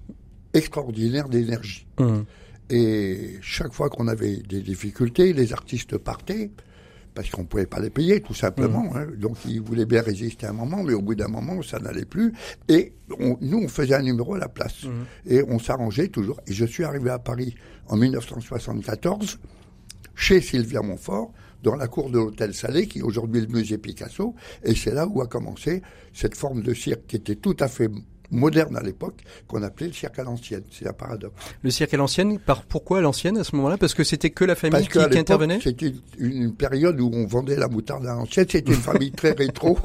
extraordinaire 0.55 1.29
d'énergie. 1.29 1.87
Hum. 1.99 2.25
Et 2.71 3.39
chaque 3.43 3.73
fois 3.73 3.89
qu'on 3.91 4.09
avait 4.09 4.37
des 4.37 4.63
difficultés, 4.63 5.33
les 5.33 5.53
artistes 5.53 5.99
partaient 5.99 6.51
parce 7.13 7.29
qu'on 7.29 7.43
ne 7.43 7.47
pouvait 7.47 7.67
pas 7.67 7.81
les 7.81 7.91
payer, 7.91 8.21
tout 8.21 8.35
simplement. 8.35 8.95
hein. 8.95 9.09
Donc, 9.19 9.37
ils 9.45 9.61
voulaient 9.61 9.85
bien 9.85 10.01
résister 10.01 10.47
un 10.47 10.53
moment, 10.53 10.85
mais 10.85 10.93
au 10.95 11.03
bout 11.03 11.17
d'un 11.17 11.27
moment, 11.27 11.61
ça 11.63 11.81
n'allait 11.81 12.05
plus. 12.05 12.33
Et 12.69 12.93
on- 13.19 13.37
nous, 13.41 13.59
on 13.65 13.69
faisait 13.69 13.97
un 13.97 14.03
numéro 14.03 14.35
à 14.35 14.39
la 14.39 14.49
place. 14.49 14.85
Mhm. 14.85 15.05
Et 15.27 15.43
on 15.49 15.59
s'arrangeait 15.59 16.07
toujours. 16.09 16.41
Et 16.47 16.53
je 16.53 16.65
suis 16.65 16.85
arrivé 16.85 17.11
à 17.11 17.19
Paris 17.19 17.57
en 17.89 17.97
1974, 17.97 19.39
chez 20.15 20.41
Sylvia 20.41 20.83
Montfort, 20.83 21.33
dans 21.63 21.75
la 21.75 21.89
cour 21.89 22.11
de 22.11 22.17
l'Hôtel 22.19 22.55
Salé, 22.55 22.87
qui 22.87 23.01
est 23.01 23.03
aujourd'hui 23.03 23.41
le 23.41 23.49
musée 23.49 23.77
Picasso. 23.79 24.35
Et 24.63 24.75
c'est 24.77 24.95
là 24.95 25.07
où 25.07 25.21
a 25.21 25.27
commencé 25.27 25.83
cette 26.15 26.37
forme 26.37 26.63
de 26.63 26.73
cirque 26.75 27.07
qui 27.09 27.17
était 27.17 27.35
tout 27.37 27.57
à 27.61 27.69
fait 27.69 27.91
moderne 28.31 28.77
à 28.77 28.83
l'époque, 28.83 29.23
qu'on 29.49 29.63
appelait 29.63 29.89
le 29.89 29.93
cirque 29.93 30.19
à 30.19 30.25
l'ancienne. 30.25 30.63
C'est 30.71 30.87
un 30.87 30.93
paradoxe. 30.93 31.35
Le 31.63 31.71
cirque 31.71 31.95
à 31.95 31.97
l'ancienne, 31.97 32.39
par 32.39 32.63
pourquoi 32.65 32.99
à 32.99 33.01
l'ancienne 33.01 33.37
à 33.39 33.45
ce 33.45 33.57
moment-là? 33.57 33.77
Parce 33.79 33.95
que 33.95 34.05
c'était 34.05 34.31
que 34.31 34.45
la 34.45 34.55
famille 34.55 34.87
Parce 34.89 35.09
qui, 35.09 35.19
intervenait? 35.19 35.59
c'était 35.63 35.93
une, 36.19 36.43
une 36.43 36.55
période 36.55 37.01
où 37.01 37.11
on 37.13 37.27
vendait 37.27 37.57
la 37.57 37.69
moutarde 37.69 38.07
à 38.07 38.15
l'ancienne. 38.15 38.47
C'était 38.49 38.71
une 38.73 38.79
famille 38.79 39.13
très 39.13 39.33
rétro. 39.33 39.79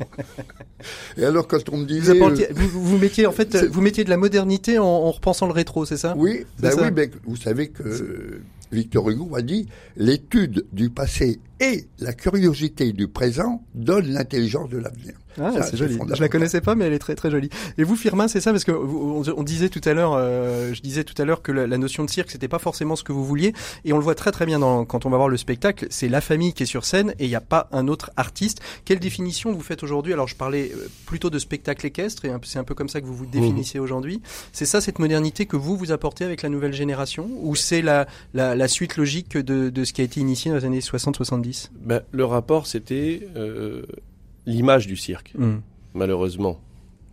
Et 1.17 1.25
alors, 1.25 1.47
quand 1.47 1.67
on 1.69 1.77
me 1.77 1.81
vous, 1.81 1.85
disait... 1.87 2.11
apportiez- 2.13 2.49
euh, 2.49 2.53
vous, 2.55 2.81
vous 2.83 2.97
mettiez 2.97 3.25
en 3.25 3.31
fait, 3.31 3.55
vous 3.65 3.81
mettiez 3.81 4.03
de 4.03 4.09
la 4.09 4.17
modernité 4.17 4.77
en, 4.79 4.85
en 4.85 5.11
repensant 5.11 5.47
le 5.47 5.53
rétro, 5.53 5.85
c'est 5.85 5.97
ça? 5.97 6.13
Oui, 6.17 6.45
ben 6.59 6.71
ça. 6.71 6.83
oui, 6.83 6.89
mais 6.95 7.09
vous 7.25 7.35
savez 7.37 7.69
que 7.69 8.41
Victor 8.71 9.09
Hugo 9.09 9.35
a 9.35 9.41
dit 9.41 9.67
l'étude 9.95 10.65
du 10.73 10.89
passé 10.89 11.39
et 11.59 11.85
la 11.99 12.13
curiosité 12.13 12.91
du 12.93 13.07
présent 13.07 13.63
donnent 13.73 14.09
l'intelligence 14.11 14.69
de 14.69 14.77
l'avenir. 14.77 15.13
Ah, 15.41 15.51
c'est 15.63 15.77
joli. 15.77 15.97
Je 16.13 16.21
la 16.21 16.29
connaissais 16.29 16.61
pas, 16.61 16.75
mais 16.75 16.85
elle 16.85 16.93
est 16.93 16.99
très 16.99 17.15
très 17.15 17.29
jolie. 17.31 17.49
Et 17.77 17.83
vous, 17.83 17.95
Firmin, 17.95 18.27
c'est 18.27 18.41
ça 18.41 18.51
parce 18.51 18.63
que 18.63 18.71
vous- 18.71 19.23
on, 19.27 19.39
on 19.39 19.43
disait 19.43 19.69
tout 19.69 19.81
à 19.85 19.93
l'heure, 19.93 20.13
euh, 20.15 20.73
je 20.73 20.81
disais 20.81 21.03
tout 21.03 21.19
à 21.21 21.25
l'heure 21.25 21.41
que 21.41 21.51
la, 21.51 21.67
la 21.67 21.77
notion 21.77 22.03
de 22.05 22.09
cirque, 22.09 22.31
c'était 22.31 22.47
pas 22.47 22.59
forcément 22.59 22.95
ce 22.95 23.03
que 23.03 23.11
vous 23.11 23.25
vouliez, 23.25 23.53
et 23.83 23.93
on 23.93 23.97
le 23.97 24.03
voit 24.03 24.15
très 24.15 24.31
très 24.31 24.45
bien 24.45 24.59
dans, 24.59 24.85
quand 24.85 25.05
on 25.05 25.09
va 25.09 25.17
voir 25.17 25.29
le 25.29 25.37
spectacle. 25.37 25.87
C'est 25.89 26.07
la 26.09 26.21
famille 26.21 26.53
qui 26.53 26.63
est 26.63 26.67
sur 26.67 26.85
scène 26.85 27.13
et 27.19 27.25
il 27.25 27.29
n'y 27.29 27.35
a 27.35 27.41
pas 27.41 27.67
un 27.71 27.87
autre 27.87 28.11
artiste. 28.17 28.61
Quelle 28.85 28.99
définition 28.99 29.51
vous 29.51 29.61
faites 29.61 29.83
aujourd'hui? 29.83 30.13
Alors, 30.13 30.27
je 30.27 30.35
parlais 30.35 30.71
euh, 30.73 30.87
plutôt 31.05 31.29
de 31.29 31.39
spectacle 31.39 31.85
équestre, 31.85 32.25
et 32.25 32.31
c'est 32.43 32.59
un 32.59 32.63
peu 32.63 32.75
comme 32.75 32.89
ça 32.89 33.01
que 33.01 33.05
vous 33.05 33.15
vous 33.15 33.25
définissez 33.25 33.79
aujourd'hui. 33.79 34.21
C'est 34.51 34.65
ça 34.65 34.81
cette 34.81 34.99
modernité 34.99 35.45
que 35.45 35.57
vous 35.57 35.75
vous 35.77 35.91
apportez 35.91 36.23
avec 36.25 36.41
la 36.41 36.49
nouvelle 36.49 36.73
génération, 36.73 37.29
ou 37.41 37.55
c'est 37.55 37.81
la, 37.81 38.07
la, 38.33 38.55
la 38.55 38.67
suite 38.67 38.97
logique 38.97 39.37
de, 39.37 39.69
de 39.69 39.83
ce 39.83 39.93
qui 39.93 40.01
a 40.01 40.03
été 40.03 40.19
initié 40.19 40.51
dans 40.51 40.57
les 40.57 40.65
années 40.65 40.79
60-70 40.79 41.69
Ben, 41.81 42.01
le 42.11 42.25
rapport, 42.25 42.67
c'était 42.67 43.27
euh, 43.35 43.83
l'image 44.45 44.87
du 44.87 44.95
cirque, 44.95 45.33
Hmm. 45.37 45.57
malheureusement. 45.93 46.59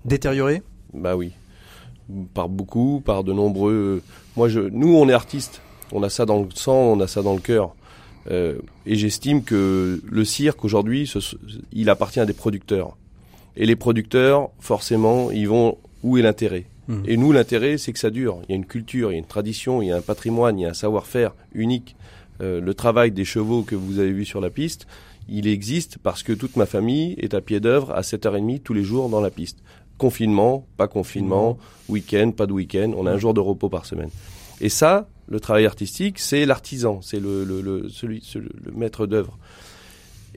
Détérioré? 0.05 0.63
Bah 0.93 1.17
oui. 1.17 1.33
Par 2.35 2.49
beaucoup, 2.49 3.01
par 3.05 3.25
de 3.25 3.33
nombreux. 3.33 4.03
Moi, 4.37 4.49
je, 4.49 4.61
nous, 4.61 4.95
on 4.97 5.09
est 5.09 5.13
artistes. 5.13 5.61
On 5.93 6.03
a 6.03 6.09
ça 6.11 6.27
dans 6.27 6.41
le 6.43 6.49
sang, 6.55 6.75
on 6.77 7.01
a 7.01 7.07
ça 7.07 7.23
dans 7.23 7.35
le 7.35 7.41
cœur. 7.41 7.75
Euh, 8.31 8.59
et 8.87 8.97
j'estime 8.97 9.43
que 9.43 10.01
le 10.09 10.25
cirque 10.25 10.65
aujourd'hui, 10.65 11.07
ce- 11.07 11.37
il 11.73 11.91
appartient 11.91 12.21
à 12.21 12.27
des 12.27 12.33
producteurs. 12.33 12.97
Et 13.57 13.67
les 13.67 13.77
producteurs, 13.77 14.51
forcément, 14.61 15.31
ils 15.31 15.49
vont 15.49 15.77
où 16.03 16.19
est 16.19 16.23
l'intérêt? 16.23 16.65
Mhm. 16.89 17.03
Et 17.07 17.17
nous, 17.17 17.33
l'intérêt, 17.33 17.79
c'est 17.79 17.93
que 17.93 17.99
ça 17.99 18.11
dure. 18.11 18.39
Il 18.49 18.51
y 18.51 18.53
a 18.55 18.57
une 18.57 18.65
culture, 18.67 19.11
il 19.11 19.15
y 19.15 19.17
a 19.17 19.19
une 19.19 19.25
tradition, 19.27 19.83
il 19.83 19.89
y 19.89 19.93
a 19.93 19.97
un 19.97 20.01
patrimoine, 20.03 20.59
il 20.59 20.63
y 20.63 20.67
a 20.67 20.71
un 20.71 20.75
savoir-faire 20.75 21.33
unique. 21.55 21.95
Euh, 22.41 22.61
le 22.61 22.75
travail 22.75 23.13
des 23.13 23.25
chevaux 23.25 23.63
que 23.63 23.75
vous 23.77 23.99
avez 23.99 24.11
vu 24.13 24.25
sur 24.25 24.41
la 24.41 24.51
piste, 24.51 24.87
il 25.29 25.47
existe 25.47 25.99
parce 25.99 26.23
que 26.23 26.33
toute 26.33 26.57
ma 26.57 26.67
famille 26.67 27.15
est 27.19 27.35
à 27.35 27.41
pied 27.41 27.61
d'œuvre 27.61 27.93
à 27.93 28.01
7h30 28.03 28.61
tous 28.61 28.75
les 28.75 28.85
jours 28.85 29.09
dans 29.09 29.21
la 29.21 29.31
piste. 29.31 29.59
Confinement, 29.99 30.67
pas 30.77 30.89
confinement, 30.89 31.59
week-end, 31.89 32.33
pas 32.37 32.47
de 32.47 32.53
week-end, 32.53 32.93
on 32.97 33.07
a 33.07 33.13
un 33.13 33.19
jour 33.19 33.35
de 33.35 33.41
repos 33.41 33.69
par 33.69 33.87
semaine. 33.87 34.11
Et 34.61 34.69
ça, 34.69 35.09
le 35.29 35.39
travail 35.41 35.65
artistique, 35.67 36.19
c'est 36.19 36.45
l'artisan, 36.47 37.01
c'est 37.03 37.21
le, 37.21 37.45
le, 37.45 37.61
le, 37.61 37.89
celui, 37.89 38.21
celui- 38.23 38.51
le 38.65 38.73
maître 38.73 39.07
d'œuvre. 39.07 39.39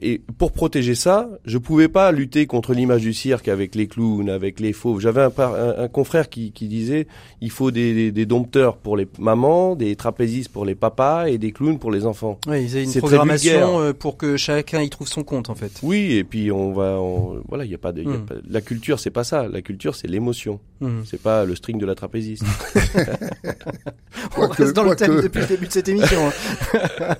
Et 0.00 0.20
pour 0.38 0.52
protéger 0.52 0.94
ça, 0.94 1.28
je 1.46 1.56
pouvais 1.58 1.88
pas 1.88 2.12
lutter 2.12 2.46
contre 2.46 2.74
l'image 2.74 3.00
du 3.00 3.14
cirque 3.14 3.48
avec 3.48 3.74
les 3.74 3.86
clowns, 3.86 4.28
avec 4.28 4.60
les 4.60 4.72
fauves. 4.74 5.00
J'avais 5.00 5.22
un, 5.22 5.30
par- 5.30 5.54
un- 5.54 5.74
un 5.84 5.88
confrère 5.88 6.28
qui, 6.28 6.52
qui 6.52 6.68
disait 6.68 7.06
il 7.40 7.50
faut 7.50 7.70
des, 7.70 7.94
des- 7.94 8.12
des 8.12 8.26
dompteurs 8.26 8.76
pour 8.76 8.96
les 8.98 9.08
mamans, 9.18 9.74
des 9.74 9.96
trapézistes 9.96 10.50
pour 10.50 10.66
les 10.66 10.74
papas 10.74 11.26
et 11.28 11.38
des 11.38 11.50
clowns 11.52 11.78
pour 11.78 11.90
les 11.90 12.04
enfants. 12.04 12.38
Ouais, 12.46 12.62
ils 12.64 12.76
avaient 12.76 12.84
une 12.84 12.92
programmation 12.92 13.80
euh, 13.80 13.92
pour 13.94 14.18
que 14.18 14.36
chacun 14.36 14.82
y 14.82 14.90
trouve 14.90 15.08
son 15.08 15.24
compte 15.24 15.48
en 15.48 15.54
fait. 15.54 15.72
Oui, 15.82 16.12
et 16.12 16.24
puis 16.24 16.52
on 16.52 16.72
va, 16.72 16.98
on- 17.00 17.42
voilà, 17.48 17.64
il 17.64 17.70
y 17.70 17.74
a 17.74 17.78
pas 17.78 17.92
de, 17.92 18.02
il 18.02 18.08
y 18.08 18.12
a 18.12 18.16
Hmm. 18.18 18.26
pas- 18.26 18.34
la 18.50 18.60
culture 18.60 19.00
c'est 19.00 19.10
pas 19.10 19.24
ça. 19.24 19.48
La 19.48 19.62
culture 19.62 19.94
c'est 19.94 20.08
l'émotion. 20.08 20.60
Mhm. 20.80 21.04
C'est 21.06 21.20
pas 21.22 21.44
le 21.46 21.54
string 21.56 21.78
de 21.78 21.86
la 21.86 21.94
trapéziste. 21.94 22.44
On 24.36 24.46
reste 24.48 24.74
dans 24.74 24.84
le 24.84 24.94
thème 24.94 25.20
depuis 25.22 25.40
le 25.40 25.46
début 25.46 25.66
de 25.66 25.72
cette 25.72 25.88
émission. 25.88 26.18
hein. 26.28 27.14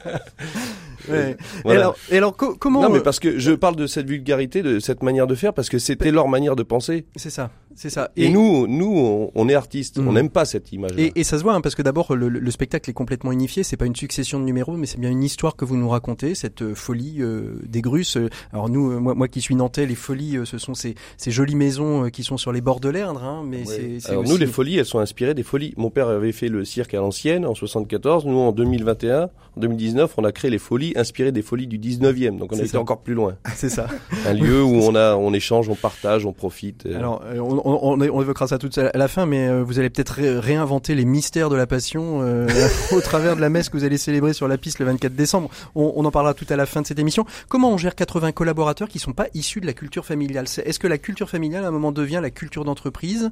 Ouais. 1.12 1.36
Voilà. 1.64 1.78
Et 1.78 1.82
alors, 1.82 1.96
et 2.10 2.16
alors 2.16 2.36
co- 2.36 2.56
comment 2.56 2.82
non, 2.82 2.90
mais 2.90 2.98
euh, 2.98 3.02
parce 3.02 3.20
que 3.20 3.38
je 3.38 3.52
parle 3.52 3.76
de 3.76 3.86
cette 3.86 4.08
vulgarité, 4.08 4.62
de 4.62 4.78
cette 4.80 5.02
manière 5.02 5.26
de 5.26 5.34
faire, 5.34 5.52
parce 5.54 5.68
que 5.68 5.78
c'était 5.78 6.10
leur 6.10 6.28
manière 6.28 6.56
de 6.56 6.62
penser. 6.62 7.06
c'est 7.16 7.30
ça, 7.30 7.50
c'est 7.76 7.90
ça. 7.90 8.10
Et, 8.16 8.28
nous, 8.30 8.66
nous, 8.66 8.92
on, 8.96 9.30
on 9.34 9.48
est 9.48 9.54
artistes, 9.54 9.98
on 9.98 10.12
n'aime 10.12 10.30
pas 10.30 10.44
cette 10.44 10.72
image. 10.72 10.92
Et, 10.96 11.12
et 11.14 11.24
ça 11.24 11.38
se 11.38 11.42
voit 11.42 11.54
hein, 11.54 11.60
parce 11.60 11.74
que 11.74 11.82
d'abord 11.82 12.14
le, 12.16 12.28
le 12.28 12.50
spectacle 12.50 12.88
est 12.90 12.94
complètement 12.94 13.32
unifié. 13.32 13.62
C'est 13.62 13.76
pas 13.76 13.86
une 13.86 13.96
succession 13.96 14.40
de 14.40 14.44
numéros, 14.44 14.76
mais 14.76 14.86
c'est 14.86 14.98
bien 14.98 15.10
une 15.10 15.22
histoire 15.22 15.56
que 15.56 15.64
vous 15.64 15.76
nous 15.76 15.88
racontez, 15.88 16.34
cette 16.34 16.62
euh, 16.62 16.74
folie 16.74 17.16
euh, 17.20 17.60
des 17.66 17.82
Grusses. 17.82 18.16
Euh, 18.16 18.28
Alors 18.52 18.68
nous, 18.68 18.90
euh, 18.92 18.98
moi, 18.98 19.14
moi 19.14 19.28
qui 19.28 19.40
suis 19.40 19.54
nantais, 19.54 19.86
les 19.86 19.94
folies, 19.94 20.38
euh, 20.38 20.44
ce 20.44 20.58
sont 20.58 20.74
ces, 20.74 20.94
ces 21.16 21.30
jolies 21.30 21.54
maisons 21.54 22.08
qui 22.10 22.22
sont 22.22 22.36
sur 22.36 22.52
les 22.52 22.60
bords 22.60 22.80
de 22.80 22.88
l'Erdre, 22.88 23.22
hein, 23.22 23.42
mais 23.46 23.64
c'est 23.64 24.00
c'est 24.00 24.10
Alors 24.10 24.22
aussi... 24.22 24.32
nous, 24.32 24.38
les 24.38 24.46
folies, 24.46 24.78
elles 24.78 24.84
sont 24.86 24.98
inspirées 24.98 25.34
des 25.34 25.42
folies. 25.42 25.74
Mon 25.76 25.90
père 25.90 26.08
avait 26.08 26.32
fait 26.32 26.48
le 26.48 26.64
cirque 26.64 26.94
à 26.94 26.98
l'ancienne 26.98 27.46
en 27.46 27.54
74. 27.54 28.26
Nous, 28.26 28.36
en 28.38 28.52
2021, 28.52 29.24
en 29.24 29.28
2019, 29.56 30.14
on 30.16 30.24
a 30.24 30.32
créé 30.32 30.50
les 30.50 30.58
folies 30.58 30.92
inspirées 30.96 31.32
des 31.32 31.42
folies 31.42 31.66
du 31.66 31.78
19e. 31.78 32.38
Donc 32.38 32.52
on 32.52 32.58
a 32.58 32.62
été 32.62 32.76
encore 32.76 33.00
plus 33.00 33.14
loin. 33.14 33.36
c'est 33.54 33.68
ça. 33.68 33.86
Un 34.26 34.32
lieu 34.34 34.62
où 34.62 34.74
on 34.82 34.94
a, 34.94 35.14
on 35.16 35.32
échange, 35.32 35.68
on 35.68 35.74
partage, 35.74 36.24
on 36.26 36.32
profite. 36.32 36.86
Alors, 36.86 37.22
on, 37.66 37.94
on, 37.94 38.00
on 38.00 38.22
évoquera 38.22 38.46
ça 38.48 38.58
tout 38.58 38.70
à 38.76 38.96
la 38.96 39.08
fin, 39.08 39.26
mais 39.26 39.48
euh, 39.48 39.62
vous 39.62 39.78
allez 39.78 39.90
peut-être 39.90 40.10
ré- 40.14 40.38
réinventer 40.38 40.94
les 40.94 41.04
mystères 41.04 41.50
de 41.50 41.56
la 41.56 41.66
Passion 41.66 42.20
euh, 42.22 42.46
au 42.92 43.00
travers 43.00 43.36
de 43.36 43.40
la 43.40 43.48
messe 43.50 43.68
que 43.68 43.76
vous 43.76 43.84
allez 43.84 43.98
célébrer 43.98 44.32
sur 44.32 44.48
la 44.48 44.56
piste 44.58 44.78
le 44.78 44.86
24 44.86 45.14
décembre. 45.14 45.50
On, 45.74 45.92
on 45.96 46.04
en 46.04 46.10
parlera 46.10 46.34
tout 46.34 46.46
à 46.48 46.56
la 46.56 46.66
fin 46.66 46.82
de 46.82 46.86
cette 46.86 46.98
émission. 46.98 47.26
Comment 47.48 47.70
on 47.72 47.76
gère 47.78 47.94
80 47.94 48.32
collaborateurs 48.32 48.88
qui 48.88 48.98
sont 48.98 49.12
pas 49.12 49.26
issus 49.34 49.60
de 49.60 49.66
la 49.66 49.72
culture 49.72 50.06
familiale? 50.06 50.46
Est-ce 50.64 50.78
que 50.78 50.86
la 50.86 50.98
culture 50.98 51.28
familiale, 51.28 51.64
à 51.64 51.68
un 51.68 51.72
moment, 51.72 51.92
devient 51.92 52.20
la 52.22 52.30
culture 52.30 52.64
d'entreprise? 52.64 53.30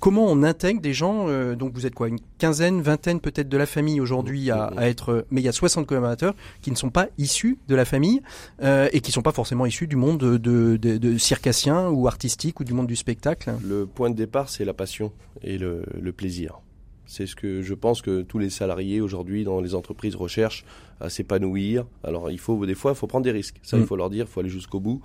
Comment 0.00 0.26
on 0.26 0.42
intègre 0.42 0.80
des 0.80 0.92
gens 0.92 1.26
euh, 1.28 1.54
Donc, 1.54 1.72
vous 1.74 1.86
êtes 1.86 1.94
quoi 1.94 2.08
Une 2.08 2.18
quinzaine, 2.38 2.82
vingtaine 2.82 3.20
peut-être 3.20 3.48
de 3.48 3.56
la 3.56 3.66
famille 3.66 4.00
aujourd'hui 4.00 4.50
à, 4.50 4.64
à 4.76 4.88
être... 4.88 5.24
Mais 5.30 5.40
il 5.40 5.44
y 5.44 5.48
a 5.48 5.52
60 5.52 5.86
collaborateurs 5.86 6.34
qui 6.60 6.70
ne 6.70 6.76
sont 6.76 6.90
pas 6.90 7.06
issus 7.18 7.58
de 7.68 7.74
la 7.74 7.84
famille 7.84 8.20
euh, 8.62 8.88
et 8.92 9.00
qui 9.00 9.10
sont 9.12 9.22
pas 9.22 9.32
forcément 9.32 9.64
issus 9.64 9.86
du 9.86 9.96
monde 9.96 10.18
de, 10.18 10.36
de, 10.36 10.76
de, 10.76 10.98
de 10.98 11.18
circassien 11.18 11.88
ou 11.88 12.06
artistique 12.08 12.60
ou 12.60 12.64
du 12.64 12.74
monde 12.74 12.86
du 12.86 12.96
spectacle? 12.96 13.52
Le 13.66 13.75
point 13.84 14.10
de 14.10 14.14
départ, 14.16 14.48
c'est 14.48 14.64
la 14.64 14.74
passion 14.74 15.12
et 15.42 15.58
le, 15.58 15.84
le 16.00 16.12
plaisir. 16.12 16.60
C'est 17.08 17.26
ce 17.26 17.36
que 17.36 17.62
je 17.62 17.74
pense 17.74 18.02
que 18.02 18.22
tous 18.22 18.38
les 18.38 18.50
salariés 18.50 19.00
aujourd'hui 19.00 19.44
dans 19.44 19.60
les 19.60 19.74
entreprises 19.76 20.16
recherchent 20.16 20.64
à 21.00 21.08
s'épanouir. 21.08 21.86
Alors 22.02 22.30
il 22.30 22.38
faut 22.38 22.64
des 22.66 22.74
fois, 22.74 22.92
il 22.92 22.96
faut 22.96 23.06
prendre 23.06 23.24
des 23.24 23.30
risques. 23.32 23.58
Ça, 23.62 23.76
Mm. 23.76 23.80
il 23.80 23.86
faut 23.86 23.96
leur 23.96 24.10
dire, 24.10 24.24
il 24.28 24.32
faut 24.32 24.40
aller 24.40 24.48
jusqu'au 24.48 24.80
bout. 24.80 25.00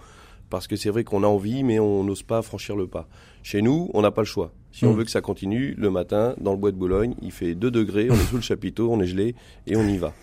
Parce 0.49 0.67
que 0.67 0.75
c'est 0.75 0.89
vrai 0.89 1.05
qu'on 1.05 1.23
a 1.23 1.27
envie, 1.27 1.63
mais 1.63 1.79
on 1.79 2.03
n'ose 2.03 2.23
pas 2.23 2.41
franchir 2.41 2.75
le 2.75 2.85
pas. 2.87 3.07
Chez 3.41 3.61
nous, 3.61 3.89
on 3.93 4.01
n'a 4.01 4.11
pas 4.11 4.21
le 4.21 4.25
choix. 4.25 4.51
Si 4.73 4.83
on 4.85 4.93
Mm. 4.93 4.97
veut 4.97 5.03
que 5.05 5.11
ça 5.11 5.21
continue, 5.21 5.75
le 5.77 5.89
matin, 5.91 6.35
dans 6.41 6.51
le 6.51 6.57
bois 6.57 6.71
de 6.71 6.77
Boulogne, 6.77 7.13
il 7.21 7.31
fait 7.31 7.55
2 7.55 7.71
degrés, 7.71 8.09
on 8.09 8.15
est 8.15 8.25
sous 8.29 8.35
le 8.35 8.41
chapiteau, 8.41 8.89
on 8.91 8.99
est 8.99 9.05
gelé, 9.07 9.35
et 9.67 9.75
on 9.77 9.87
y 9.87 9.97
va. 9.97 10.13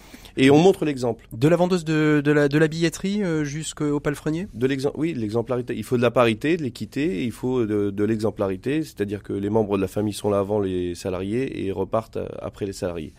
Et 0.41 0.51
on 0.51 0.59
montre 0.59 0.84
l'exemple. 0.84 1.26
De 1.32 1.49
la 1.49 1.57
vendeuse 1.57 1.84
de, 1.84 2.22
de, 2.24 2.30
la, 2.30 2.47
de 2.49 2.59
la 2.59 2.68
billetterie 2.68 3.24
euh, 3.24 3.43
jusqu'au 3.43 3.99
palefrenier? 3.99 4.47
De 4.55 4.68
oui, 4.95 5.12
de 5.12 5.18
l'exemplarité. 5.18 5.74
Il 5.76 5.82
faut 5.82 5.97
de 5.97 6.03
la 6.03 6.12
parité, 6.12 6.57
de 6.57 6.62
l'équité, 6.62 7.24
il 7.24 7.32
faut 7.32 7.66
de, 7.66 7.91
de 7.91 8.05
l'exemplarité, 8.05 8.84
c'est-à-dire 8.84 9.24
que 9.24 9.32
les 9.32 9.51
membres 9.51 9.76
de 9.76 9.82
la 9.82 9.89
famille 9.89 10.12
sont 10.12 10.30
là 10.30 10.39
avant 10.39 10.61
les 10.61 10.95
salariés 10.95 11.66
et 11.66 11.72
repartent 11.72 12.18
euh, 12.18 12.28
après 12.41 12.66
les 12.66 12.72
salariés. 12.72 13.12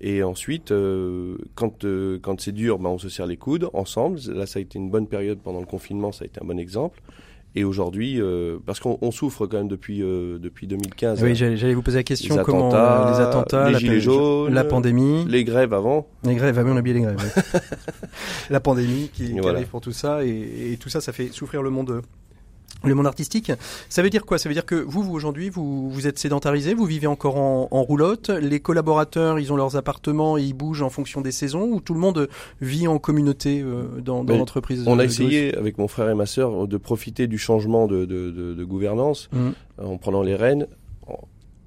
Et 0.00 0.22
ensuite, 0.22 0.72
euh, 0.72 1.36
quand, 1.54 1.84
euh, 1.84 2.18
quand 2.22 2.40
c'est 2.40 2.52
dur, 2.52 2.78
ben, 2.78 2.90
on 2.90 2.98
se 2.98 3.10
serre 3.10 3.26
les 3.26 3.36
coudes 3.36 3.68
ensemble. 3.74 4.18
Là, 4.28 4.46
ça 4.46 4.58
a 4.58 4.62
été 4.62 4.78
une 4.78 4.90
bonne 4.90 5.08
période 5.08 5.38
pendant 5.38 5.60
le 5.60 5.66
confinement, 5.66 6.10
ça 6.10 6.24
a 6.24 6.26
été 6.26 6.40
un 6.42 6.46
bon 6.46 6.58
exemple. 6.58 7.02
Et 7.58 7.64
aujourd'hui, 7.64 8.20
euh, 8.20 8.58
parce 8.66 8.80
qu'on 8.80 8.98
on 9.00 9.10
souffre 9.10 9.46
quand 9.46 9.56
même 9.56 9.66
depuis, 9.66 10.02
euh, 10.02 10.38
depuis 10.38 10.66
2015. 10.66 11.22
Oui, 11.22 11.34
j'allais 11.34 11.72
vous 11.72 11.80
poser 11.80 11.96
la 11.96 12.02
question. 12.02 12.36
Les 12.36 12.42
comment 12.42 12.68
attentats, 12.68 13.10
les 13.12 13.20
attentats, 13.24 13.66
les 13.68 13.72
la, 13.72 13.78
gilets 13.78 14.00
jaunes, 14.00 14.52
la 14.52 14.62
pandémie, 14.62 15.24
les, 15.24 15.38
Les 15.38 15.44
grèves 15.44 15.72
avant, 15.72 16.06
grèves, 16.22 16.58
ah 16.58 16.62
oui, 16.62 16.70
on 16.70 16.76
a 16.76 16.80
oublié 16.80 16.94
les 16.94 17.00
grèves. 17.00 17.16
la 18.50 18.60
pandémie 18.60 19.08
qui, 19.10 19.32
qui 19.32 19.32
Voilà. 19.40 19.56
arrive 19.56 19.68
pour 19.68 19.80
tout 19.80 19.92
ça 19.92 20.22
et, 20.22 20.72
et 20.72 20.76
tout 20.76 20.90
ça, 20.90 21.00
ça 21.00 21.14
fait 21.14 21.28
souffrir 21.32 21.62
le 21.62 21.70
monde. 21.70 22.02
Le 22.86 22.94
monde 22.94 23.06
artistique, 23.06 23.52
ça 23.88 24.02
veut 24.02 24.10
dire 24.10 24.24
quoi? 24.24 24.38
Ça 24.38 24.48
veut 24.48 24.54
dire 24.54 24.64
que 24.66 24.74
vous, 24.76 25.02
vous 25.02 25.12
aujourd'hui, 25.12 25.50
vous, 25.50 25.90
vous 25.90 26.06
êtes 26.06 26.18
sédentarisé, 26.18 26.74
vous 26.74 26.84
vivez 26.86 27.06
encore 27.06 27.36
en, 27.36 27.68
en 27.70 27.82
roulotte. 27.82 28.30
Les 28.30 28.60
collaborateurs, 28.60 29.38
ils 29.38 29.52
ont 29.52 29.56
leurs 29.56 29.76
appartements 29.76 30.38
et 30.38 30.42
ils 30.42 30.54
bougent 30.54 30.82
en 30.82 30.90
fonction 30.90 31.20
des 31.20 31.32
saisons. 31.32 31.64
Ou 31.64 31.80
tout 31.80 31.94
le 31.94 32.00
monde 32.00 32.28
vit 32.60 32.86
en 32.88 32.98
communauté 32.98 33.60
euh, 33.62 33.84
dans, 34.00 34.22
l'entreprise 34.22 34.84
on 34.86 34.98
a 34.98 35.04
essayé 35.04 35.56
avec 35.56 35.78
mon 35.78 35.88
frère 35.88 36.08
et 36.08 36.14
ma 36.14 36.26
sœur 36.26 36.66
de 36.68 36.76
profiter 36.76 37.26
du 37.26 37.38
changement 37.38 37.86
de, 37.86 38.04
de, 38.04 38.30
de, 38.30 38.54
de 38.54 38.64
gouvernance 38.64 39.28
Mhm. 39.32 39.52
en 39.82 39.96
prenant 39.98 40.22
les 40.22 40.34
rênes, 40.36 40.66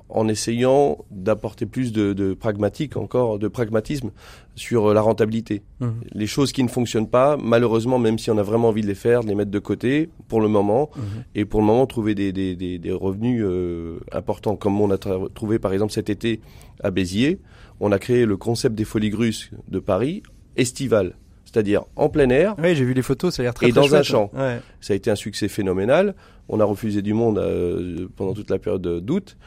en, 0.10 0.28
essayant 0.28 0.98
d'apporter 1.12 1.66
plus 1.66 1.92
de, 1.92 2.14
de 2.14 2.34
pragmatique 2.34 2.98
encore, 2.98 3.40
de 3.40 3.48
pragmatisme 3.48 4.12
sur 4.56 4.88
euh, 4.88 4.94
la 4.94 5.02
rentabilité. 5.02 5.62
Mhm. 5.80 5.94
Les 6.14 6.28
choses 6.28 6.52
qui 6.52 6.64
ne 6.64 6.68
fonctionnent 6.68 7.10
pas, 7.10 7.38
malheureusement, 7.38 8.00
même 8.00 8.18
si 8.20 8.30
on 8.32 8.38
a 8.38 8.44
vraiment 8.44 8.70
envie 8.70 8.82
de 8.82 8.88
les 8.88 8.96
faire, 8.96 9.24
de 9.24 9.28
les 9.28 9.36
mettre 9.36 9.52
de 9.52 9.60
côté 9.60 10.10
pour 10.28 10.42
le 10.42 10.48
moment, 10.48 10.90
Mhm. 10.96 11.04
et 11.36 11.46
pour 11.46 11.60
le 11.62 11.66
moment 11.68 11.86
trouver 11.86 12.16
des, 12.16 12.32
des, 12.32 12.56
des, 12.56 12.80
des 12.80 12.92
revenus 12.92 13.42
euh, 13.46 14.00
importants, 14.12 14.56
comme 14.56 14.80
on 14.82 14.92
a 14.92 14.98
trouvé 14.98 15.60
par 15.60 15.74
exemple 15.74 15.94
cet 15.94 16.10
été 16.10 16.42
à 16.84 16.92
Béziers. 16.92 17.40
On 17.80 17.92
a 17.92 18.00
créé 18.00 18.26
le 18.26 18.36
concept 18.36 18.76
des 18.76 18.84
folies 18.86 19.10
grusses 19.10 19.52
de 19.70 19.80
Paris, 19.80 20.22
estival, 20.58 21.16
c'est-à-dire 21.46 21.84
en 21.96 22.10
plein 22.10 22.30
air, 22.30 22.56
Oui, 22.62 22.76
j'ai 22.76 22.84
vu 22.86 22.94
les 22.94 23.02
photos, 23.02 23.36
ça 23.36 23.42
a 23.42 23.44
l'air 23.44 23.54
très 23.54 23.68
Et 23.70 23.72
très 23.72 23.80
dans 23.82 23.96
un 23.96 24.04
champ. 24.04 24.30
Ouais. 24.34 24.60
ça 24.82 24.94
a 24.94 24.96
été 24.96 25.10
un 25.10 25.16
succès 25.16 25.48
phénoménal. 25.48 26.14
On 26.50 26.60
a 26.60 26.64
refusé 26.66 27.02
du 27.02 27.14
monde 27.14 27.38
euh, 27.38 28.08
pendant 28.16 28.34
toute 28.34 28.50
la 28.50 28.60
période 28.60 28.82
d'août. 29.06 29.38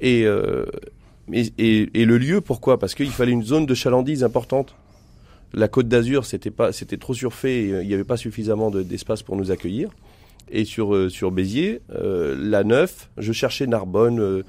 Et, 0.00 0.24
euh, 0.26 0.66
et, 1.32 1.46
et, 1.58 2.00
et 2.00 2.04
le 2.04 2.18
lieu, 2.18 2.40
pourquoi? 2.40 2.78
Parce 2.78 2.94
qu'il 2.94 3.10
fallait 3.10 3.32
une 3.32 3.42
zone 3.42 3.66
de 3.66 3.74
chalandise 3.74 4.22
importante. 4.24 4.74
La 5.54 5.68
Côte 5.68 5.88
d'Azur, 5.88 6.24
c'était 6.26 6.50
pas, 6.50 6.72
c'était 6.72 6.96
trop 6.98 7.14
surfait. 7.14 7.64
et, 7.64 7.68
Il 7.82 7.88
n'y 7.88 7.94
avait 7.94 8.04
pas 8.04 8.16
suffisamment 8.16 8.70
de- 8.70 8.82
d'espace 8.82 9.22
pour 9.22 9.36
nous 9.36 9.50
accueillir. 9.50 9.90
Et 10.50 10.64
sur 10.64 10.94
euh, 10.94 11.08
sur 11.08 11.30
Béziers, 11.32 11.80
euh, 11.92 12.36
la 12.38 12.62
Neuf, 12.62 13.10
je 13.18 13.32
cherchais 13.32 13.66
Narbonne, 13.66 14.42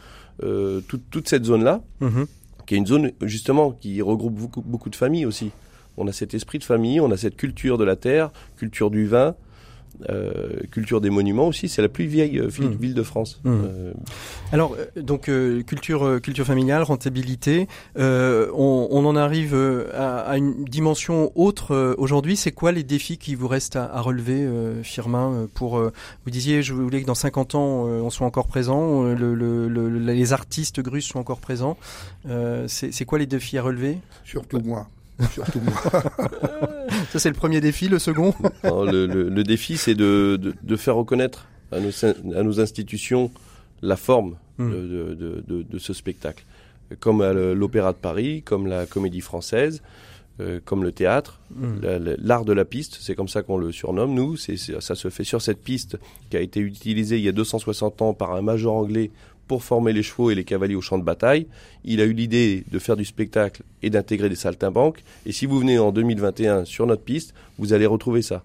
euh, 0.44 0.82
toute 0.88 1.10
toute 1.10 1.28
cette 1.28 1.46
zone-là, 1.46 1.82
Mhm. 2.02 2.28
qui 2.68 2.76
est 2.76 2.78
une 2.78 2.86
zone 2.86 3.12
justement 3.24 3.72
qui 3.72 4.00
regroupe 4.04 4.36
beaucoup 4.36 4.62
beaucoup 4.62 4.90
de 4.92 4.96
familles 4.96 5.26
aussi. 5.26 5.50
On 5.98 6.08
a 6.08 6.12
cet 6.12 6.36
esprit 6.36 6.60
de 6.60 6.64
famille, 6.64 7.00
on 7.00 7.10
a 7.10 7.18
cette 7.18 7.36
culture 7.36 7.80
de 7.80 7.84
la 7.84 7.96
terre, 7.96 8.30
culture 8.58 8.92
du 8.92 9.08
vin, 9.08 9.34
euh, 10.10 10.62
culture 10.72 11.02
des 11.02 11.10
monuments 11.10 11.48
aussi. 11.48 11.70
C'est 11.70 11.82
la 11.82 11.90
plus 11.90 12.06
vieille 12.06 12.40
euh, 12.40 12.48
ville, 12.48 12.70
Mm. 12.70 12.76
ville 12.76 12.94
de 12.94 13.04
France. 13.04 13.40
Mm. 13.44 13.50
Euh, 13.52 13.94
Alors, 14.52 14.76
euh, 14.78 15.02
donc 15.02 15.30
euh, 15.30 15.64
culture, 15.64 16.06
euh, 16.06 16.20
culture 16.20 16.46
familiale, 16.46 16.84
rentabilité. 16.84 17.68
euh, 17.98 18.50
on, 18.54 18.88
on 18.92 19.06
en 19.06 19.16
arrive 19.16 19.56
à, 19.94 20.20
à 20.20 20.38
une 20.38 20.66
dimension 20.66 21.32
autre 21.36 21.74
euh, 21.74 21.96
aujourd'hui. 21.98 22.38
C'est 22.38 22.52
quoi 22.52 22.72
les 22.72 22.84
défis 22.84 23.18
qui 23.18 23.36
vous 23.36 23.48
restent 23.48 23.76
à, 23.76 23.86
à 23.94 24.02
relever, 24.02 24.42
euh, 24.44 24.84
Firmin 24.84 25.48
Pour 25.54 25.78
euh, 25.78 25.92
vous 26.26 26.32
disiez, 26.32 26.62
je 26.62 26.74
voulais 26.74 27.02
que 27.02 27.08
dans 27.08 27.16
50 27.16 27.56
ans, 27.56 27.88
euh, 27.88 28.02
on 28.02 28.10
soit 28.10 28.28
encore 28.28 28.48
présent. 28.48 29.04
euh, 29.06 29.16
le, 29.16 29.34
le- 29.36 29.68
le- 29.68 29.90
les 30.00 30.34
artistes 30.34 30.80
grusses 30.82 31.08
sont 31.08 31.20
encore 31.20 31.40
présents. 31.40 31.78
Euh, 32.30 32.66
c'est 32.68 32.92
c'est 32.94 33.06
quoi 33.06 33.20
les 33.20 33.26
défis 33.26 33.58
à 33.58 33.64
relever? 33.64 33.98
Surtout 34.26 34.60
moi. 34.64 34.88
Surtout 35.34 35.60
moi. 35.62 35.74
Ça, 37.12 37.20
c'est 37.20 37.30
le 37.30 37.36
premier 37.36 37.62
défi. 37.62 37.88
Le 37.88 38.00
second? 38.00 38.34
Non, 38.64 38.84
le, 38.84 39.06
le- 39.08 39.30
le 39.30 39.44
défi, 39.44 39.78
c'est 39.78 39.96
de, 39.96 40.38
de, 40.42 40.54
de 40.62 40.76
faire 40.76 40.96
reconnaître 40.96 41.48
à 41.72 41.80
nos, 41.80 41.90
à 42.36 42.44
nos 42.44 42.60
institutions 42.60 43.32
la 43.82 43.96
forme 43.96 44.36
Mm. 44.60 44.72
de, 44.72 44.76
de, 44.76 45.14
de, 45.14 45.44
de- 45.48 45.62
de 45.64 45.78
ce 45.78 45.94
spectacle. 45.94 46.44
Comme 47.00 47.24
l'Opéra 47.54 47.92
de 47.92 47.98
Paris, 47.98 48.42
comme 48.44 48.66
la 48.66 48.88
Comédie 48.88 49.22
Française, 49.22 49.84
euh, 50.40 50.60
comme 50.66 50.84
le 50.84 50.92
théâtre. 50.92 51.40
Mm. 51.56 51.66
La- 51.84 52.00
la- 52.00 52.16
L'art 52.18 52.44
de 52.46 52.54
la 52.54 52.66
piste, 52.66 52.98
c'est 53.00 53.14
comme 53.14 53.28
ça 53.28 53.44
qu'on 53.44 53.58
le 53.60 53.72
surnomme, 53.72 54.16
nous. 54.16 54.36
C'est- 54.36 54.58
ça 54.82 54.96
se 54.96 55.10
fait 55.12 55.24
sur 55.24 55.44
cette 55.44 55.62
piste 55.64 56.00
qui 56.32 56.38
a 56.38 56.42
été 56.42 56.60
utilisée 56.60 57.18
il 57.18 57.24
y 57.24 57.28
a 57.28 57.32
260 57.34 58.02
ans 58.02 58.14
par 58.16 58.34
un 58.34 58.42
major 58.42 58.76
anglais 58.76 59.12
pour 59.48 59.64
former 59.64 59.94
les 59.94 60.04
chevaux 60.04 60.30
et 60.32 60.36
les 60.36 60.44
cavaliers 60.44 60.76
au 60.76 60.82
champ 60.82 60.98
de 60.98 61.04
bataille. 61.04 61.48
Il 61.86 62.02
a 62.02 62.06
eu 62.06 62.14
l'idée 62.14 62.64
de 62.72 62.80
faire 62.80 62.96
du 62.98 63.06
spectacle 63.06 63.64
et 63.82 63.90
d'intégrer 63.90 64.30
des 64.30 64.36
saltimbanques. 64.36 65.04
Et 65.26 65.32
si 65.32 65.46
vous 65.46 65.60
venez 65.60 65.80
en 65.80 65.92
2021 65.92 66.66
sur 66.66 66.86
notre 66.86 67.04
piste, 67.04 67.34
vous 67.58 67.74
allez 67.74 67.86
retrouver 67.86 68.22
ça. 68.22 68.44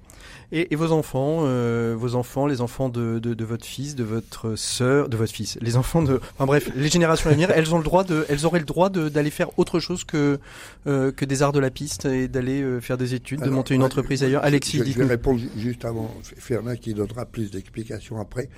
Et, 0.55 0.73
et 0.73 0.77
vos 0.77 0.93
enfants, 0.93 1.41
euh, 1.45 1.95
vos 1.99 2.15
enfants, 2.15 2.47
les 2.47 2.61
enfants 2.61 2.91
de, 2.91 3.19
de, 3.19 3.33
de 3.33 3.45
votre 3.45 3.65
fils, 3.65 3.95
de 3.97 4.05
votre 4.05 4.55
sœur, 4.55 5.09
de 5.09 5.17
votre 5.17 5.33
fils, 5.33 5.57
les 5.63 5.77
enfants 5.79 6.03
de, 6.03 6.21
enfin 6.35 6.45
bref, 6.45 6.71
les 6.77 6.89
générations 6.89 7.31
à 7.31 7.33
venir, 7.33 7.51
elles 7.55 7.75
ont 7.75 7.79
le 7.79 7.85
droit 7.85 8.05
de, 8.05 8.27
elles 8.29 8.45
auraient 8.45 8.59
le 8.59 8.67
droit 8.67 8.91
d'aller 8.91 9.31
faire 9.31 9.59
autre 9.59 9.81
chose 9.81 10.05
que 10.05 10.39
euh, 10.87 11.11
que 11.11 11.25
des 11.25 11.43
arts 11.43 11.53
de 11.53 11.59
la 11.59 11.71
piste 11.71 12.05
et 12.05 12.29
d'aller 12.29 12.61
euh, 12.61 12.81
faire 12.83 12.99
des 12.99 13.15
études, 13.15 13.41
de 13.41 13.49
monter 13.49 13.73
une 13.75 13.81
moi, 13.81 13.87
entreprise 13.87 14.21
je- 14.21 14.27
ailleurs. 14.27 14.43
je- 14.43 14.47
Alexis, 14.49 14.73
je, 14.73 14.79
je 14.79 14.83
vais 14.83 14.89
dites-nous. 14.91 15.09
répondre 15.09 15.39
ju- 15.41 15.49
juste 15.57 15.87
avant 15.87 16.15
Fernand 16.37 16.77
qui 16.77 16.93
donnera 16.93 17.25
plus 17.25 17.51
d'explications 17.51 18.21
après. 18.21 18.51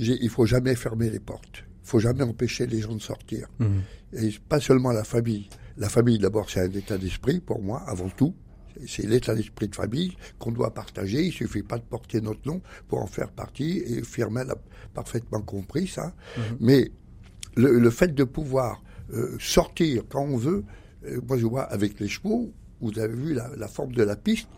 Il 0.00 0.28
faut 0.28 0.46
jamais 0.46 0.74
fermer 0.74 1.10
les 1.10 1.20
portes. 1.20 1.64
Il 1.84 1.88
faut 1.88 1.98
jamais 2.00 2.22
empêcher 2.22 2.66
les 2.66 2.80
gens 2.80 2.94
de 2.94 3.02
sortir. 3.02 3.48
Mhm. 3.58 3.82
Et 4.14 4.30
pas 4.48 4.60
seulement 4.60 4.92
la 4.92 5.04
famille. 5.04 5.48
La 5.76 5.88
famille, 5.88 6.18
d'abord, 6.18 6.50
c'est 6.50 6.60
un 6.60 6.70
état 6.70 6.98
d'esprit 6.98 7.40
pour 7.40 7.62
moi, 7.62 7.82
avant 7.86 8.08
tout. 8.08 8.34
C'est 8.86 9.06
l'état 9.06 9.34
d'esprit 9.34 9.68
de 9.68 9.74
famille 9.74 10.16
qu'on 10.38 10.52
doit 10.52 10.72
partager. 10.72 11.24
Il 11.24 11.32
suffit 11.32 11.62
pas 11.62 11.78
de 11.78 11.84
porter 11.84 12.20
notre 12.20 12.46
nom 12.46 12.62
pour 12.88 13.00
en 13.02 13.06
faire 13.06 13.30
partie. 13.30 13.82
Et 13.86 14.02
Firmin 14.02 14.44
l'a 14.44 14.56
parfaitement 14.94 15.42
compris, 15.42 15.86
ça. 15.86 16.14
Mhm. 16.36 16.42
Mais 16.60 16.90
le, 17.56 17.78
le 17.78 17.90
fait 17.90 18.14
de 18.14 18.24
pouvoir 18.24 18.82
euh, 19.12 19.36
sortir 19.38 20.04
quand 20.08 20.22
on 20.22 20.36
veut, 20.36 20.64
euh, 21.06 21.20
moi 21.26 21.36
je 21.36 21.46
vois 21.46 21.64
avec 21.64 21.98
les 22.00 22.08
chevaux, 22.08 22.52
vous 22.80 22.98
avez 22.98 23.14
vu 23.14 23.34
la, 23.34 23.50
la 23.56 23.68
forme 23.68 23.92
de 23.92 24.02
la 24.02 24.16
piste, 24.16 24.48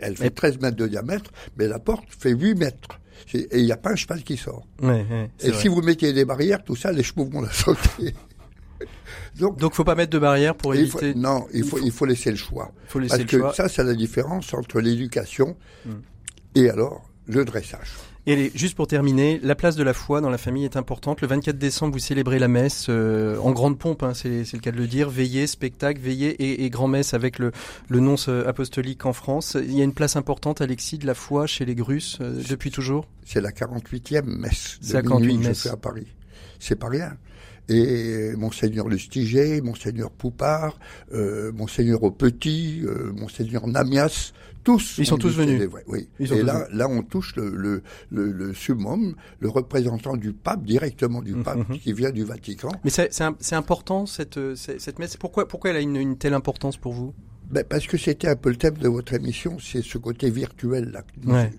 elle, 0.00 0.16
fait 0.16 0.24
Mais- 0.24 0.30
13 0.30 0.60
mètres 0.60 0.76
de 0.76 0.86
diamètre, 0.86 1.30
mais 1.56 1.66
la 1.68 1.78
porte 1.78 2.04
fait 2.18 2.30
8 2.30 2.54
mètres. 2.54 2.88
Et 3.34 3.46
il 3.58 3.64
n'y 3.64 3.72
a 3.72 3.76
pas 3.76 3.90
un 3.92 3.96
cheval 3.96 4.22
qui 4.22 4.36
sort. 4.36 4.66
Ouais, 4.80 5.04
ouais, 5.10 5.30
c'est 5.38 5.48
Et 5.48 5.50
vrai. 5.50 5.60
si 5.60 5.68
vous 5.68 5.80
mettiez 5.82 6.12
des 6.12 6.24
barrières, 6.24 6.62
tout 6.62 6.76
ça, 6.76 6.92
les 6.92 7.02
chevaux 7.02 7.24
vont 7.24 7.40
la 7.40 7.50
sauter. 7.50 8.14
Donc, 9.38 9.58
Donc 9.58 9.74
faut 9.74 9.84
pas 9.84 9.94
mettre 9.94 10.12
de 10.12 10.18
barrière 10.18 10.54
pour 10.54 10.74
il 10.74 10.88
faut- 10.88 10.98
éviter. 11.00 11.18
non, 11.18 11.46
il 11.52 11.58
il 11.60 11.64
faut, 11.64 11.76
faut- 11.76 11.84
il 11.84 11.92
faut 11.92 12.06
laisser 12.06 12.30
le 12.30 12.36
choix. 12.36 12.72
faut 12.88 12.98
laisser 12.98 13.10
Parce 13.18 13.22
le 13.22 13.26
que 13.26 13.38
choix. 13.38 13.54
ça, 13.54 13.68
c'est 13.68 13.84
la 13.84 13.94
différence 13.94 14.52
entre 14.54 14.80
l'éducation 14.80 15.56
Mm. 15.84 15.90
et 16.54 16.70
alors 16.70 17.08
le 17.26 17.44
dressage. 17.44 17.88
Et 18.26 18.32
allez, 18.32 18.50
juste 18.54 18.74
pour 18.74 18.88
terminer, 18.88 19.38
la 19.42 19.54
place 19.54 19.76
de 19.76 19.84
la 19.84 19.94
foi 19.94 20.20
dans 20.20 20.30
la 20.30 20.38
famille 20.38 20.64
est 20.64 20.76
importante. 20.76 21.20
Le 21.20 21.28
24 21.28 21.56
décembre, 21.56 21.92
vous 21.92 22.00
célébrez 22.00 22.40
la 22.40 22.48
messe 22.48 22.86
euh, 22.88 23.38
en 23.38 23.52
grande 23.52 23.78
pompe, 23.78 24.02
hein, 24.02 24.14
c'est 24.14 24.44
c'est 24.44 24.56
le 24.56 24.62
cas 24.62 24.72
de 24.72 24.76
le 24.76 24.88
dire. 24.88 25.08
Veillée, 25.08 25.46
spectacle, 25.46 26.00
veillée 26.00 26.30
et, 26.30 26.64
et 26.64 26.70
grand-messe 26.70 27.14
avec 27.14 27.38
le, 27.38 27.52
le 27.88 28.00
nonce 28.00 28.28
euh, 28.28 28.48
apostolique 28.48 29.06
en 29.06 29.12
France. 29.12 29.56
Il 29.60 29.76
y 29.76 29.80
a 29.80 29.84
une 29.84 29.94
place 29.94 30.16
importante, 30.16 30.60
Alexis, 30.60 30.98
de 30.98 31.06
la 31.06 31.14
foi 31.14 31.46
chez 31.46 31.64
les 31.64 31.76
Grusses 31.76 32.18
euh, 32.20 32.42
depuis 32.48 32.72
toujours? 32.72 33.06
C'est 33.24 33.40
la 33.40 33.52
48e 33.52 34.24
messe 34.24 34.78
de 34.80 34.86
58 34.86 35.26
minuit 35.26 35.46
que 35.46 35.54
je 35.54 35.60
fais 35.60 35.68
à 35.68 35.76
Paris. 35.76 36.08
C'est 36.58 36.76
pas 36.76 36.88
rien. 36.88 37.16
Et 37.68 38.32
Monseigneur 38.36 38.88
Lustiger, 38.88 39.60
Monseigneur 39.60 40.10
Poupard, 40.10 40.78
euh, 41.12 41.50
Monseigneur 41.52 42.02
Au 42.04 42.10
Petit, 42.10 42.82
euh, 42.84 43.12
Monseigneur 43.12 43.66
Namias, 43.66 44.32
tous. 44.66 44.96
Ils 44.98 45.06
sont 45.06 45.14
ont 45.14 45.18
tous 45.18 45.36
venus. 45.36 45.68
Oui. 45.86 46.08
Ils 46.18 46.28
sont 46.28 46.34
Et 46.34 46.40
tous 46.40 46.46
là, 46.46 46.66
là, 46.72 46.88
on 46.88 47.02
touche 47.02 47.36
le, 47.36 47.48
le, 47.56 47.82
le, 48.10 48.32
le 48.32 48.52
summum, 48.52 49.14
le 49.40 49.48
représentant 49.48 50.16
du 50.16 50.32
pape, 50.32 50.64
directement 50.64 51.22
du 51.22 51.34
pape, 51.34 51.68
Mhm. 51.68 51.78
qui 51.78 51.92
vient 51.92 52.10
du 52.10 52.24
Vatican. 52.24 52.70
Mais 52.84 52.90
c'est 52.90 53.54
important 53.54 54.06
cette, 54.06 54.38
cette 54.56 54.98
messe. 54.98 55.16
Pourquoi, 55.16 55.46
pourquoi 55.48 55.70
elle 55.70 55.76
a 55.76 55.80
une, 55.80 55.96
une 55.96 56.18
telle 56.18 56.34
importance 56.34 56.76
pour 56.76 56.92
vous? 56.92 57.14
Ben, 57.50 57.62
parce 57.62 57.86
que 57.86 57.96
c'était 57.96 58.26
un 58.28 58.34
peu 58.34 58.50
le 58.50 58.56
thème 58.56 58.76
de 58.78 58.88
votre 58.88 59.14
émission, 59.14 59.56
c'est 59.60 59.82
ce 59.82 59.98
côté 59.98 60.30
virtuel. 60.30 60.90
Là. 60.90 61.04
Ouais. 61.32 61.50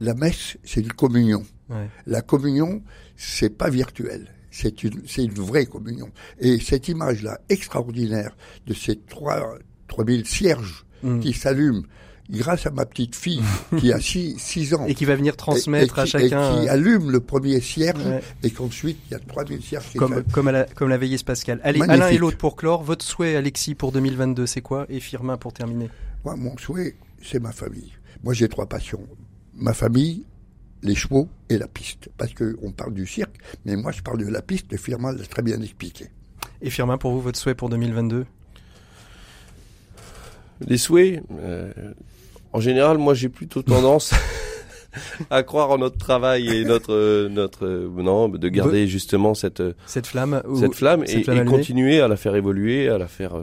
La 0.00 0.12
messe, 0.14 0.58
c'est 0.64 0.80
une 0.82 0.92
communion. 0.92 1.42
Ouais. 1.70 1.88
La 2.06 2.20
communion, 2.20 2.82
c'est 3.16 3.56
pas 3.56 3.70
virtuel. 3.70 4.28
C'est 4.50 4.82
une, 4.84 5.00
c'est 5.06 5.24
une 5.24 5.32
vraie 5.32 5.64
communion. 5.66 6.10
Et 6.40 6.58
cette 6.60 6.88
image-là, 6.88 7.40
extraordinaire, 7.48 8.36
de 8.66 8.74
ces 8.74 8.96
trois, 8.96 9.56
3000 9.88 10.26
cierges 10.26 10.84
Mm. 11.02 11.20
qui 11.20 11.32
s'allument 11.32 11.82
grâce 12.30 12.66
à 12.66 12.70
ma 12.70 12.86
petite 12.86 13.14
fille 13.16 13.42
qui 13.78 13.92
a 13.92 14.00
6 14.00 14.36
six 14.38 14.74
ans. 14.74 14.86
Et 14.86 14.94
qui 14.94 15.04
va 15.04 15.16
venir 15.16 15.36
transmettre 15.36 15.98
et 15.98 16.02
à 16.02 16.04
qui- 16.04 16.10
chacun. 16.10 16.56
Et 16.56 16.60
qui 16.62 16.68
euh, 16.68 16.72
allume 16.72 17.10
le 17.10 17.20
premier 17.20 17.60
cierge 17.60 18.04
Ouais. 18.06 18.22
et 18.42 18.50
qu'ensuite 18.50 18.98
il 19.08 19.12
y 19.12 19.14
a 19.14 19.18
3000 19.18 19.62
cierges 19.62 19.88
qui 19.90 19.98
Comme, 19.98 20.22
comme, 20.32 20.48
à 20.48 20.52
la, 20.52 20.64
comme 20.64 20.88
la 20.88 20.96
veillée 20.98 21.18
spatiale. 21.18 21.60
Allez, 21.64 21.78
Magnifique. 21.80 22.02
Alain 22.02 22.12
et 22.14 22.18
l'autre 22.18 22.38
pour 22.38 22.56
clore. 22.56 22.82
Votre 22.82 23.04
souhait, 23.04 23.36
Alexis, 23.36 23.74
pour 23.74 23.92
2022, 23.92 24.46
c'est 24.46 24.60
quoi? 24.62 24.86
Et 24.88 25.00
Firmin 25.00 25.36
pour 25.36 25.52
terminer. 25.52 25.90
Moi, 26.24 26.36
mon 26.36 26.56
souhait, 26.58 26.96
c'est 27.22 27.40
ma 27.40 27.52
famille. 27.52 27.92
Moi, 28.22 28.32
j'ai 28.34 28.48
trois 28.48 28.66
passions. 28.66 29.00
Ma 29.54 29.72
famille, 29.74 30.24
les 30.82 30.94
chevaux 30.94 31.28
et 31.48 31.58
la 31.58 31.66
piste. 31.68 32.08
Parce 32.16 32.32
que 32.34 32.56
on 32.62 32.70
parle 32.72 32.94
du 32.94 33.06
cirque, 33.06 33.36
mais 33.64 33.76
moi, 33.76 33.92
je 33.92 34.02
parle 34.02 34.18
de 34.18 34.28
la 34.30 34.42
piste. 34.42 34.66
Le 34.70 34.78
Firmin 34.78 35.12
l'a 35.12 35.24
très 35.24 35.42
bien 35.42 35.60
expliqué. 35.60 36.06
Et 36.62 36.70
Firmin, 36.70 36.98
pour 36.98 37.12
vous, 37.12 37.20
votre 37.20 37.38
souhait 37.38 37.54
pour 37.54 37.68
2022 37.70 38.24
Les 40.66 40.76
souhaits, 40.78 41.22
euh, 41.40 41.72
en 42.52 42.60
général, 42.60 42.98
moi 42.98 43.14
j'ai 43.14 43.28
plutôt 43.28 43.62
tendance 43.62 44.12
à 45.30 45.42
croire 45.44 45.70
en 45.70 45.78
notre 45.78 45.98
travail 45.98 46.48
et 46.48 46.64
notre 46.64 46.92
euh, 46.92 47.28
notre 47.28 47.64
euh, 47.66 47.88
non 48.02 48.28
de 48.28 48.48
garder 48.48 48.88
justement 48.88 49.34
cette 49.34 49.60
euh, 49.60 49.72
Cette 49.86 50.06
flamme 50.08 50.42
ou- 50.48 50.58
cette 50.58 50.74
flamme 50.74 51.06
cette 51.06 51.18
et, 51.18 51.22
flamme 51.24 51.38
et 51.38 51.44
continuer 51.44 52.00
à 52.00 52.08
la 52.08 52.16
faire 52.16 52.34
évoluer, 52.34 52.88
à 52.88 52.98
la 52.98 53.06
faire 53.06 53.34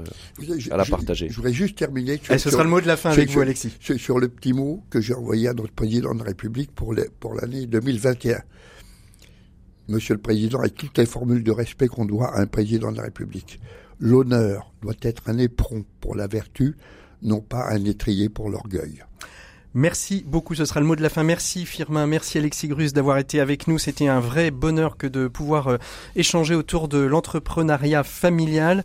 Je- 0.41 0.71
À 0.71 0.77
la 0.77 0.83
partager. 0.85 1.29
Je 1.29 1.35
voudrais 1.35 1.53
juste 1.53 1.77
terminer 1.77 2.17
sur, 2.21 2.31
Allez, 2.31 2.39
ce 2.39 2.43
sur- 2.49 2.51
sera 2.51 2.63
le 2.63 2.69
mot 2.69 2.81
de 2.81 2.87
la 2.87 2.97
fin 2.97 3.11
sur- 3.11 3.19
avec 3.21 3.31
vous, 3.31 3.39
Alexis. 3.39 3.73
sur- 3.79 3.97
sur 3.99 4.19
le 4.19 4.27
petit 4.27 4.51
mot 4.53 4.83
que 4.89 4.99
j'ai 4.99 5.13
envoyé 5.13 5.47
à 5.47 5.53
notre 5.53 5.71
président 5.73 6.13
de 6.13 6.19
la 6.19 6.25
République 6.25 6.71
pour 6.75 6.93
les- 6.93 7.09
pour 7.19 7.33
l'année 7.33 7.65
2021. 7.65 8.41
Monsieur 9.89 10.15
le 10.15 10.19
Président, 10.21 10.59
avec 10.59 10.75
toutes 10.75 10.97
les 10.97 11.05
formules 11.05 11.43
de 11.43 11.51
respect 11.51 11.87
qu'on 11.87 12.03
doit 12.03 12.35
à 12.35 12.41
un 12.41 12.45
président 12.45 12.91
de 12.91 12.97
la 12.97 13.03
République, 13.03 13.61
l'honneur 13.99 14.73
doit 14.81 14.93
être 15.01 15.23
un 15.29 15.37
éperon 15.37 15.85
pour 16.01 16.13
la 16.15 16.27
vertu, 16.27 16.75
non 17.21 17.41
pas 17.41 17.69
un 17.69 17.83
étrier 17.85 18.29
pour 18.29 18.49
l'orgueil. 18.49 19.03
Merci 19.73 20.23
beaucoup, 20.25 20.55
ce 20.55 20.65
sera 20.65 20.79
le 20.79 20.87
mot 20.87 20.95
de 20.95 21.03
la 21.03 21.09
fin. 21.09 21.23
Merci 21.23 21.67
Firmin, 21.67 22.07
merci 22.07 22.39
Alexis 22.39 22.67
Grus 22.67 22.93
d'avoir 22.93 23.19
été 23.19 23.39
avec 23.39 23.67
nous. 23.67 23.77
C'était 23.77 24.07
un 24.07 24.19
vrai 24.19 24.49
bonheur 24.49 24.97
que 24.97 25.05
de 25.05 25.27
pouvoir 25.27 25.67
euh, 25.67 25.77
échanger 26.15 26.55
autour 26.55 26.87
de 26.87 26.97
l'entrepreneuriat 26.97 28.03
familial. 28.03 28.83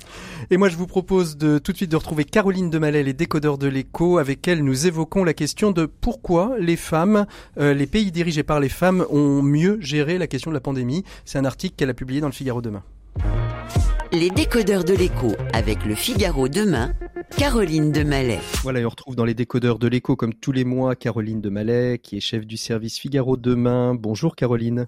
Et 0.51 0.59
moi 0.59 0.69
je 0.69 0.77
vous 0.77 0.87
propose 0.87 1.39
de 1.39 1.57
tout 1.57 1.73
de 1.73 1.79
suite 1.79 1.91
de 1.91 1.97
retrouver 1.97 2.27
Caroline 2.27 2.69
Demalay, 2.69 3.05
les 3.05 3.15
décodeurs 3.15 3.57
de 3.57 3.69
l'écho, 3.69 4.19
avec 4.19 4.47
elle 4.47 4.63
nous 4.65 4.87
évoquons 4.87 5.25
la 5.25 5.33
question 5.33 5.71
de 5.71 5.87
pourquoi 5.87 6.57
les 6.59 6.77
femmes, 6.77 7.25
euh, 7.59 7.73
les 7.73 7.87
pays 7.87 8.13
dirigés 8.13 8.43
par 8.43 8.61
les 8.61 8.69
femmes 8.69 9.07
ont 9.09 9.41
mieux 9.41 9.79
géré 9.81 10.19
la 10.19 10.27
question 10.27 10.51
de 10.51 10.57
la 10.57 10.61
pandémie. 10.61 11.05
C'est 11.25 11.39
un 11.39 11.47
article 11.47 11.75
qu'elle 11.77 11.91
a 11.91 11.95
publié 11.95 12.21
dans 12.21 12.29
le 12.29 12.35
Figaro 12.35 12.61
demain. 12.61 12.83
Les 14.13 14.29
décodeurs 14.29 14.85
de 14.85 14.93
l'écho 14.93 15.33
avec 15.55 15.87
le 15.87 15.95
Figaro 15.95 16.47
demain, 16.47 16.93
Caroline 17.39 17.93
Demalay. 17.93 18.41
Voilà, 18.63 18.81
et 18.81 18.85
on 18.85 18.91
retrouve 18.91 19.17
dans 19.17 19.25
les 19.25 19.33
décodeurs 19.33 19.79
de 19.79 19.89
l'écho, 19.89 20.17
comme 20.17 20.35
tous 20.35 20.53
les 20.53 20.65
mois, 20.65 20.95
Caroline 20.95 21.41
Demalay, 21.41 21.99
qui 21.99 22.19
est 22.19 22.21
chef 22.21 22.47
du 22.47 22.59
service 22.59 22.99
Figaro 22.99 23.39
demain. 23.39 23.95
Bonjour 23.95 24.37
Caroline. 24.37 24.87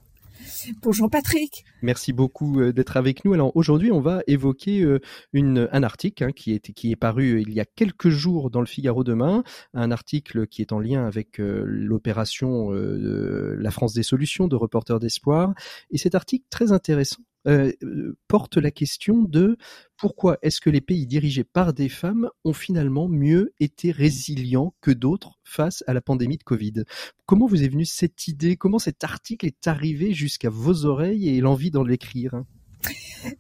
Bonjour 0.83 1.09
Patrick. 1.09 1.65
Merci 1.81 2.13
beaucoup 2.13 2.61
euh, 2.61 2.75
d'être 2.75 2.99
avec 2.99 3.25
nous. 3.25 3.33
Alors 3.33 3.57
aujourd'hui, 3.57 3.91
on 3.93 4.01
va 4.01 4.23
évoquer 4.27 4.83
euh, 4.83 5.01
une, 5.33 5.71
un 5.73 5.83
article 5.83 6.25
hein, 6.25 6.33
qui, 6.33 6.53
est, 6.53 6.73
qui 6.73 6.93
est 6.93 6.97
paru 6.97 7.37
euh, 7.37 7.41
il 7.41 7.53
y 7.55 7.61
a 7.61 7.65
quelques 7.65 8.11
jours 8.11 8.51
dans 8.51 8.61
le 8.61 8.67
Figaro 8.67 9.05
demain, 9.05 9.43
un 9.73 9.91
article 9.91 10.47
qui 10.47 10.61
est 10.61 10.73
en 10.73 10.81
lien 10.81 11.07
avec 11.07 11.41
euh, 11.41 11.63
l'opération 11.67 12.75
euh, 12.75 13.57
La 13.59 13.71
France 13.71 13.95
des 13.95 14.03
solutions 14.03 14.49
de 14.49 14.57
Reporters 14.57 15.01
d'espoir. 15.01 15.55
Et 15.91 15.97
cet 15.97 16.15
article 16.15 16.45
très 16.51 16.73
intéressant 16.73 17.23
euh, 17.47 17.73
euh, 17.83 18.17
porte 18.29 18.57
la 18.57 18.71
question 18.71 19.23
de 19.23 19.57
pourquoi 19.97 20.39
est-ce 20.43 20.61
que 20.61 20.71
les 20.71 20.81
pays 20.81 21.07
dirigés 21.07 21.45
par 21.45 21.73
des 21.73 21.89
femmes 21.89 22.29
ont 22.45 22.53
finalement 22.53 23.09
mieux 23.09 23.53
été 23.61 23.91
résilients 23.93 24.75
que 24.81 24.91
d'autres 24.91 25.39
face 25.45 25.85
à 25.87 25.93
la 25.93 26.01
pandémie 26.01 26.39
de 26.39 26.43
Covid? 26.43 26.85
Comment 27.27 27.47
vous 27.47 27.63
est 27.63 27.69
venue 27.69 27.85
cette 27.85 28.29
idée? 28.29 28.57
Comment 28.57 28.79
cet 28.79 29.05
article 29.05 29.47
est 29.47 29.67
arrivé 29.67 30.15
jusqu'à 30.15 30.51
vos 30.51 30.87
oreilles 30.87 31.29
et 31.29 31.41
l'envie 31.41 31.71
d'en 31.71 31.85
l'écrire? 31.85 32.43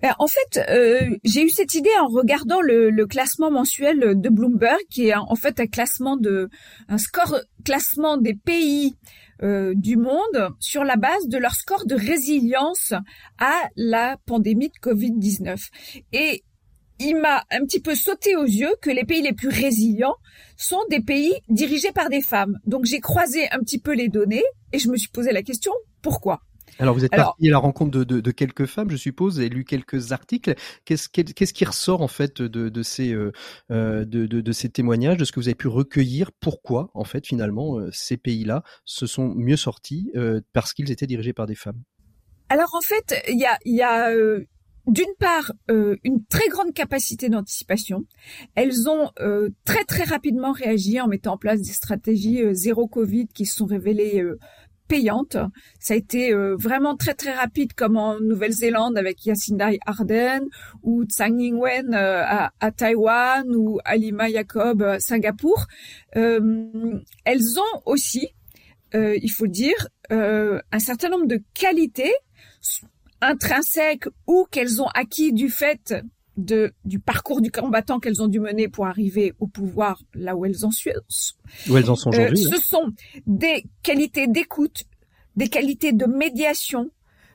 Ben, 0.03 0.15
En 0.19 0.27
fait, 0.27 0.61
euh, 0.69 1.17
j'ai 1.25 1.43
eu 1.43 1.51
cette 1.51 1.75
idée 1.75 1.91
en 2.01 2.09
regardant 2.09 2.61
le, 2.61 2.91
le 2.91 3.07
classement 3.07 3.51
mensuel 3.51 4.21
de 4.21 4.29
Bloomberg, 4.29 4.81
qui 4.91 5.09
est 5.09 5.15
en 5.15 5.35
fait 5.35 5.61
un 5.61 5.67
classement 5.67 6.17
de 6.17 6.49
un 6.89 6.99
score 6.99 7.39
classement 7.65 8.17
des 8.17 8.35
pays 8.35 8.95
euh, 9.43 9.75
du 9.75 9.97
monde 9.97 10.55
sur 10.61 10.85
la 10.85 10.97
base 10.97 11.29
de 11.29 11.39
leur 11.39 11.55
score 11.55 11.87
de 11.87 11.95
résilience 11.95 12.93
à 13.39 13.69
la 13.77 14.17
pandémie 14.27 14.69
de 14.69 14.91
Covid-19. 14.91 15.59
Et 16.13 16.45
il 17.01 17.17
m'a 17.17 17.45
un 17.51 17.65
petit 17.65 17.81
peu 17.81 17.95
sauté 17.95 18.37
aux 18.37 18.45
yeux 18.45 18.75
que 18.81 18.91
les 18.91 19.05
pays 19.05 19.23
les 19.23 19.33
plus 19.33 19.49
résilients 19.49 20.17
sont 20.57 20.83
des 20.91 21.01
pays 21.01 21.35
dirigés 21.49 21.93
par 21.93 22.09
des 22.09 22.23
femmes. 22.23 22.59
Donc 22.67 22.85
j'ai 22.85 23.01
croisé 23.01 23.51
un 23.51 23.59
petit 23.59 23.81
peu 23.81 23.95
les 23.95 24.09
données 24.09 24.45
et 24.73 24.79
je 24.79 24.89
me 24.89 24.97
suis 24.97 25.09
posé 25.09 25.33
la 25.33 25.43
question 25.43 25.73
pourquoi? 26.03 26.41
Alors 26.79 26.95
vous 26.95 27.05
êtes 27.05 27.13
Alors- 27.15 27.27
parti 27.35 27.49
à 27.49 27.51
la 27.53 27.59
rencontre 27.59 27.91
de, 27.91 28.05
de, 28.05 28.21
de 28.21 28.31
quelques 28.31 28.67
femmes, 28.67 28.91
je 28.91 28.97
suppose, 28.97 29.39
et 29.41 29.49
lu 29.49 29.65
quelques 29.65 30.13
articles. 30.13 30.55
Qu'est-ce 30.85 31.09
qu'est- 31.09 31.33
qu'est-ce 31.33 31.55
qui 31.55 31.65
ressort 31.65 32.03
en 32.03 32.09
fait 32.09 32.43
de, 32.43 32.69
de 32.69 32.83
ces 32.83 33.13
euh, 33.13 33.33
euh, 33.71 34.05
de, 34.05 34.27
de, 34.27 34.41
de 34.41 34.53
ces 34.53 34.69
témoignages, 34.69 35.17
de 35.17 35.25
ce 35.25 35.33
que 35.33 35.41
vous 35.41 35.49
avez 35.49 35.55
pu 35.55 35.69
recueillir? 35.69 36.33
Pourquoi 36.33 36.91
en 36.95 37.05
fait 37.05 37.27
finalement 37.27 37.79
euh, 37.79 37.91
ces 37.93 38.17
pays-là 38.17 38.63
se 38.85 39.07
sont 39.07 39.35
mieux 39.35 39.57
sortis 39.57 40.11
euh, 40.17 40.41
parce 40.53 40.73
qu'ils 40.73 40.91
étaient 40.91 41.07
dirigés 41.07 41.33
par 41.33 41.47
des 41.47 41.55
femmes? 41.55 41.81
Alors 42.49 42.75
en 42.75 42.81
fait, 42.81 43.15
il 43.29 43.39
y 43.39 43.47
a, 43.47 43.59
y 43.65 43.81
a 43.83 44.11
euh, 44.11 44.45
d'une 44.87 45.15
part 45.19 45.53
euh, 45.71 45.97
une 46.05 46.25
très 46.27 46.47
grande 46.49 46.75
capacité 46.75 47.31
d'anticipation. 47.31 48.05
Elles 48.55 48.89
ont 48.89 49.11
euh, 49.21 49.49
très 49.65 49.85
très 49.85 50.05
rapidement 50.05 50.53
réagi 50.53 51.01
en 51.01 51.09
mettant 51.09 51.33
en 51.35 51.39
place 51.39 51.63
des 51.63 51.73
stratégies 51.73 52.43
zéro 52.53 52.87
Covid 52.87 53.29
qui 53.29 53.47
se 53.47 53.57
sont 53.57 53.67
révélées 53.67 54.23
payantes. 54.89 55.37
Ça 55.79 55.95
a 55.95 55.97
été 55.97 56.33
vraiment 56.33 56.97
très 56.97 57.15
très 57.15 57.33
rapide 57.33 57.73
comme 57.75 57.97
en 57.97 58.21
Nouvelle-Zélande 58.21 58.99
avec 58.99 59.25
Yacinda 59.25 59.71
Arden 59.87 60.43
ou 60.83 61.05
Tsang 61.05 61.39
Ing-wen 61.39 61.95
à, 61.95 62.53
à, 62.61 62.71
Taïwan 62.71 63.45
ou 63.55 63.79
Alima 63.85 64.31
Jacob 64.31 64.83
à 64.83 65.01
Singapour. 65.01 65.67
elles 66.13 67.59
ont 67.59 67.83
aussi, 67.87 68.29
il 68.93 69.31
faut 69.31 69.47
dire, 69.47 69.89
un 70.11 70.79
certain 70.79 71.09
nombre 71.09 71.27
de 71.27 71.41
qualités 71.55 72.15
intrinsèques 73.21 74.07
ou 74.27 74.47
qu'elles 74.51 74.83
ont 74.83 74.89
acquis 74.95 75.33
du 75.33 75.49
fait 75.49 75.95
de, 76.37 76.73
du 76.85 76.99
parcours 76.99 77.41
du 77.41 77.51
combattant 77.51 78.01
qu'elles 78.01 78.23
ont 78.23 78.29
dû 78.29 78.41
mener 78.41 78.69
pour 78.69 78.87
arriver 78.87 79.35
au 79.39 79.47
pouvoir 79.47 80.03
là 80.15 80.37
où 80.37 80.45
elles 80.45 80.65
en 80.65 80.71
sont. 80.71 80.91
Où 81.69 81.77
elles 81.77 81.91
en 81.91 81.97
sont 81.97 82.11
aujourd'hui. 82.11 82.47
Euh, 82.47 82.51
ce 82.57 82.61
sont 82.61 82.93
des 83.27 83.65
qualités 83.83 84.27
d'écoute, 84.27 84.85
des 85.37 85.49
qualités 85.49 85.93
de 85.93 86.07
médiation, 86.07 86.91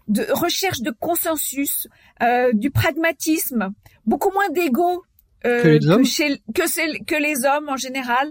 de 0.07 0.25
recherche 0.31 0.81
de 0.81 0.91
consensus, 0.91 1.87
euh, 2.21 2.51
du 2.53 2.71
pragmatisme, 2.71 3.73
beaucoup 4.05 4.31
moins 4.31 4.49
d'ego 4.49 5.03
euh, 5.45 5.61
que, 5.61 5.67
les 5.67 5.87
hommes. 5.87 6.03
que, 6.03 7.03
que 7.05 7.15
les 7.15 7.45
hommes 7.45 7.69
en 7.69 7.77
général 7.77 8.29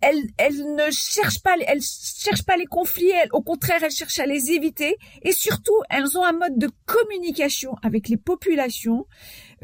elle, 0.00 0.22
elle 0.36 0.74
ne 0.74 0.90
cherche 0.90 1.40
pas, 1.40 1.56
elle 1.66 1.80
cherche 1.80 2.44
pas 2.44 2.56
les 2.56 2.66
conflits. 2.66 3.10
Elle, 3.10 3.28
au 3.32 3.42
contraire, 3.42 3.82
elle 3.82 3.90
cherche 3.90 4.18
à 4.18 4.26
les 4.26 4.50
éviter. 4.50 4.96
Et 5.22 5.32
surtout, 5.32 5.76
elles 5.90 6.16
ont 6.16 6.24
un 6.24 6.32
mode 6.32 6.58
de 6.58 6.70
communication 6.84 7.74
avec 7.82 8.08
les 8.08 8.16
populations 8.16 9.06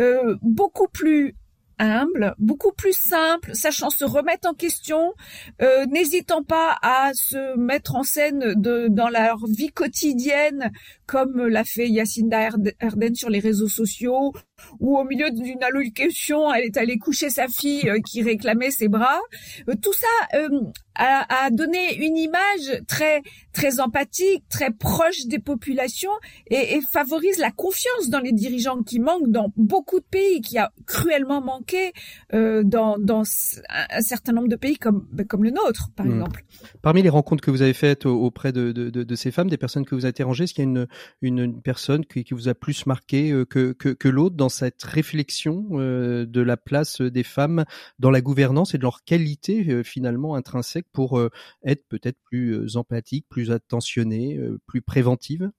euh, 0.00 0.36
beaucoup 0.42 0.88
plus 0.88 1.34
humble, 1.78 2.34
beaucoup 2.38 2.72
plus 2.72 2.96
simple, 2.96 3.54
sachant 3.54 3.90
se 3.90 4.04
remettre 4.04 4.48
en 4.48 4.54
question, 4.54 5.14
euh, 5.60 5.84
n'hésitant 5.86 6.44
pas 6.44 6.78
à 6.82 7.10
se 7.14 7.56
mettre 7.58 7.96
en 7.96 8.04
scène 8.04 8.54
dans 8.54 9.08
leur 9.08 9.38
vie 9.46 9.72
quotidienne, 9.72 10.70
comme 11.06 11.46
l'a 11.46 11.64
fait 11.64 11.88
Yacinda 11.88 12.50
Erden 12.80 13.14
sur 13.14 13.30
les 13.30 13.40
réseaux 13.40 13.68
sociaux, 13.68 14.32
ou 14.80 14.98
au 14.98 15.04
milieu 15.04 15.30
d'une 15.30 15.62
allocution, 15.62 16.52
elle 16.52 16.64
est 16.64 16.76
allée 16.76 16.98
coucher 16.98 17.30
sa 17.30 17.48
fille 17.48 17.88
euh, 17.88 18.00
qui 18.00 18.22
réclamait 18.22 18.70
ses 18.70 18.88
bras. 18.88 19.20
Euh, 19.68 19.74
tout 19.80 19.92
ça 19.92 20.38
euh, 20.38 20.48
a, 20.94 21.46
a, 21.46 21.50
donné 21.50 21.96
une 21.96 22.16
image 22.16 22.82
très 22.86 23.22
très 23.52 23.80
empathique, 23.80 24.44
très 24.48 24.70
proche 24.70 25.26
des 25.26 25.38
populations 25.38 26.10
et, 26.48 26.76
et, 26.76 26.80
favorise 26.80 27.38
la 27.38 27.50
confiance 27.50 28.08
dans 28.08 28.20
les 28.20 28.32
dirigeants 28.32 28.82
qui 28.82 28.98
manquent 28.98 29.30
dans 29.30 29.52
beaucoup 29.56 30.00
de 30.00 30.04
pays, 30.04 30.40
qui 30.40 30.58
a 30.58 30.72
cruellement 30.86 31.42
manqué 31.42 31.92
euh, 32.32 32.62
dans, 32.64 32.98
dans 32.98 33.22
un 33.68 34.00
certain 34.00 34.32
nombre 34.32 34.48
de 34.48 34.56
pays 34.56 34.76
comme 34.76 35.06
ben, 35.12 35.26
comme 35.26 35.44
le 35.44 35.50
nôtre, 35.50 35.90
par 35.94 36.06
mmh. 36.06 36.12
exemple. 36.12 36.44
Parmi 36.80 37.02
les 37.02 37.08
rencontres 37.08 37.42
que 37.42 37.50
vous 37.50 37.62
avez 37.62 37.74
faites 37.74 38.06
auprès 38.06 38.52
de, 38.52 38.72
de, 38.72 38.90
de, 38.90 39.02
de 39.02 39.14
ces 39.14 39.30
femmes, 39.30 39.50
des 39.50 39.58
personnes 39.58 39.84
que 39.84 39.94
vous 39.94 40.06
interrogez, 40.06 40.44
est-ce 40.44 40.54
qu'il 40.54 40.64
y 40.64 40.66
a 40.66 40.70
une, 40.70 40.86
une, 41.20 41.38
une 41.38 41.62
personne 41.62 42.04
qui, 42.04 42.24
qui, 42.24 42.34
vous 42.34 42.48
a 42.48 42.54
plus 42.54 42.86
marqué 42.86 43.30
que, 43.48 43.72
que, 43.72 43.90
que 43.90 44.08
l'autre 44.08 44.36
dans 44.36 44.48
cette 44.52 44.82
réflexion 44.82 45.66
euh, 45.72 46.26
de 46.26 46.40
la 46.40 46.56
place 46.56 47.00
des 47.00 47.22
femmes 47.22 47.64
dans 47.98 48.10
la 48.10 48.20
gouvernance 48.20 48.74
et 48.74 48.78
de 48.78 48.82
leur 48.82 49.04
qualité 49.04 49.68
euh, 49.70 49.82
finalement 49.82 50.34
intrinsèque 50.36 50.86
pour 50.92 51.18
euh, 51.18 51.30
être 51.64 51.86
peut-être 51.88 52.18
plus 52.24 52.76
empathique, 52.76 53.26
plus 53.28 53.50
attentionnée, 53.50 54.38
plus 54.66 54.82
préventive 54.82 55.50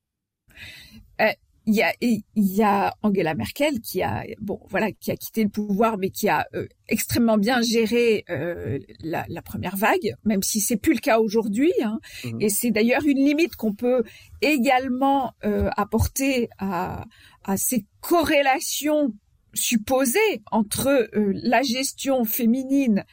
il 1.65 1.75
y 1.75 1.81
a 1.81 1.93
il 2.01 2.23
y 2.35 2.61
a 2.61 2.93
Angela 3.03 3.35
Merkel 3.35 3.79
qui 3.79 4.01
a 4.01 4.25
bon 4.41 4.59
voilà 4.69 4.91
qui 4.91 5.11
a 5.11 5.15
quitté 5.15 5.43
le 5.43 5.49
pouvoir 5.49 5.97
mais 5.97 6.09
qui 6.09 6.27
a 6.27 6.47
euh, 6.55 6.67
extrêmement 6.89 7.37
bien 7.37 7.61
géré 7.61 8.25
euh, 8.29 8.79
la, 9.01 9.25
la, 9.29 9.41
première 9.41 9.77
vague 9.77 10.15
même 10.25 10.43
si 10.43 10.59
c'est 10.59 10.75
plus 10.75 10.93
le 10.93 10.99
cas 10.99 11.19
aujourd'hui 11.19 11.71
hein. 11.81 11.99
mmh. 12.25 12.41
et 12.41 12.49
c'est 12.49 12.71
d'ailleurs 12.71 13.05
une 13.05 13.23
limite 13.23 13.55
qu'on 13.55 13.73
peut 13.73 14.03
également 14.41 15.33
euh, 15.45 15.69
apporter 15.77 16.49
à 16.57 17.05
à 17.43 17.57
ces 17.57 17.85
corrélations 18.01 19.13
supposées 19.53 20.41
entre 20.51 21.09
la 21.13 21.61
gestion 21.61 22.25
féminine 22.25 23.05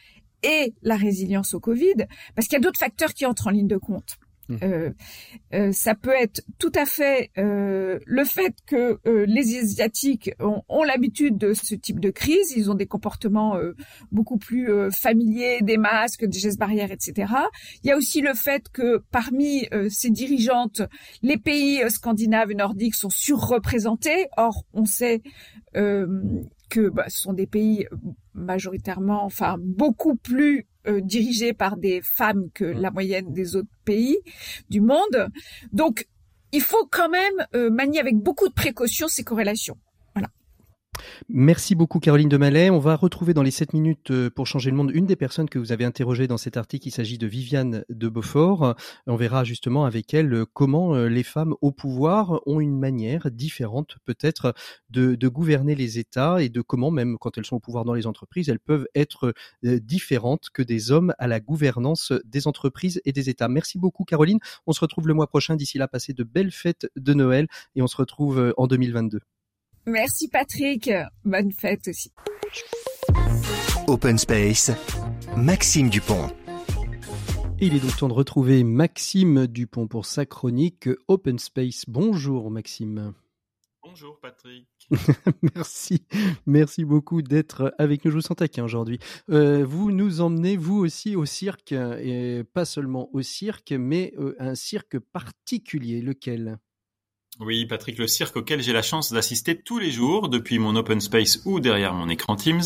et 0.43 0.75
la 0.83 0.97
résilience 0.97 1.55
au 1.55 1.61
Covid 1.61 2.07
parce 2.35 2.49
qu'il 2.49 2.57
y 2.57 2.61
a 2.61 2.61
d'autres 2.61 2.81
facteurs 2.81 3.13
qui 3.13 3.27
entrent 3.27 3.49
en 3.49 3.51
ligne 3.51 3.69
de 3.69 3.77
compte. 3.77 4.19
Euh, 4.63 4.91
euh, 5.53 5.73
ça 5.73 5.95
peut 5.95 6.15
être 6.17 6.43
tout 6.59 6.73
à 6.75 6.87
fait 6.87 7.31
euh, 7.39 7.99
le 8.07 8.25
fait 8.25 8.55
que 8.67 8.99
euh, 9.07 9.25
les 9.27 9.59
Asiatiques 9.59 10.33
ont, 10.41 10.63
ont 10.69 10.83
l'habitude 10.83 11.39
de 11.39 11.55
ce 11.55 11.75
type 11.75 12.01
de 12.01 12.11
crise, 12.11 12.53
ils 12.57 12.71
ont 12.71 12.75
des 12.75 12.87
comportements 12.87 13.57
beaucoup 14.13 14.39
plus 14.39 14.69
familiers, 14.93 15.59
des 15.63 15.77
masques, 15.77 16.25
des 16.25 16.39
gestes 16.39 16.59
barrières, 16.59 16.93
etc. 16.93 17.33
Il 17.83 17.89
y 17.89 17.91
a 17.91 17.97
aussi 17.97 18.21
le 18.21 18.35
fait 18.35 18.69
que 18.73 19.03
parmi 19.11 19.69
ces 19.89 20.11
dirigeantes, 20.11 20.83
les 21.23 21.37
pays 21.37 21.83
scandinaves 21.91 22.51
et 22.51 22.55
nordiques 22.55 22.95
sont 22.95 23.11
surreprésentés. 23.11 24.29
Or, 24.37 24.65
on 24.73 24.85
sait 24.85 25.23
que 25.73 26.89
bah, 26.89 27.05
ce 27.09 27.21
sont 27.21 27.33
des 27.33 27.47
pays 27.47 27.87
majoritairement, 28.35 29.25
enfin 29.25 29.57
beaucoup 29.59 30.17
plus 30.17 30.67
euh, 30.87 31.01
dirigés 31.01 31.53
par 31.53 31.77
des 31.77 32.01
femmes 32.03 32.51
que 32.55 32.65
la 32.65 32.91
moyenne 32.91 33.33
des 33.33 33.57
autres 33.57 33.69
pays 33.85 34.19
du 34.69 34.81
monde. 34.81 35.29
Donc, 35.73 36.07
il 36.53 36.63
faut 36.63 36.87
quand 36.91 37.09
même 37.09 37.47
euh, 37.55 37.71
manier 37.71 38.01
avec 38.01 38.17
beaucoup 38.17 38.49
de 38.49 38.55
précaution 38.55 39.09
ces 39.09 39.23
corrélations. 39.23 39.77
Merci 41.29 41.75
beaucoup 41.75 42.01
Caroline 42.01 42.29
de 42.29 42.37
Mallet. 42.37 42.71
On 42.71 42.79
va 42.79 42.97
retrouver 42.97 43.35
dans 43.35 43.43
les 43.43 43.51
7 43.51 43.73
minutes 43.73 44.11
euh, 44.11 44.31
pour 44.31 44.47
changer 44.47 44.71
le 44.71 44.77
monde 44.77 44.91
une 44.93 45.07
des 45.07 45.17
personnes 45.17 45.49
que 45.49 45.59
vous 45.59 45.73
avez 45.73 45.85
interrogées 45.85 46.27
dans 46.27 46.39
cet 46.39 46.57
article. 46.57 46.89
Il 46.89 46.91
s'agit 46.91 47.19
de 47.19 47.27
Viviane 47.27 47.85
de 47.89 48.09
Beaufort. 48.09 48.75
On 49.07 49.17
verra 49.17 49.45
justement 49.45 49.85
avec 49.85 50.13
elle 50.15 50.33
euh, 50.33 50.45
comment 50.53 50.95
euh, 50.95 51.09
les 51.09 51.23
femmes 51.23 51.55
au 51.61 51.73
pouvoir 51.73 52.41
ont 52.47 52.61
une 52.61 52.79
manière 52.79 53.31
différente 53.31 53.97
peut-être 54.05 54.55
de, 54.91 55.15
de, 55.15 55.29
gouverner 55.29 55.75
les 55.75 55.99
États 55.99 56.43
et 56.43 56.49
de 56.49 56.61
comment 56.61 56.91
même 56.91 57.17
quand 57.19 57.39
elles 57.39 57.47
sont 57.47 57.57
au 57.57 57.61
pouvoir 57.61 57.85
dans 57.85 57.95
les 57.95 58.07
entreprises, 58.07 58.49
elles 58.49 58.59
peuvent 58.59 58.87
être 58.95 59.33
différentes 59.63 60.49
que 60.53 60.63
des 60.63 60.91
hommes 60.91 61.15
à 61.19 61.29
la 61.29 61.39
gouvernance 61.41 62.13
des 62.25 62.47
entreprises 62.47 63.01
et 63.05 63.13
des 63.13 63.29
États. 63.31 63.49
Merci 63.49 63.79
beaucoup 63.79 64.05
Caroline. 64.05 64.39
On 64.67 64.73
se 64.73 64.81
retrouve 64.81 65.07
le 65.07 65.15
mois 65.15 65.29
prochain. 65.29 65.57
D'ici 65.57 65.79
là, 65.79 65.89
passez 65.89 66.13
de 66.13 66.25
belles 66.25 66.53
fêtes 66.53 66.89
de 66.97 67.15
Noël 67.15 67.47
et 67.77 67.83
on 67.83 67.87
se 67.87 67.97
retrouve 67.97 68.53
en 68.57 68.67
2022. 68.67 69.21
Merci 69.91 70.29
Patrick. 70.29 70.89
Bonne 71.25 71.51
fête 71.51 71.89
aussi. 71.89 72.13
Open 73.89 74.19
Space, 74.19 74.71
Maxime 75.37 75.91
Dupont. 75.91 76.29
Il 77.61 77.75
est 77.75 77.81
donc 77.81 77.97
temps 77.97 78.07
de 78.07 78.13
retrouver 78.13 78.63
Maxime 78.63 79.49
Dupont 79.49 79.89
pour 79.89 80.07
sa 80.07 80.27
chronique 80.27 80.89
Open 81.09 81.41
Space. 81.41 81.87
Bonjour 81.89 82.53
Maxime. 82.53 83.15
Bonjour 83.83 84.21
Patrick. 84.21 84.69
merci, 85.57 86.05
merci 86.47 86.85
beaucoup 86.85 87.21
d'être 87.21 87.75
avec 87.77 88.05
nous. 88.05 88.13
Je 88.13 88.17
vous 88.17 88.23
sens 88.23 88.37
taquin 88.37 88.63
aujourd'hui. 88.63 89.01
Euh, 89.29 89.65
vous 89.65 89.91
nous 89.91 90.21
emmenez 90.21 90.57
vous 90.57 90.79
aussi 90.79 91.17
au 91.17 91.25
cirque 91.25 91.73
et 91.73 92.45
pas 92.53 92.65
seulement 92.65 93.11
au 93.13 93.23
cirque, 93.23 93.73
mais 93.73 94.15
euh, 94.19 94.37
un 94.39 94.55
cirque 94.55 95.01
particulier. 95.01 96.01
Lequel? 96.01 96.59
Oui, 97.41 97.65
Patrick, 97.65 97.99
le 97.99 98.07
cirque 98.07 98.37
auquel 98.37 98.61
j'ai 98.61 98.75
la 98.75 98.83
chance 98.83 99.13
d'assister 99.13 99.57
tous 99.57 99.79
les 99.79 99.91
jours 99.91 100.29
depuis 100.29 100.59
mon 100.59 100.77
open 100.77 101.01
space 101.01 101.41
ou 101.47 101.59
derrière 101.59 101.95
mon 101.95 102.11
écran 102.11 102.37
Teams. 102.37 102.61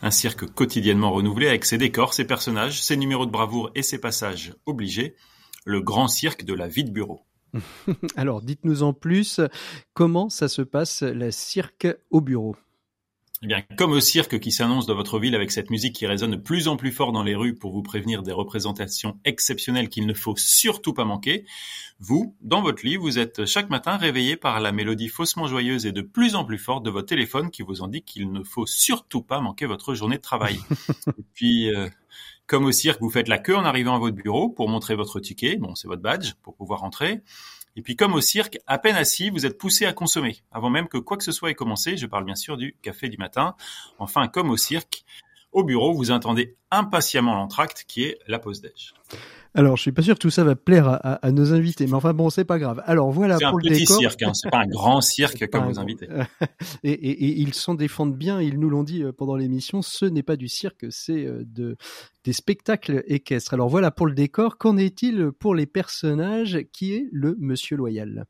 Un 0.00 0.10
cirque 0.10 0.46
quotidiennement 0.46 1.12
renouvelé 1.12 1.46
avec 1.46 1.66
ses 1.66 1.76
décors, 1.76 2.14
ses 2.14 2.26
personnages, 2.26 2.82
ses 2.82 2.96
numéros 2.96 3.26
de 3.26 3.30
bravoure 3.30 3.70
et 3.74 3.82
ses 3.82 3.98
passages 4.00 4.54
obligés. 4.64 5.14
Le 5.66 5.82
grand 5.82 6.08
cirque 6.08 6.44
de 6.44 6.54
la 6.54 6.68
vie 6.68 6.84
de 6.84 6.90
bureau. 6.90 7.20
Alors, 8.16 8.40
dites-nous 8.40 8.82
en 8.82 8.94
plus, 8.94 9.40
comment 9.92 10.30
ça 10.30 10.48
se 10.48 10.62
passe, 10.62 11.02
le 11.02 11.30
cirque 11.30 11.86
au 12.10 12.22
bureau? 12.22 12.56
Eh 13.44 13.46
bien, 13.46 13.60
comme 13.76 13.92
au 13.92 14.00
cirque 14.00 14.40
qui 14.40 14.50
s'annonce 14.50 14.86
dans 14.86 14.94
votre 14.94 15.18
ville 15.18 15.34
avec 15.34 15.50
cette 15.50 15.68
musique 15.68 15.94
qui 15.94 16.06
résonne 16.06 16.30
de 16.30 16.36
plus 16.36 16.66
en 16.66 16.78
plus 16.78 16.90
fort 16.90 17.12
dans 17.12 17.22
les 17.22 17.34
rues 17.34 17.54
pour 17.54 17.72
vous 17.72 17.82
prévenir 17.82 18.22
des 18.22 18.32
représentations 18.32 19.18
exceptionnelles 19.26 19.90
qu'il 19.90 20.06
ne 20.06 20.14
faut 20.14 20.34
surtout 20.34 20.94
pas 20.94 21.04
manquer, 21.04 21.44
vous, 22.00 22.34
dans 22.40 22.62
votre 22.62 22.86
lit, 22.86 22.96
vous 22.96 23.18
êtes 23.18 23.44
chaque 23.44 23.68
matin 23.68 23.98
réveillé 23.98 24.36
par 24.36 24.60
la 24.60 24.72
mélodie 24.72 25.08
faussement 25.08 25.46
joyeuse 25.46 25.84
et 25.84 25.92
de 25.92 26.00
plus 26.00 26.36
en 26.36 26.46
plus 26.46 26.56
forte 26.56 26.86
de 26.86 26.90
votre 26.90 27.06
téléphone 27.06 27.50
qui 27.50 27.60
vous 27.60 27.82
indique 27.82 28.06
qu'il 28.06 28.32
ne 28.32 28.42
faut 28.42 28.64
surtout 28.64 29.20
pas 29.20 29.40
manquer 29.40 29.66
votre 29.66 29.92
journée 29.92 30.16
de 30.16 30.22
travail. 30.22 30.58
et 31.18 31.24
puis, 31.34 31.68
euh, 31.68 31.90
comme 32.46 32.64
au 32.64 32.72
cirque, 32.72 33.02
vous 33.02 33.10
faites 33.10 33.28
la 33.28 33.36
queue 33.36 33.56
en 33.56 33.66
arrivant 33.66 33.94
à 33.94 33.98
votre 33.98 34.16
bureau 34.16 34.48
pour 34.48 34.70
montrer 34.70 34.94
votre 34.94 35.20
ticket, 35.20 35.56
bon, 35.56 35.74
c'est 35.74 35.86
votre 35.86 36.00
badge 36.00 36.32
pour 36.42 36.56
pouvoir 36.56 36.82
entrer. 36.82 37.20
Et 37.76 37.82
puis 37.82 37.96
comme 37.96 38.14
au 38.14 38.20
cirque, 38.20 38.58
à 38.66 38.78
peine 38.78 38.96
assis, 38.96 39.30
vous 39.30 39.46
êtes 39.46 39.58
poussé 39.58 39.84
à 39.86 39.92
consommer, 39.92 40.42
avant 40.52 40.70
même 40.70 40.88
que 40.88 40.98
quoi 40.98 41.16
que 41.16 41.24
ce 41.24 41.32
soit 41.32 41.50
ait 41.50 41.54
commencé. 41.54 41.96
Je 41.96 42.06
parle 42.06 42.24
bien 42.24 42.36
sûr 42.36 42.56
du 42.56 42.76
café 42.82 43.08
du 43.08 43.16
matin. 43.16 43.56
Enfin, 43.98 44.28
comme 44.28 44.50
au 44.50 44.56
cirque, 44.56 45.04
au 45.54 45.64
bureau, 45.64 45.94
vous 45.94 46.10
attendez 46.12 46.56
impatiemment 46.70 47.34
l'entracte 47.34 47.84
qui 47.88 48.02
est 48.04 48.18
la 48.28 48.38
pause 48.38 48.60
déj. 48.60 48.92
Alors, 49.56 49.76
je 49.76 49.82
suis 49.82 49.92
pas 49.92 50.02
sûr 50.02 50.14
que 50.16 50.18
tout 50.20 50.30
ça 50.30 50.42
va 50.42 50.56
plaire 50.56 50.88
à, 50.88 50.94
à, 50.96 51.12
à 51.26 51.30
nos 51.30 51.52
invités, 51.52 51.86
mais 51.86 51.94
enfin 51.94 52.12
bon, 52.12 52.28
c'est 52.28 52.44
pas 52.44 52.58
grave. 52.58 52.82
Alors 52.86 53.12
voilà 53.12 53.38
C'est 53.38 53.44
un 53.44 53.50
pour 53.50 53.60
le 53.60 53.68
petit 53.68 53.80
décor. 53.82 53.98
cirque, 53.98 54.22
hein, 54.24 54.34
c'est 54.34 54.50
pas 54.50 54.58
un 54.58 54.66
grand 54.66 55.00
cirque 55.00 55.48
comme 55.48 55.62
un 55.62 55.68
vos 55.68 55.78
invités. 55.78 56.08
et, 56.82 56.90
et- 56.90 57.10
et 57.24 57.38
ils 57.40 57.54
s'en 57.54 57.74
défendent 57.76 58.16
bien. 58.16 58.40
Ils 58.40 58.58
nous 58.58 58.68
l'ont 58.68 58.82
dit 58.82 59.04
euh, 59.04 59.12
pendant 59.12 59.36
l'émission. 59.36 59.80
Ce 59.80 60.06
n'est 60.06 60.24
pas 60.24 60.34
du 60.34 60.48
cirque, 60.48 60.86
c'est 60.90 61.24
euh, 61.24 61.44
de 61.46 61.76
des 62.24 62.32
spectacles 62.32 63.04
équestres. 63.06 63.54
Alors 63.54 63.68
voilà 63.68 63.92
pour 63.92 64.06
le 64.08 64.14
décor. 64.14 64.58
Qu'en 64.58 64.76
est-il 64.76 65.30
pour 65.38 65.54
les 65.54 65.66
personnages 65.66 66.58
Qui 66.72 66.94
est 66.94 67.06
le 67.12 67.36
Monsieur 67.38 67.76
Loyal? 67.76 68.24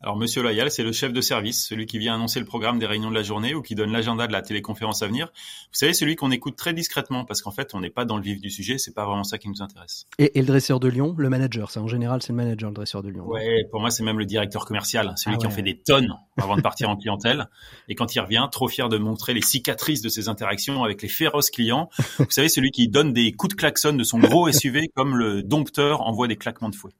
Alors, 0.00 0.16
Monsieur 0.16 0.42
Loyal, 0.42 0.70
c'est 0.70 0.84
le 0.84 0.92
chef 0.92 1.12
de 1.12 1.20
service, 1.20 1.66
celui 1.66 1.86
qui 1.86 1.98
vient 1.98 2.14
annoncer 2.14 2.38
le 2.38 2.46
programme 2.46 2.78
des 2.78 2.86
réunions 2.86 3.10
de 3.10 3.16
la 3.16 3.24
journée 3.24 3.54
ou 3.56 3.62
qui 3.62 3.74
donne 3.74 3.90
l'agenda 3.90 4.28
de 4.28 4.32
la 4.32 4.42
téléconférence 4.42 5.02
à 5.02 5.08
venir. 5.08 5.26
Vous 5.34 5.72
savez, 5.78 5.92
celui 5.92 6.14
qu'on 6.14 6.30
écoute 6.30 6.54
très 6.56 6.72
discrètement 6.72 7.24
parce 7.24 7.42
qu'en 7.42 7.50
fait, 7.50 7.74
on 7.74 7.80
n'est 7.80 7.90
pas 7.90 8.04
dans 8.04 8.16
le 8.16 8.22
vif 8.22 8.40
du 8.40 8.48
sujet, 8.48 8.78
c'est 8.78 8.94
pas 8.94 9.04
vraiment 9.04 9.24
ça 9.24 9.38
qui 9.38 9.48
nous 9.48 9.60
intéresse. 9.60 10.06
et, 10.20 10.38
et 10.38 10.40
le 10.40 10.46
dresseur 10.46 10.78
de 10.78 10.86
lion, 10.88 11.16
le 11.18 11.28
manager. 11.28 11.72
Ça 11.72 11.82
en 11.82 11.88
général, 11.88 12.22
c'est 12.22 12.28
le 12.32 12.36
manager, 12.36 12.70
le 12.70 12.74
dresseur 12.74 13.02
de 13.02 13.08
lion. 13.08 13.26
Ouais, 13.26 13.64
pour 13.72 13.80
moi, 13.80 13.90
c'est 13.90 14.04
même 14.04 14.20
le 14.20 14.24
directeur 14.24 14.66
commercial, 14.66 15.12
celui 15.16 15.34
Ah 15.34 15.38
qui 15.40 15.46
en 15.46 15.50
ouais. 15.50 15.56
fait 15.56 15.62
des 15.62 15.78
tonnes 15.78 16.14
avant 16.36 16.56
de 16.56 16.62
partir 16.62 16.88
en 16.90 16.96
clientèle. 16.96 17.48
Et 17.88 17.96
quand 17.96 18.14
il 18.14 18.20
revient, 18.20 18.46
trop 18.52 18.68
fier 18.68 18.88
de 18.88 18.98
montrer 18.98 19.34
les 19.34 19.42
cicatrices 19.42 20.00
de 20.00 20.08
ses 20.08 20.28
interactions 20.28 20.84
avec 20.84 21.02
les 21.02 21.08
féroces 21.08 21.50
clients. 21.50 21.88
Vous 22.18 22.26
savez, 22.30 22.48
celui 22.48 22.70
qui 22.70 22.86
donne 22.88 23.12
des 23.12 23.32
coups 23.32 23.56
de 23.56 23.60
klaxon 23.60 23.94
de 23.94 24.04
son 24.04 24.20
gros 24.20 24.50
SUV 24.52 24.88
comme 24.94 25.16
le 25.16 25.42
dompteur 25.42 26.02
envoie 26.02 26.28
des 26.28 26.36
claquements 26.36 26.68
de 26.68 26.76
fouet. 26.76 26.92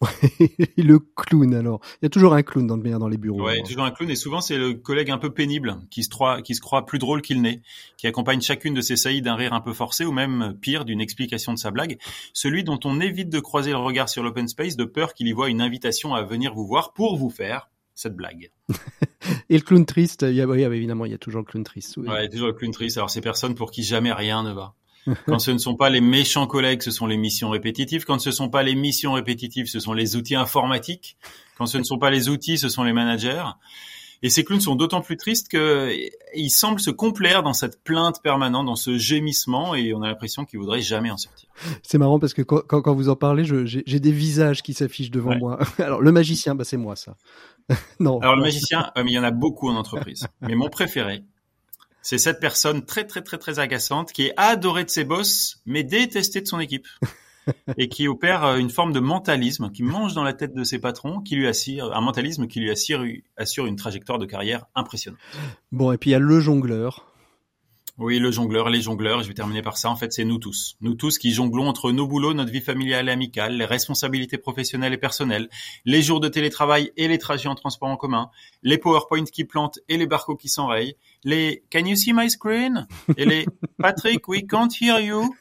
Et 0.78 0.82
le 0.82 0.98
clown. 0.98 1.52
Alors, 1.54 1.80
il 2.00 2.04
y 2.04 2.06
a 2.06 2.10
toujours 2.10 2.32
un 2.32 2.37
clown 2.42 2.66
dans 2.66 2.76
le 2.76 2.98
dans 2.98 3.08
les 3.08 3.16
bureaux. 3.16 3.42
Ouais, 3.42 3.62
toujours 3.62 3.84
un 3.84 3.90
clown. 3.90 4.10
Et 4.10 4.16
souvent, 4.16 4.40
c'est 4.40 4.56
le 4.56 4.74
collègue 4.74 5.10
un 5.10 5.18
peu 5.18 5.30
pénible 5.30 5.78
qui 5.90 6.02
se 6.02 6.08
croit, 6.08 6.42
qui 6.42 6.54
se 6.54 6.60
croit 6.60 6.86
plus 6.86 6.98
drôle 6.98 7.22
qu'il 7.22 7.40
n'est, 7.40 7.62
qui 7.96 8.06
accompagne 8.06 8.40
chacune 8.40 8.74
de 8.74 8.80
ses 8.80 8.96
saillies 8.96 9.22
d'un 9.22 9.34
rire 9.34 9.52
un 9.52 9.60
peu 9.60 9.72
forcé 9.72 10.04
ou 10.04 10.12
même 10.12 10.56
pire 10.60 10.84
d'une 10.84 11.00
explication 11.00 11.52
de 11.52 11.58
sa 11.58 11.70
blague. 11.70 11.98
Celui 12.32 12.64
dont 12.64 12.80
on 12.84 13.00
évite 13.00 13.30
de 13.30 13.40
croiser 13.40 13.70
le 13.70 13.78
regard 13.78 14.08
sur 14.08 14.22
l'open 14.22 14.48
space 14.48 14.76
de 14.76 14.84
peur 14.84 15.14
qu'il 15.14 15.28
y 15.28 15.32
voit 15.32 15.48
une 15.48 15.60
invitation 15.60 16.14
à 16.14 16.22
venir 16.22 16.54
vous 16.54 16.66
voir 16.66 16.92
pour 16.92 17.16
vous 17.16 17.30
faire 17.30 17.68
cette 17.94 18.14
blague. 18.14 18.50
Et 19.50 19.56
le 19.56 19.62
clown 19.62 19.84
triste. 19.84 20.22
Il 20.22 20.34
y 20.34 20.40
a, 20.40 20.46
oui, 20.46 20.62
évidemment, 20.62 21.04
il 21.04 21.10
y 21.10 21.14
a 21.14 21.18
toujours 21.18 21.40
le 21.40 21.46
clown 21.46 21.64
triste. 21.64 21.96
oui. 21.96 22.08
Ouais, 22.08 22.28
toujours 22.28 22.46
le 22.46 22.52
clown 22.52 22.72
triste. 22.72 22.96
Alors, 22.96 23.10
ces 23.10 23.20
personnes 23.20 23.54
pour 23.54 23.70
qui 23.70 23.82
jamais 23.82 24.12
rien 24.12 24.42
ne 24.42 24.52
va. 24.52 24.74
Quand 25.26 25.38
ce 25.38 25.50
ne 25.50 25.58
sont 25.58 25.74
pas 25.76 25.88
les 25.90 26.00
méchants 26.00 26.46
collègues, 26.46 26.82
ce 26.82 26.90
sont 26.90 27.06
les 27.06 27.16
missions 27.16 27.50
répétitives. 27.50 28.04
Quand 28.04 28.18
ce 28.18 28.28
ne 28.28 28.34
sont 28.34 28.50
pas 28.50 28.62
les 28.62 28.74
missions 28.74 29.14
répétitives, 29.14 29.66
ce 29.66 29.80
sont 29.80 29.92
les 29.94 30.16
outils 30.16 30.34
informatiques. 30.34 31.16
Quand 31.56 31.66
ce 31.66 31.78
ne 31.78 31.82
sont 31.82 31.98
pas 31.98 32.10
les 32.10 32.28
outils, 32.28 32.58
ce 32.58 32.68
sont 32.68 32.84
les 32.84 32.92
managers. 32.92 33.44
Et 34.22 34.30
ces 34.30 34.42
clowns 34.42 34.60
sont 34.60 34.74
d'autant 34.74 35.00
plus 35.00 35.16
tristes 35.16 35.48
qu'ils 35.48 36.50
semblent 36.50 36.80
se 36.80 36.90
complaire 36.90 37.44
dans 37.44 37.52
cette 37.52 37.84
plainte 37.84 38.20
permanente, 38.20 38.66
dans 38.66 38.74
ce 38.74 38.98
gémissement, 38.98 39.76
et 39.76 39.94
on 39.94 40.02
a 40.02 40.08
l'impression 40.08 40.44
qu'ils 40.44 40.58
voudraient 40.58 40.80
jamais 40.82 41.10
en 41.10 41.16
sortir. 41.16 41.48
C'est 41.84 41.98
marrant 41.98 42.18
parce 42.18 42.34
que 42.34 42.42
quand, 42.42 42.62
quand, 42.66 42.82
quand 42.82 42.94
vous 42.94 43.08
en 43.10 43.14
parlez, 43.16 43.44
j'ai 43.44 43.84
j'ai 43.86 44.00
des 44.00 44.10
visages 44.10 44.62
qui 44.62 44.74
s'affichent 44.74 45.12
devant 45.12 45.30
Ouais. 45.30 45.38
moi. 45.38 45.58
Alors, 45.78 46.00
le 46.00 46.10
magicien, 46.10 46.56
bah, 46.56 46.64
c'est 46.64 46.76
moi, 46.76 46.96
ça. 46.96 47.16
non. 48.00 48.18
Alors 48.20 48.34
le 48.34 48.42
magicien, 48.42 48.90
euh, 48.96 49.04
mais 49.04 49.12
il 49.12 49.14
y 49.14 49.18
en 49.18 49.24
a 49.24 49.30
beaucoup 49.30 49.68
en 49.68 49.76
entreprise. 49.76 50.26
Mais 50.40 50.56
mon 50.56 50.68
préféré, 50.68 51.22
c'est 52.02 52.18
cette 52.18 52.40
personne 52.40 52.84
très 52.84 53.06
très 53.06 53.22
très 53.22 53.38
très 53.38 53.58
agaçante 53.58 54.12
qui 54.12 54.26
est 54.26 54.34
adorée 54.36 54.84
de 54.84 54.90
ses 54.90 55.04
boss, 55.04 55.60
mais 55.66 55.84
détestée 55.84 56.40
de 56.40 56.46
son 56.46 56.60
équipe. 56.60 56.86
Et 57.78 57.88
qui 57.88 58.08
opère 58.08 58.44
euh, 58.44 58.56
une 58.58 58.68
forme 58.68 58.92
de 58.92 59.00
mentalisme, 59.00 59.70
qui 59.70 59.82
mange 59.82 60.12
dans 60.12 60.22
la 60.22 60.34
tête 60.34 60.54
de 60.54 60.64
ses 60.64 60.78
patrons, 60.78 61.22
qui 61.22 61.34
lui 61.34 61.48
assure, 61.48 61.96
un 61.96 62.00
mentalisme 62.02 62.46
qui 62.46 62.60
lui 62.60 62.70
assure, 62.70 63.02
assure 63.38 63.64
une 63.64 63.76
trajectoire 63.76 64.18
de 64.18 64.26
carrière 64.26 64.66
impressionnante. 64.74 65.18
Bon, 65.72 65.90
et 65.90 65.96
puis 65.96 66.10
il 66.10 66.12
y 66.12 66.16
a 66.16 66.18
le 66.18 66.40
jongleur. 66.40 67.08
Oui, 67.98 68.20
le 68.20 68.30
jongleur, 68.30 68.70
les 68.70 68.80
jongleurs, 68.80 69.24
je 69.24 69.28
vais 69.28 69.34
terminer 69.34 69.60
par 69.60 69.76
ça. 69.76 69.90
En 69.90 69.96
fait, 69.96 70.12
c'est 70.12 70.24
nous 70.24 70.38
tous. 70.38 70.76
Nous 70.80 70.94
tous 70.94 71.18
qui 71.18 71.32
jonglons 71.32 71.66
entre 71.66 71.90
nos 71.90 72.06
boulots, 72.06 72.32
notre 72.32 72.52
vie 72.52 72.60
familiale 72.60 73.08
et 73.08 73.10
amicale, 73.12 73.56
les 73.56 73.64
responsabilités 73.64 74.38
professionnelles 74.38 74.92
et 74.92 74.98
personnelles, 74.98 75.48
les 75.84 76.00
jours 76.00 76.20
de 76.20 76.28
télétravail 76.28 76.92
et 76.96 77.08
les 77.08 77.18
trajets 77.18 77.48
en 77.48 77.56
transport 77.56 77.88
en 77.88 77.96
commun, 77.96 78.30
les 78.62 78.78
PowerPoint 78.78 79.24
qui 79.24 79.44
plantent 79.44 79.80
et 79.88 79.96
les 79.96 80.06
barcots 80.06 80.36
qui 80.36 80.48
s'enrayent, 80.48 80.94
les 81.24 81.64
Can 81.70 81.84
you 81.86 81.96
see 81.96 82.12
my 82.12 82.30
screen? 82.30 82.86
Et 83.16 83.24
les 83.24 83.46
Patrick, 83.78 84.28
we 84.28 84.46
can't 84.46 84.68
hear 84.80 85.00
you. 85.00 85.34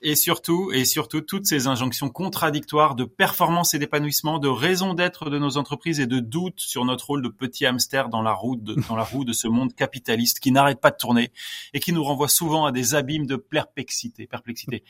Et 0.00 0.14
surtout, 0.14 0.70
et 0.72 0.84
surtout, 0.84 1.20
toutes 1.20 1.46
ces 1.46 1.66
injonctions 1.66 2.08
contradictoires 2.08 2.94
de 2.94 3.04
performance 3.04 3.74
et 3.74 3.78
d'épanouissement, 3.78 4.38
de 4.38 4.48
raison 4.48 4.94
d'être 4.94 5.28
de 5.28 5.38
nos 5.38 5.56
entreprises 5.56 5.98
et 5.98 6.06
de 6.06 6.20
doute 6.20 6.60
sur 6.60 6.84
notre 6.84 7.06
rôle 7.06 7.22
de 7.22 7.28
petit 7.28 7.66
hamster 7.66 8.08
dans 8.08 8.22
la 8.22 8.32
roue 8.32 8.56
de, 8.56 8.74
dans 8.88 8.94
la 8.94 9.02
roue 9.02 9.24
de 9.24 9.32
ce 9.32 9.48
monde 9.48 9.74
capitaliste 9.74 10.38
qui 10.38 10.52
n'arrête 10.52 10.80
pas 10.80 10.92
de 10.92 10.96
tourner 10.96 11.32
et 11.74 11.80
qui 11.80 11.92
nous 11.92 12.04
renvoie 12.04 12.28
souvent 12.28 12.64
à 12.64 12.72
des 12.72 12.94
abîmes 12.94 13.26
de 13.26 13.36
perplexité. 13.36 14.26
perplexité. 14.26 14.84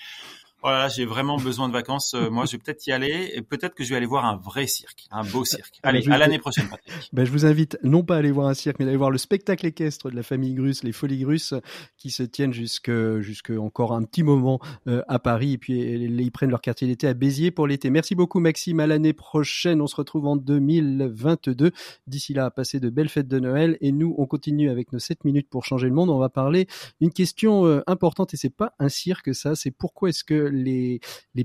Voilà, 0.61 0.89
j'ai 0.89 1.05
vraiment 1.05 1.37
besoin 1.37 1.69
de 1.69 1.73
vacances. 1.73 2.15
Euh, 2.15 2.31
moi, 2.31 2.45
je 2.45 2.53
vais 2.53 2.59
peut-être 2.59 2.85
y 2.87 2.93
aller 2.93 3.31
et 3.35 3.43
peut-être 3.43 3.75
que 3.75 3.85
je 3.85 3.91
vais 3.91 3.97
aller 3.97 4.07
voir 4.07 4.25
un 4.25 4.37
vrai 4.37 4.67
cirque, 4.67 5.07
un 5.13 5.23
beau 5.23 5.45
cirque. 5.45 5.79
Allez, 5.85 6.03
Je- 6.03 6.11
à 6.11 6.19
l'année 6.19 6.39
prochaine, 6.41 6.69
Patrick. 6.69 6.93
Ben, 7.13 7.25
je 7.25 7.31
vous 7.31 7.47
invite 7.47 7.79
non 7.85 8.03
pas 8.03 8.17
à 8.17 8.19
aller 8.19 8.33
voir 8.33 8.49
un 8.49 8.55
cirque, 8.55 8.79
mais 8.81 8.85
d'aller 8.85 8.97
voir 8.97 9.11
le 9.11 9.19
spectacle 9.19 9.67
équestre 9.67 10.11
de 10.11 10.17
la 10.17 10.23
famille 10.25 10.55
Grus, 10.55 10.83
les 10.83 10.91
Folies 10.93 11.21
Grus, 11.21 11.55
qui 11.97 12.11
se 12.11 12.25
tiennent 12.25 12.53
jusque, 12.53 12.91
jusque 13.21 13.51
encore 13.51 13.93
un 13.93 14.03
petit 14.03 14.23
moment 14.25 14.59
euh, 14.89 15.03
à 15.07 15.19
Paris. 15.21 15.53
Et 15.53 15.59
puis, 15.59 15.81
euh, 15.81 15.97
ils 16.09 16.33
prennent 16.33 16.51
leur 16.51 16.61
quartier 16.61 16.89
d'été 16.89 17.07
à 17.07 17.15
Béziers 17.15 17.51
pour 17.53 17.67
l'été. 17.69 17.89
Merci 17.91 18.15
beaucoup, 18.17 18.41
Maxime. 18.41 18.81
À 18.81 18.87
l'année 18.89 19.13
prochaine. 19.13 19.81
On 19.81 19.87
se 19.87 19.95
retrouve 19.97 20.27
en 20.27 20.37
2022. 20.37 21.71
D'ici 22.07 22.35
là, 22.35 22.51
passez 22.51 22.81
de 22.81 22.91
belles 22.91 23.09
fêtes 23.09 23.29
de 23.29 23.39
Noël. 23.39 23.77
Et 23.81 23.93
nous, 23.93 24.15
on 24.19 24.27
continue 24.27 24.71
avec 24.71 24.93
nos 24.93 24.99
7 24.99 25.25
minutes 25.25 25.49
pour 25.49 25.65
changer 25.65 25.87
le 25.89 25.95
monde. 25.95 26.11
On 26.11 26.19
va 26.19 26.29
parler 26.29 26.67
d'une 27.01 27.13
question 27.13 27.67
euh, 27.67 27.83
importante 27.87 28.35
et 28.35 28.37
c'est 28.37 28.49
pas 28.55 28.73
un 28.79 28.89
cirque, 28.89 29.35
ça. 29.35 29.55
C'est 29.55 29.71
pourquoi 29.71 30.09
est-ce 30.11 30.25
que 30.25 30.35
les, 30.51 31.01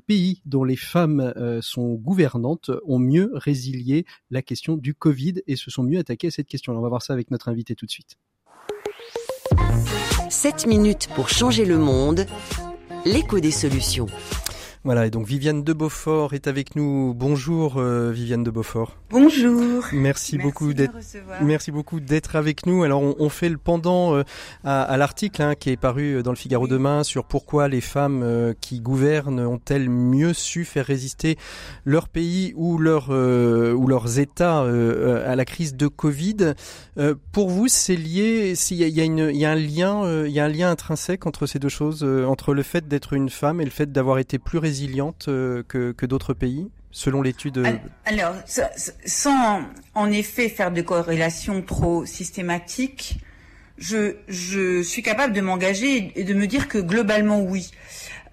pays 0.06 0.42
dont 0.46 0.64
les 0.64 0.76
femmes 0.76 1.34
euh, 1.38 1.60
sont 1.62 1.94
gouvernantes 1.94 2.72
ont 2.86 3.00
mieux 3.00 3.32
résilié 3.34 4.06
la 4.32 4.42
question 4.42 4.76
du 4.76 4.94
Covid 4.94 5.36
et 5.48 5.56
se 5.56 5.72
sont 5.72 5.84
mieux 5.84 6.00
attaqués 6.00 6.28
à 6.28 6.32
cette 6.32 6.48
question. 6.48 6.74
On 6.74 6.82
va 6.82 6.90
voir 6.90 7.02
ça 7.02 7.14
avec 7.14 7.32
notre 7.32 7.50
invité 7.50 7.76
tout 7.76 7.86
de 7.86 7.92
suite. 7.92 8.18
7 10.30 10.68
minutes 10.68 11.10
pour 11.16 11.30
changer 11.30 11.66
le 11.66 11.78
monde. 11.78 12.26
L'écho 13.06 13.40
des 13.40 13.52
solutions. 13.52 14.08
Voilà, 14.86 15.06
et 15.06 15.10
donc 15.12 15.26
Viviane 15.26 15.64
de 15.64 15.72
Beaufort 15.72 16.34
est 16.34 16.46
avec 16.46 16.76
nous. 16.76 17.14
Bonjour 17.14 17.78
euh, 17.78 18.12
Viviane 18.12 18.44
de 18.44 18.52
Beaufort. 18.52 18.98
Bonjour. 19.12 19.86
Merci, 19.94 20.38
beaucoup 20.38 20.74
d'être 20.74 20.92
me 20.92 20.98
recevoir. 20.98 21.42
Merci 21.42 21.72
beaucoup 21.72 22.02
d'être 22.02 22.36
avec 22.36 22.66
nous. 22.66 22.84
Alors, 22.84 23.02
on, 23.02 23.16
on 23.18 23.30
fait 23.30 23.48
le 23.48 23.56
pendant 23.58 24.14
euh, 24.14 24.24
à, 24.66 24.84
à 24.84 24.98
l'article 24.98 25.42
hein, 25.42 25.56
qui 25.56 25.70
est 25.70 25.78
paru 25.78 26.22
dans 26.22 26.32
le 26.32 26.36
Figaro 26.36 26.68
demain 26.68 27.06
sur 27.06 27.24
pourquoi 27.24 27.70
les 27.70 27.80
femmes 27.80 28.24
euh, 28.24 28.54
qui 28.60 28.82
gouvernent 28.82 29.40
ont-elles 29.40 29.90
mieux 29.90 30.34
su 30.34 30.66
faire 30.66 30.86
résister 30.86 31.38
leur 31.86 32.10
pays 32.10 32.52
ou 32.58 32.78
leur 32.78 33.08
euh, 33.12 33.72
ou 33.72 33.88
leurs 33.88 34.20
États 34.20 34.64
euh, 34.64 35.32
à 35.32 35.38
la 35.38 35.46
crise 35.46 35.78
de 35.78 35.88
Covid. 35.88 36.56
Euh, 36.98 37.16
pour 37.32 37.50
vous, 37.50 37.70
c'est 37.70 37.96
lié. 37.96 38.54
S'il 38.56 38.76
y 38.76 38.84
a, 38.84 38.88
il 38.88 38.96
y 38.96 39.00
a 39.00 39.06
une, 39.06 39.30
il 39.34 39.40
y 39.40 39.46
a 39.46 39.52
un 39.52 39.56
lien, 39.56 40.04
euh, 40.04 40.26
il 40.28 40.34
y 40.34 40.42
a 40.42 40.44
un 40.44 40.50
lien 40.50 40.70
intrinsèque 40.70 41.26
entre 41.26 41.46
ces 41.46 41.60
deux 41.60 41.70
choses, 41.70 42.04
euh, 42.04 42.26
entre 42.26 42.54
le 42.54 42.64
fait 42.64 42.86
d'être 42.86 43.14
une 43.14 43.30
femme 43.30 43.62
et 43.62 43.66
le 43.66 43.72
fait 43.72 43.90
d'avoir 43.90 44.18
été 44.18 44.40
plus 44.40 44.58
résiliente 44.58 44.73
euh, 45.30 45.64
que, 45.68 45.92
d'autres 46.06 46.34
pays, 46.34 46.68
selon 46.92 47.22
l'étude. 47.22 47.58
euh, 47.60 47.72
Alors, 48.06 48.36
sa- 48.46 48.72
sa- 48.78 48.92
sans 49.06 49.62
en 49.96 50.12
effet 50.12 50.50
faire 50.50 50.72
de 50.72 50.82
corrélation 50.82 51.62
trop 51.62 52.06
systématique, 52.06 53.18
je, 53.78 54.16
je 54.28 54.82
suis 54.84 55.02
capable 55.02 55.34
de 55.34 55.42
m'engager 55.42 56.12
et 56.16 56.24
de 56.24 56.34
me 56.34 56.46
dire 56.48 56.68
que 56.68 56.78
globalement 56.78 57.42
oui. 57.42 57.72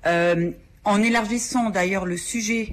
Euh, 0.06 0.50
en 0.84 1.02
élargissant 1.02 1.68
d'ailleurs 1.70 2.06
le 2.06 2.16
sujet 2.16 2.72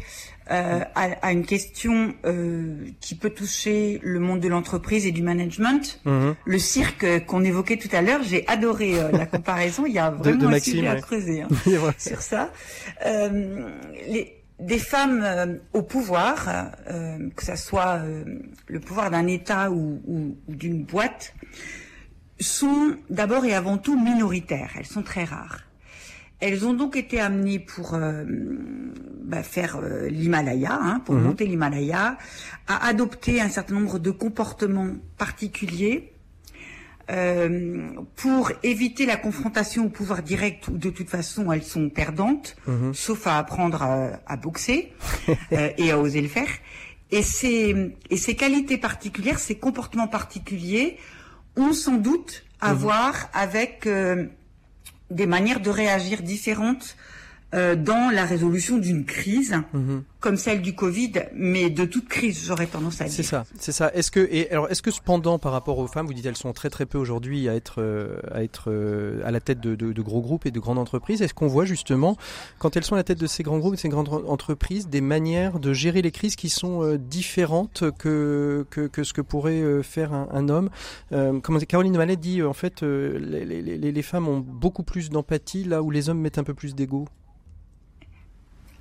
euh, 0.52 0.80
à, 0.95 1.10
à 1.22 1.32
une 1.32 1.45
question 1.45 2.14
euh, 2.26 2.76
qui 3.00 3.16
peut 3.16 3.30
toucher 3.30 4.00
le 4.04 4.20
monde 4.20 4.39
de 4.39 4.48
l'entreprise 4.48 5.06
et 5.06 5.12
du 5.12 5.22
management, 5.24 6.00
Mhm. 6.06 6.36
le 6.45 6.60
cirque 6.60 7.26
qu'on 7.26 7.43
évoquait 7.43 7.78
tout 7.78 7.89
à 7.91 8.02
l'heure, 8.02 8.22
j'ai 8.24 8.48
adoré 8.48 9.00
euh, 9.00 9.12
la 9.12 9.26
comparaison. 9.26 9.86
Il 9.86 9.93
y 9.93 10.00
a 10.00 10.12
De- 10.12 10.18
vraiment 10.18 10.38
de 10.41 10.45
un 10.48 10.52
Maxime, 10.52 10.74
sujet 10.76 10.88
à 10.88 10.95
creuser. 11.02 11.41
hein 11.41 11.48
sur 11.98 12.22
ça. 12.22 12.52
Euh, 13.06 13.70
les, 14.08 14.34
des 14.60 14.80
femmes 14.80 15.22
euh, 15.24 15.56
au 15.74 15.84
pouvoir, 15.84 16.72
que 17.36 17.43
ça 17.43 17.56
soit 17.56 18.00
euh, 18.04 18.24
le 18.68 18.80
pouvoir 18.80 19.12
d'un 19.12 19.28
État 19.28 19.70
ou, 19.70 20.02
ou- 20.08 20.36
ou 20.48 20.56
d'une 20.56 20.84
boîte, 20.84 21.34
sont 22.39 22.95
d'abord 23.10 23.45
et 23.45 23.54
avant 23.54 23.78
tout 23.78 24.00
minoritaires. 24.00 24.72
Elles 24.78 24.86
sont 24.86 25.04
très 25.04 25.24
rares. 25.24 25.62
Elles 26.39 26.65
ont 26.65 26.73
donc 26.73 26.95
été 26.95 27.19
amenées 27.19 27.59
pour 27.59 27.95
euh, 27.95 28.23
bah, 29.23 29.41
faire 29.43 29.77
euh, 29.81 30.07
l'Himalaya, 30.07 30.77
hein, 30.79 31.01
pour 31.03 31.15
Mhm. 31.15 31.23
monter 31.23 31.45
l'Himalaya, 31.47 32.17
à 32.67 32.88
adopter 32.88 33.41
un 33.41 33.49
certain 33.49 33.73
nombre 33.75 33.97
de 33.99 34.11
comportements 34.11 34.91
particuliers 35.17 36.13
euh, 37.09 37.88
pour 38.17 38.51
éviter 38.63 39.05
la 39.05 39.15
confrontation 39.17 39.85
au 39.85 39.89
pouvoir 39.89 40.21
direct 40.21 40.67
où 40.67 40.77
de 40.77 40.89
toute 40.89 41.09
façon 41.09 41.51
elles 41.51 41.63
sont 41.63 41.89
perdantes, 41.89 42.55
Mhm. 42.67 42.93
sauf 42.93 43.25
à 43.27 43.38
apprendre 43.38 43.81
à, 43.81 44.19
à 44.27 44.35
boxer 44.35 44.91
euh, 45.53 45.69
et 45.77 45.91
à 45.91 45.97
oser 45.99 46.21
le 46.21 46.27
faire. 46.27 46.49
Et 47.09 47.23
ces, 47.23 47.95
et 48.09 48.17
ces 48.17 48.35
qualités 48.35 48.77
particulières, 48.77 49.39
ces 49.39 49.55
comportements 49.55 50.09
particuliers, 50.09 50.97
ont 51.55 51.71
sans 51.73 51.95
doute 51.97 52.43
à 52.59 52.73
Mhm. 52.73 52.79
voir 52.79 53.29
avec 53.33 53.88
euh, 53.88 54.25
des 55.10 55.26
manières 55.26 55.60
de 55.60 55.70
réagir 55.70 56.22
différentes 56.22 56.95
euh, 57.54 57.76
dans 57.78 58.12
la 58.14 58.26
résolution 58.26 58.78
d'une 58.78 59.06
crise, 59.06 59.56
Mhm. 59.74 60.04
comme 60.20 60.36
celle 60.36 60.62
du 60.62 60.76
Covid, 60.76 61.14
mais 61.34 61.70
de 61.70 61.86
toute 61.86 62.10
crise, 62.10 62.43
j'aurais 62.45 62.66
tendance 62.66 63.00
à 63.00 63.06
dire. 63.06 63.14
C'est 63.14 63.24
ça, 63.24 63.45
c'est 63.58 63.72
ça. 63.72 63.89
Est-ce 63.93 64.12
que 64.12 64.28
et 64.32 64.52
alors 64.52 64.70
est-ce 64.70 64.82
que 64.82 64.91
cependant 64.91 65.39
par 65.39 65.54
rapport 65.54 65.78
aux 65.80 65.88
femmes, 65.88 66.08
vous 66.08 66.14
dites 66.14 66.26
elles 66.26 66.36
sont 66.36 66.52
très 66.52 66.70
très 66.70 66.86
peu 66.86 66.98
aujourd'hui 66.98 67.48
à 67.48 67.56
être 67.56 67.76
euh, 67.82 68.18
à 68.32 68.43
être 68.43 68.66
euh, 68.68 69.22
à 69.24 69.32
la 69.32 69.39
tête 69.39 69.62
de, 69.62 69.76
de- 69.76 69.93
de 69.93 70.02
gros 70.02 70.20
groupes 70.22 70.45
et 70.45 70.52
de 70.52 70.60
grandes 70.60 70.78
entreprises. 70.80 71.22
Est-ce 71.22 71.34
qu'on 71.34 71.48
voit 71.48 71.64
justement 71.66 72.18
quand 72.60 72.76
elles 72.76 72.84
sont 72.84 72.95
à 72.95 72.98
la 72.98 73.04
tête 73.06 73.20
de 73.20 73.28
ces 73.28 73.43
grands 73.43 73.60
groupes, 73.60 73.76
et 73.76 73.78
ces 73.78 73.89
grandes 73.89 74.10
en- 74.10 74.26
entreprises, 74.28 74.89
des 74.89 75.02
manières 75.02 75.60
de 75.60 75.72
gérer 75.72 76.02
les 76.02 76.12
crises 76.12 76.36
qui 76.36 76.50
sont 76.50 76.98
différentes 76.98 77.86
que, 77.98 78.66
que 78.70 78.88
que 78.88 79.04
ce 79.06 79.14
que 79.14 79.22
pourrait 79.22 79.84
faire 79.84 80.14
un, 80.14 80.28
un 80.34 80.50
homme? 80.50 80.70
Comment 81.12 81.60
Caroline 81.60 81.95
Mallet 81.95 82.18
dit 82.18 82.43
en 82.43 82.54
fait 82.54 82.82
les- 82.82 83.45
les 83.78 84.02
femmes 84.02 84.28
ont 84.28 84.39
beaucoup 84.39 84.84
plus 84.84 85.10
d'empathie 85.10 85.64
là 85.64 85.82
où 85.82 85.91
les 85.91 86.10
hommes 86.10 86.20
mettent 86.20 86.38
un 86.39 86.43
peu 86.43 86.54
plus 86.54 86.76
d'ego. 86.76 87.06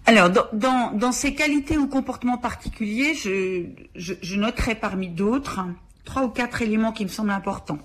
Alors, 0.07 0.30
dans, 0.30 0.46
dans, 0.52 0.92
dans 0.92 1.12
ces 1.12 1.34
qualités 1.34 1.76
ou 1.78 1.88
comportements 1.88 2.38
particuliers, 2.38 3.14
je, 3.14 3.64
je, 3.96 4.14
je 4.22 4.36
noterai 4.36 4.74
parmi 4.76 5.09
d'autres 5.09 5.61
trois 6.04 6.22
ou 6.22 6.28
quatre 6.28 6.62
éléments 6.62 6.92
qui 6.92 7.04
me 7.04 7.09
semblent 7.11 7.30
importants. 7.30 7.78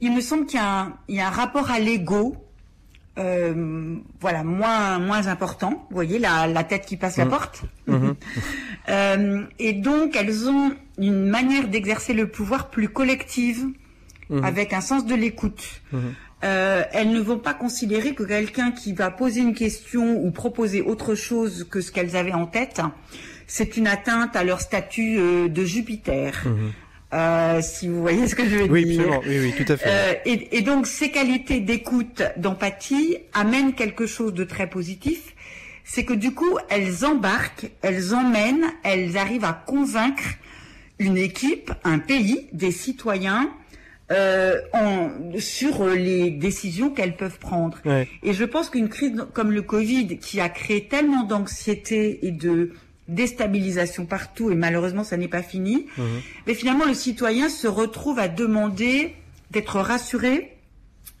Il 0.00 0.12
me 0.12 0.20
semble 0.20 0.46
qu'il 0.46 0.58
y, 0.58 0.62
a 0.62 0.80
un- 0.80 0.92
il 1.08 1.14
y 1.16 1.20
a 1.20 1.28
un 1.28 1.30
rapport 1.30 1.70
à 1.70 1.78
l'ego, 1.78 2.34
euh, 3.18 3.96
voilà, 4.20 4.42
moins, 4.42 4.98
moins 4.98 5.26
important. 5.28 5.86
Vous 5.90 5.94
voyez, 5.94 6.18
la, 6.18 6.46
la 6.48 6.64
tête 6.64 6.86
qui 6.86 6.96
passe 6.96 7.16
la 7.18 7.24
Mhm. 7.26 7.30
porte. 7.30 7.62
Mhm. 7.86 8.14
Euh, 8.88 9.44
et 9.60 9.74
donc, 9.74 10.16
elles 10.16 10.48
ont 10.48 10.72
une 10.98 11.26
manière 11.26 11.68
d'exercer 11.68 12.12
le 12.14 12.28
pouvoir 12.28 12.70
plus 12.70 12.88
collective, 12.88 13.66
Mhm. 14.30 14.42
avec 14.44 14.72
un 14.72 14.80
sens 14.80 15.04
de 15.06 15.14
l'écoute. 15.14 15.62
Euh, 16.42 16.82
elles 16.92 17.10
ne 17.10 17.20
vont 17.20 17.38
pas 17.38 17.52
considérer 17.52 18.14
que 18.14 18.22
quelqu'un 18.22 18.70
qui 18.70 18.92
va 18.94 19.10
poser 19.10 19.40
une 19.40 19.54
question 19.54 20.24
ou 20.24 20.30
proposer 20.30 20.80
autre 20.80 21.14
chose 21.14 21.66
que 21.70 21.80
ce 21.82 21.92
qu'elles 21.92 22.16
avaient 22.16 22.32
en 22.32 22.46
tête, 22.46 22.80
c'est 23.46 23.76
une 23.76 23.86
atteinte 23.86 24.36
à 24.36 24.44
leur 24.44 24.60
statut 24.60 25.18
euh, 25.18 25.48
de 25.48 25.64
Jupiter. 25.64 26.32
Mhm. 26.46 26.72
Euh, 27.12 27.60
si 27.60 27.88
vous 27.88 28.00
voyez 28.00 28.28
ce 28.28 28.36
que 28.36 28.48
je 28.48 28.56
veux 28.56 28.70
Oui, 28.70 28.84
dire. 28.84 29.00
absolument. 29.00 29.22
Oui, 29.26 29.52
oui, 29.58 29.64
tout 29.64 29.70
à 29.72 29.76
fait. 29.76 29.88
Euh, 29.88 30.14
et, 30.24 30.56
et 30.58 30.62
donc 30.62 30.86
ces 30.86 31.10
qualités 31.10 31.60
d'écoute, 31.60 32.22
d'empathie 32.36 33.18
amènent 33.34 33.74
quelque 33.74 34.06
chose 34.06 34.32
de 34.32 34.44
très 34.44 34.68
positif. 34.68 35.34
C'est 35.84 36.04
que 36.04 36.14
du 36.14 36.32
coup, 36.32 36.56
elles 36.68 37.04
embarquent, 37.04 37.68
elles 37.82 38.14
emmènent, 38.14 38.66
elles 38.84 39.16
arrivent 39.18 39.44
à 39.44 39.52
convaincre 39.66 40.22
une 41.00 41.16
équipe, 41.18 41.72
un 41.82 41.98
pays, 41.98 42.46
des 42.52 42.70
citoyens 42.70 43.50
euh, 44.12 44.60
en, 44.72 45.10
sur 45.38 45.82
euh, 45.82 45.94
les 45.94 46.30
décisions 46.30 46.90
qu'elles 46.90 47.16
peuvent 47.16 47.38
prendre. 47.38 47.78
Ouais. 47.84 48.08
Et 48.22 48.32
je 48.32 48.44
pense 48.44 48.70
qu'une 48.70 48.88
crise 48.88 49.12
comme 49.32 49.52
le 49.52 49.62
Covid, 49.62 50.18
qui 50.18 50.40
a 50.40 50.48
créé 50.48 50.88
tellement 50.88 51.22
d'anxiété 51.24 52.26
et 52.26 52.30
de 52.32 52.72
déstabilisation 53.08 54.06
partout, 54.06 54.50
et 54.50 54.54
malheureusement 54.54 55.04
ça 55.04 55.16
n'est 55.16 55.28
pas 55.28 55.42
fini, 55.42 55.86
Mhm. 55.98 56.04
mais 56.46 56.54
finalement 56.54 56.84
le 56.86 56.94
citoyen 56.94 57.48
se 57.48 57.66
retrouve 57.66 58.18
à 58.18 58.28
demander 58.28 59.14
d'être 59.50 59.80
rassuré, 59.80 60.56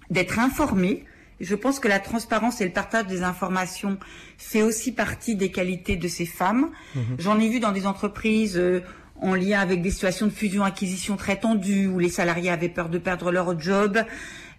d'être 0.08 0.38
informé. 0.38 1.04
Je 1.40 1.54
pense 1.54 1.80
que 1.80 1.88
la 1.88 1.98
transparence 1.98 2.60
et 2.60 2.64
le 2.64 2.70
partage 2.70 3.06
des 3.06 3.22
informations 3.22 3.98
fait 4.38 4.62
aussi 4.62 4.92
partie 4.92 5.34
des 5.36 5.50
qualités 5.50 5.96
de 5.96 6.06
ces 6.06 6.26
femmes. 6.26 6.70
Mhm. 6.94 7.02
J'en 7.18 7.40
ai 7.40 7.48
vu 7.48 7.60
dans 7.60 7.72
des 7.72 7.86
entreprises 7.86 8.56
euh, 8.58 8.80
en 9.22 9.34
lien 9.34 9.60
avec 9.60 9.82
des 9.82 9.90
situations 9.90 10.26
de 10.26 10.32
fusion-acquisition 10.32 11.16
très 11.16 11.36
tendues 11.36 11.86
où 11.86 11.98
les 11.98 12.08
salariés 12.08 12.50
avaient 12.50 12.68
peur 12.68 12.88
de 12.88 12.98
perdre 12.98 13.30
leur 13.30 13.58
job. 13.60 13.98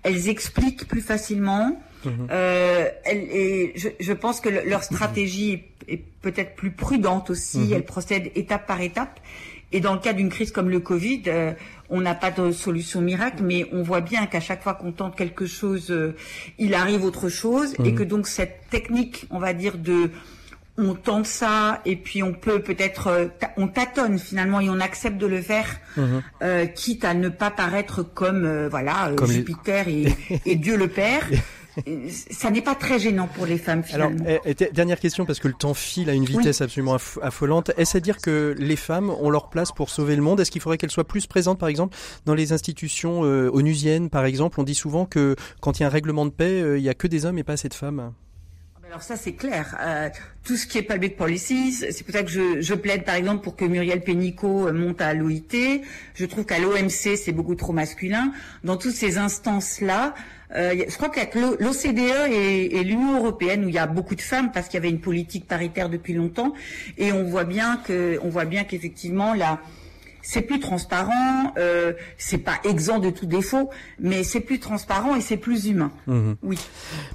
Elles 0.03 0.29
expliquent 0.29 0.87
plus 0.87 1.01
facilement. 1.01 1.79
Mhm. 2.05 2.27
Euh, 2.31 2.87
elles- 3.05 3.27
et 3.31 3.73
je, 3.75 3.89
je 3.99 4.13
pense 4.13 4.41
que 4.41 4.49
le- 4.49 4.63
leur 4.67 4.83
stratégie 4.83 5.51
est, 5.53 5.93
est 5.93 6.03
peut-être 6.21 6.55
plus 6.55 6.71
prudente 6.71 7.29
aussi. 7.29 7.59
Mhm. 7.59 7.73
Elles 7.73 7.85
procèdent 7.85 8.31
étape 8.35 8.65
par 8.65 8.81
étape. 8.81 9.19
Et 9.73 9.79
dans 9.79 9.93
le 9.93 9.99
cas 9.99 10.11
d'une 10.13 10.29
crise 10.29 10.51
comme 10.51 10.69
le 10.69 10.79
Covid, 10.81 11.23
euh, 11.27 11.53
on 11.89 12.01
n'a 12.01 12.13
pas 12.15 12.29
de 12.31 12.51
solution 12.51 12.99
miracle, 13.01 13.41
mais 13.43 13.67
on 13.71 13.83
voit 13.83 14.01
bien 14.01 14.25
qu'à 14.25 14.41
chaque 14.41 14.61
fois 14.63 14.73
qu'on 14.73 14.91
tente 14.91 15.15
quelque 15.15 15.45
chose, 15.45 15.91
euh, 15.91 16.13
il 16.57 16.73
arrive 16.73 17.05
autre 17.05 17.29
chose, 17.29 17.73
et 17.85 17.91
Mhm. 17.91 17.95
que 17.95 18.03
donc 18.03 18.27
cette 18.27 18.67
technique, 18.69 19.27
on 19.29 19.39
va 19.39 19.53
dire 19.53 19.77
de 19.77 20.09
on 20.77 20.93
tente 20.95 21.25
ça 21.25 21.81
et 21.85 21.95
puis 21.95 22.23
on 22.23 22.33
peut 22.33 22.61
peut-être 22.61 23.07
euh, 23.07 23.27
on 23.57 23.67
tâtonne 23.67 24.17
finalement 24.17 24.59
et 24.61 24.69
on 24.69 24.79
accepte 24.79 25.17
de 25.17 25.27
le 25.27 25.41
faire 25.41 25.67
Mhm. 25.97 26.21
euh, 26.41 26.65
quitte 26.65 27.03
à 27.05 27.13
ne 27.13 27.27
pas 27.29 27.51
paraître 27.51 28.03
comme 28.03 28.45
euh, 28.45 28.69
voilà 28.69 29.11
les- 29.19 29.33
Jupiter 29.33 29.87
et, 29.89 30.05
et 30.45 30.55
Dieu 30.55 30.77
le 30.77 30.87
Père 30.87 31.27
ça 32.29 32.49
n'est 32.51 32.61
pas 32.61 32.75
très 32.75 32.99
gênant 32.99 33.27
pour 33.27 33.45
les 33.45 33.57
femmes 33.57 33.81
finalement 33.83 34.25
eh, 34.27 34.39
eh, 34.45 34.69
dernière 34.73 34.99
question, 34.99 35.25
parce 35.25 35.39
que 35.39 35.47
le 35.47 35.53
temps 35.53 35.73
file 35.73 36.09
à 36.09 36.13
une 36.13 36.23
Oui. 36.23 36.37
vitesse 36.37 36.59
absolument 36.61 36.97
aff- 36.97 37.17
affolante. 37.21 37.71
Est-ce 37.77 37.95
à 37.95 37.99
dire 38.01 38.17
que 38.17 38.53
les 38.59 38.75
femmes 38.75 39.09
ont 39.09 39.29
leur 39.29 39.49
place 39.49 39.71
pour 39.71 39.89
sauver 39.89 40.17
le 40.17 40.21
monde? 40.21 40.41
Est-ce 40.41 40.51
qu'il 40.51 40.59
faudrait 40.61 40.77
qu'elles 40.77 40.91
soient 40.91 41.07
plus 41.07 41.27
présentes, 41.27 41.59
par 41.59 41.69
exemple, 41.69 41.95
dans 42.25 42.33
les 42.35 42.51
institutions 42.51 43.23
euh, 43.23 43.49
onusiennes, 43.53 44.09
par 44.09 44.25
exemple? 44.25 44.59
On 44.59 44.63
dit 44.63 44.75
souvent 44.75 45.05
que 45.05 45.37
quand 45.61 45.79
il 45.79 45.83
y 45.83 45.85
a 45.85 45.87
un 45.87 45.91
règlement 45.91 46.25
de 46.25 46.31
paix, 46.31 46.61
il 46.75 46.83
y 46.83 46.89
a 46.89 46.93
que 46.93 47.07
des 47.07 47.25
hommes 47.25 47.37
et 47.37 47.43
pas 47.43 47.53
assez 47.53 47.69
de 47.69 47.73
femmes. 47.73 48.11
Alors 48.91 49.03
ça 49.03 49.15
c'est 49.15 49.31
clair. 49.31 49.77
Euh, 49.79 50.09
tout 50.43 50.57
ce 50.57 50.67
qui 50.67 50.77
est 50.77 50.81
public 50.81 51.15
policies, 51.15 51.71
c'est 51.71 52.03
pour 52.03 52.13
ça 52.13 52.23
que 52.23 52.29
je, 52.29 52.59
je 52.59 52.73
plaide 52.73 53.05
par 53.05 53.15
exemple 53.15 53.41
pour 53.41 53.55
que 53.55 53.63
Muriel 53.63 54.01
Pénicaud 54.01 54.67
euh, 54.67 54.73
monte 54.73 54.99
à 54.99 55.13
l'OIT. 55.13 55.81
Je 56.13 56.25
trouve 56.25 56.43
qu'à 56.45 56.59
l'OMC 56.59 57.15
c'est 57.15 57.31
beaucoup 57.31 57.55
trop 57.55 57.71
masculin. 57.71 58.33
Dans 58.65 58.75
toutes 58.75 58.91
ces 58.91 59.17
instances-là, 59.17 60.13
euh, 60.57 60.75
je 60.89 60.93
crois 60.97 61.07
qu'avec 61.07 61.35
l'O- 61.35 61.55
l'OCDE 61.57 62.31
et, 62.33 62.75
et 62.79 62.83
l'Union 62.83 63.15
européenne 63.17 63.63
où 63.63 63.69
il 63.69 63.75
y 63.75 63.79
a 63.79 63.87
beaucoup 63.87 64.15
de 64.15 64.21
femmes 64.21 64.51
parce 64.51 64.67
qu'il 64.67 64.73
y 64.73 64.79
avait 64.79 64.89
une 64.89 64.99
politique 64.99 65.47
paritaire 65.47 65.87
depuis 65.87 66.11
longtemps 66.13 66.53
et 66.97 67.13
on 67.13 67.23
voit 67.23 67.45
bien 67.45 67.77
que 67.87 68.19
on 68.23 68.27
voit 68.27 68.43
bien 68.43 68.65
qu'effectivement 68.65 69.33
là 69.33 69.61
c'est 70.21 70.41
plus 70.41 70.59
transparent, 70.59 71.53
euh, 71.57 71.93
c'est 72.17 72.37
pas 72.37 72.59
exempt 72.63 72.99
de 72.99 73.09
tout 73.09 73.25
défaut, 73.25 73.69
mais 73.99 74.23
c'est 74.23 74.39
plus 74.41 74.59
transparent 74.59 75.15
et 75.15 75.21
c'est 75.21 75.37
plus 75.37 75.65
humain. 75.67 75.91
Mhm. 76.07 76.35
Oui. 76.43 76.57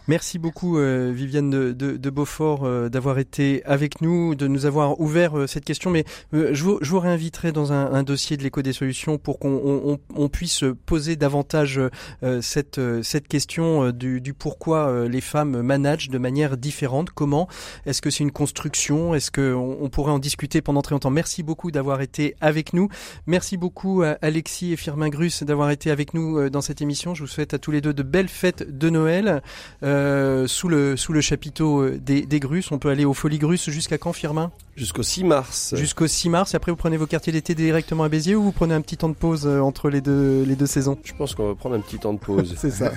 Merci 0.09 0.39
beaucoup 0.39 0.79
euh, 0.79 1.13
Viviane 1.15 1.51
de, 1.51 1.73
de, 1.73 1.97
de 1.97 2.11
Beaufort 2.11 2.65
euh, 2.65 2.89
d'avoir 2.89 3.19
été 3.19 3.63
avec 3.65 4.01
nous, 4.01 4.35
de 4.35 4.47
nous 4.47 4.67
avoir 4.67 5.01
ouvert 5.01 5.39
euh, 5.39 5.47
cette 5.47 5.65
question. 5.65 5.91
Mais 5.91 6.05
euh, 6.35 6.51
je, 6.53 6.63
vous, 6.65 6.79
je 6.81 6.91
vous 6.91 7.01
réinviterai 7.01 7.53
dans 7.53 7.73
un, 7.73 7.93
un 7.93 8.03
dossier 8.03 8.37
de 8.37 8.43
l'écho 8.43 8.63
des 8.63 8.73
solutions 8.73 9.19
pour 9.19 9.39
qu'on 9.39 9.61
on, 9.65 9.99
on- 10.15 10.29
puisse 10.29 10.65
poser 10.87 11.17
davantage 11.17 11.81
euh, 12.23 12.43
cette, 12.43 12.81
cette 13.03 13.29
question 13.29 13.91
du, 13.91 14.21
du 14.21 14.35
pourquoi 14.35 14.89
euh, 14.89 15.09
les 15.09 15.21
femmes 15.21 15.63
managent 15.63 16.11
de 16.11 16.19
manière 16.19 16.57
différente. 16.57 17.11
Comment? 17.11 17.49
Est-ce 17.87 18.03
que 18.03 18.11
c'est 18.11 18.25
une 18.25 18.33
construction? 18.33 19.15
Est-ce 19.15 19.31
qu'on 19.31 19.79
on 19.81 19.89
pourrait 19.89 20.13
en 20.13 20.19
discuter 20.19 20.61
pendant 20.63 20.83
très 20.83 20.95
longtemps? 20.95 21.11
Merci 21.11 21.43
beaucoup 21.43 21.71
d'avoir 21.71 22.01
été 22.01 22.35
avec 22.41 22.73
nous. 22.73 22.89
Merci 23.27 23.57
beaucoup 23.57 24.03
à 24.03 24.17
Alexis 24.23 24.73
et 24.73 24.77
Firmin 24.77 25.09
Grus 25.09 25.43
d'avoir 25.43 25.71
été 25.71 25.91
avec 25.91 26.15
nous 26.15 26.39
euh, 26.39 26.51
dans 26.51 26.61
cette 26.61 26.81
émission. 26.81 27.15
Je 27.15 27.23
vous 27.23 27.27
souhaite 27.29 27.55
à 27.55 27.59
tous 27.59 27.71
les 27.71 27.81
deux 27.81 27.93
de 27.95 28.03
belles 28.03 28.29
fêtes 28.29 28.77
de 28.79 28.91
Noël 28.91 29.43
euh, 29.83 30.47
sous 30.47 30.69
le 30.69 30.97
sous 30.97 31.13
le 31.13 31.21
chapiteau 31.21 31.81
euh, 31.83 31.99
des, 31.99 32.23
des 32.27 32.41
Grus. 32.41 32.71
On 32.73 32.79
peut 32.79 32.91
aller 32.91 33.05
aux 33.05 33.15
Folies 33.15 33.39
Grus 33.39 33.71
jusqu'à 33.71 33.99
quand, 33.99 34.13
Firmin? 34.13 34.51
Jusqu'au 34.77 35.03
6 35.03 35.25
mars. 35.25 35.75
Jusqu'au 35.77 36.07
6 36.07 36.29
mars. 36.29 36.53
Et 36.53 36.57
après, 36.57 36.71
vous 36.71 36.77
prenez 36.77 36.97
vos 36.99 37.07
quartiers 37.07 37.33
d'été 37.33 37.55
directement 37.55 38.05
à 38.05 38.09
Béziers 38.11 38.35
ou 38.35 38.43
vous 38.43 38.53
prenez 38.53 38.75
un 38.75 38.81
petit 38.83 38.97
temps 38.99 39.09
de 39.09 39.15
pause 39.15 39.47
euh, 39.47 39.61
entre 39.61 39.89
les 39.89 40.01
deux 40.01 40.43
les 40.47 40.57
deux 40.57 40.67
saisons? 40.67 40.99
Je 41.05 41.15
pense 41.15 41.35
qu'on 41.35 41.49
va 41.49 41.55
prendre 41.55 41.77
un 41.77 41.81
petit 41.81 41.99
temps 41.99 42.13
de 42.13 42.19
pause. 42.19 42.55
C'est 42.59 42.71
ça. 42.71 42.93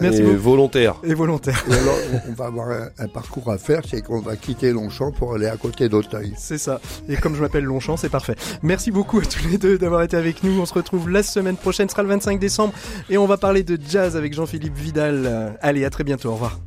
Merci 0.00 0.20
Et 0.20 0.24
beaucoup. 0.24 0.38
volontaire. 0.38 0.96
Et 1.04 1.14
volontaire. 1.14 1.64
Et 1.70 1.74
alors, 1.74 1.96
on 2.28 2.32
va 2.32 2.46
avoir 2.46 2.68
un, 2.70 2.88
un 2.98 3.08
parcours 3.08 3.50
à 3.50 3.58
faire, 3.58 3.82
c'est 3.88 4.02
qu'on 4.02 4.20
va 4.20 4.36
quitter 4.36 4.72
Longchamp 4.72 5.12
pour 5.12 5.34
aller 5.34 5.46
à 5.46 5.56
côté 5.56 5.88
d'Auteuil. 5.88 6.32
C'est 6.36 6.58
ça. 6.58 6.80
Et 7.08 7.16
comme 7.16 7.34
je 7.36 7.40
m'appelle 7.40 7.64
Longchamp, 7.64 7.96
c'est 7.96 8.08
parfait. 8.08 8.34
Merci 8.62 8.90
beaucoup 8.90 9.18
à 9.18 9.22
tous 9.22 9.39
les 9.42 9.58
deux 9.58 9.78
d'avoir 9.78 10.02
été 10.02 10.16
avec 10.16 10.42
nous. 10.42 10.60
On 10.60 10.66
se 10.66 10.74
retrouve 10.74 11.08
la 11.10 11.22
semaine 11.22 11.56
prochaine, 11.56 11.88
ce 11.88 11.92
sera 11.92 12.02
le 12.02 12.08
25 12.08 12.38
décembre, 12.38 12.72
et 13.08 13.18
on 13.18 13.26
va 13.26 13.36
parler 13.36 13.62
de 13.62 13.78
jazz 13.88 14.16
avec 14.16 14.34
Jean-Philippe 14.34 14.76
Vidal. 14.76 15.56
Allez, 15.60 15.84
à 15.84 15.90
très 15.90 16.04
bientôt. 16.04 16.30
Au 16.30 16.34
revoir. 16.34 16.58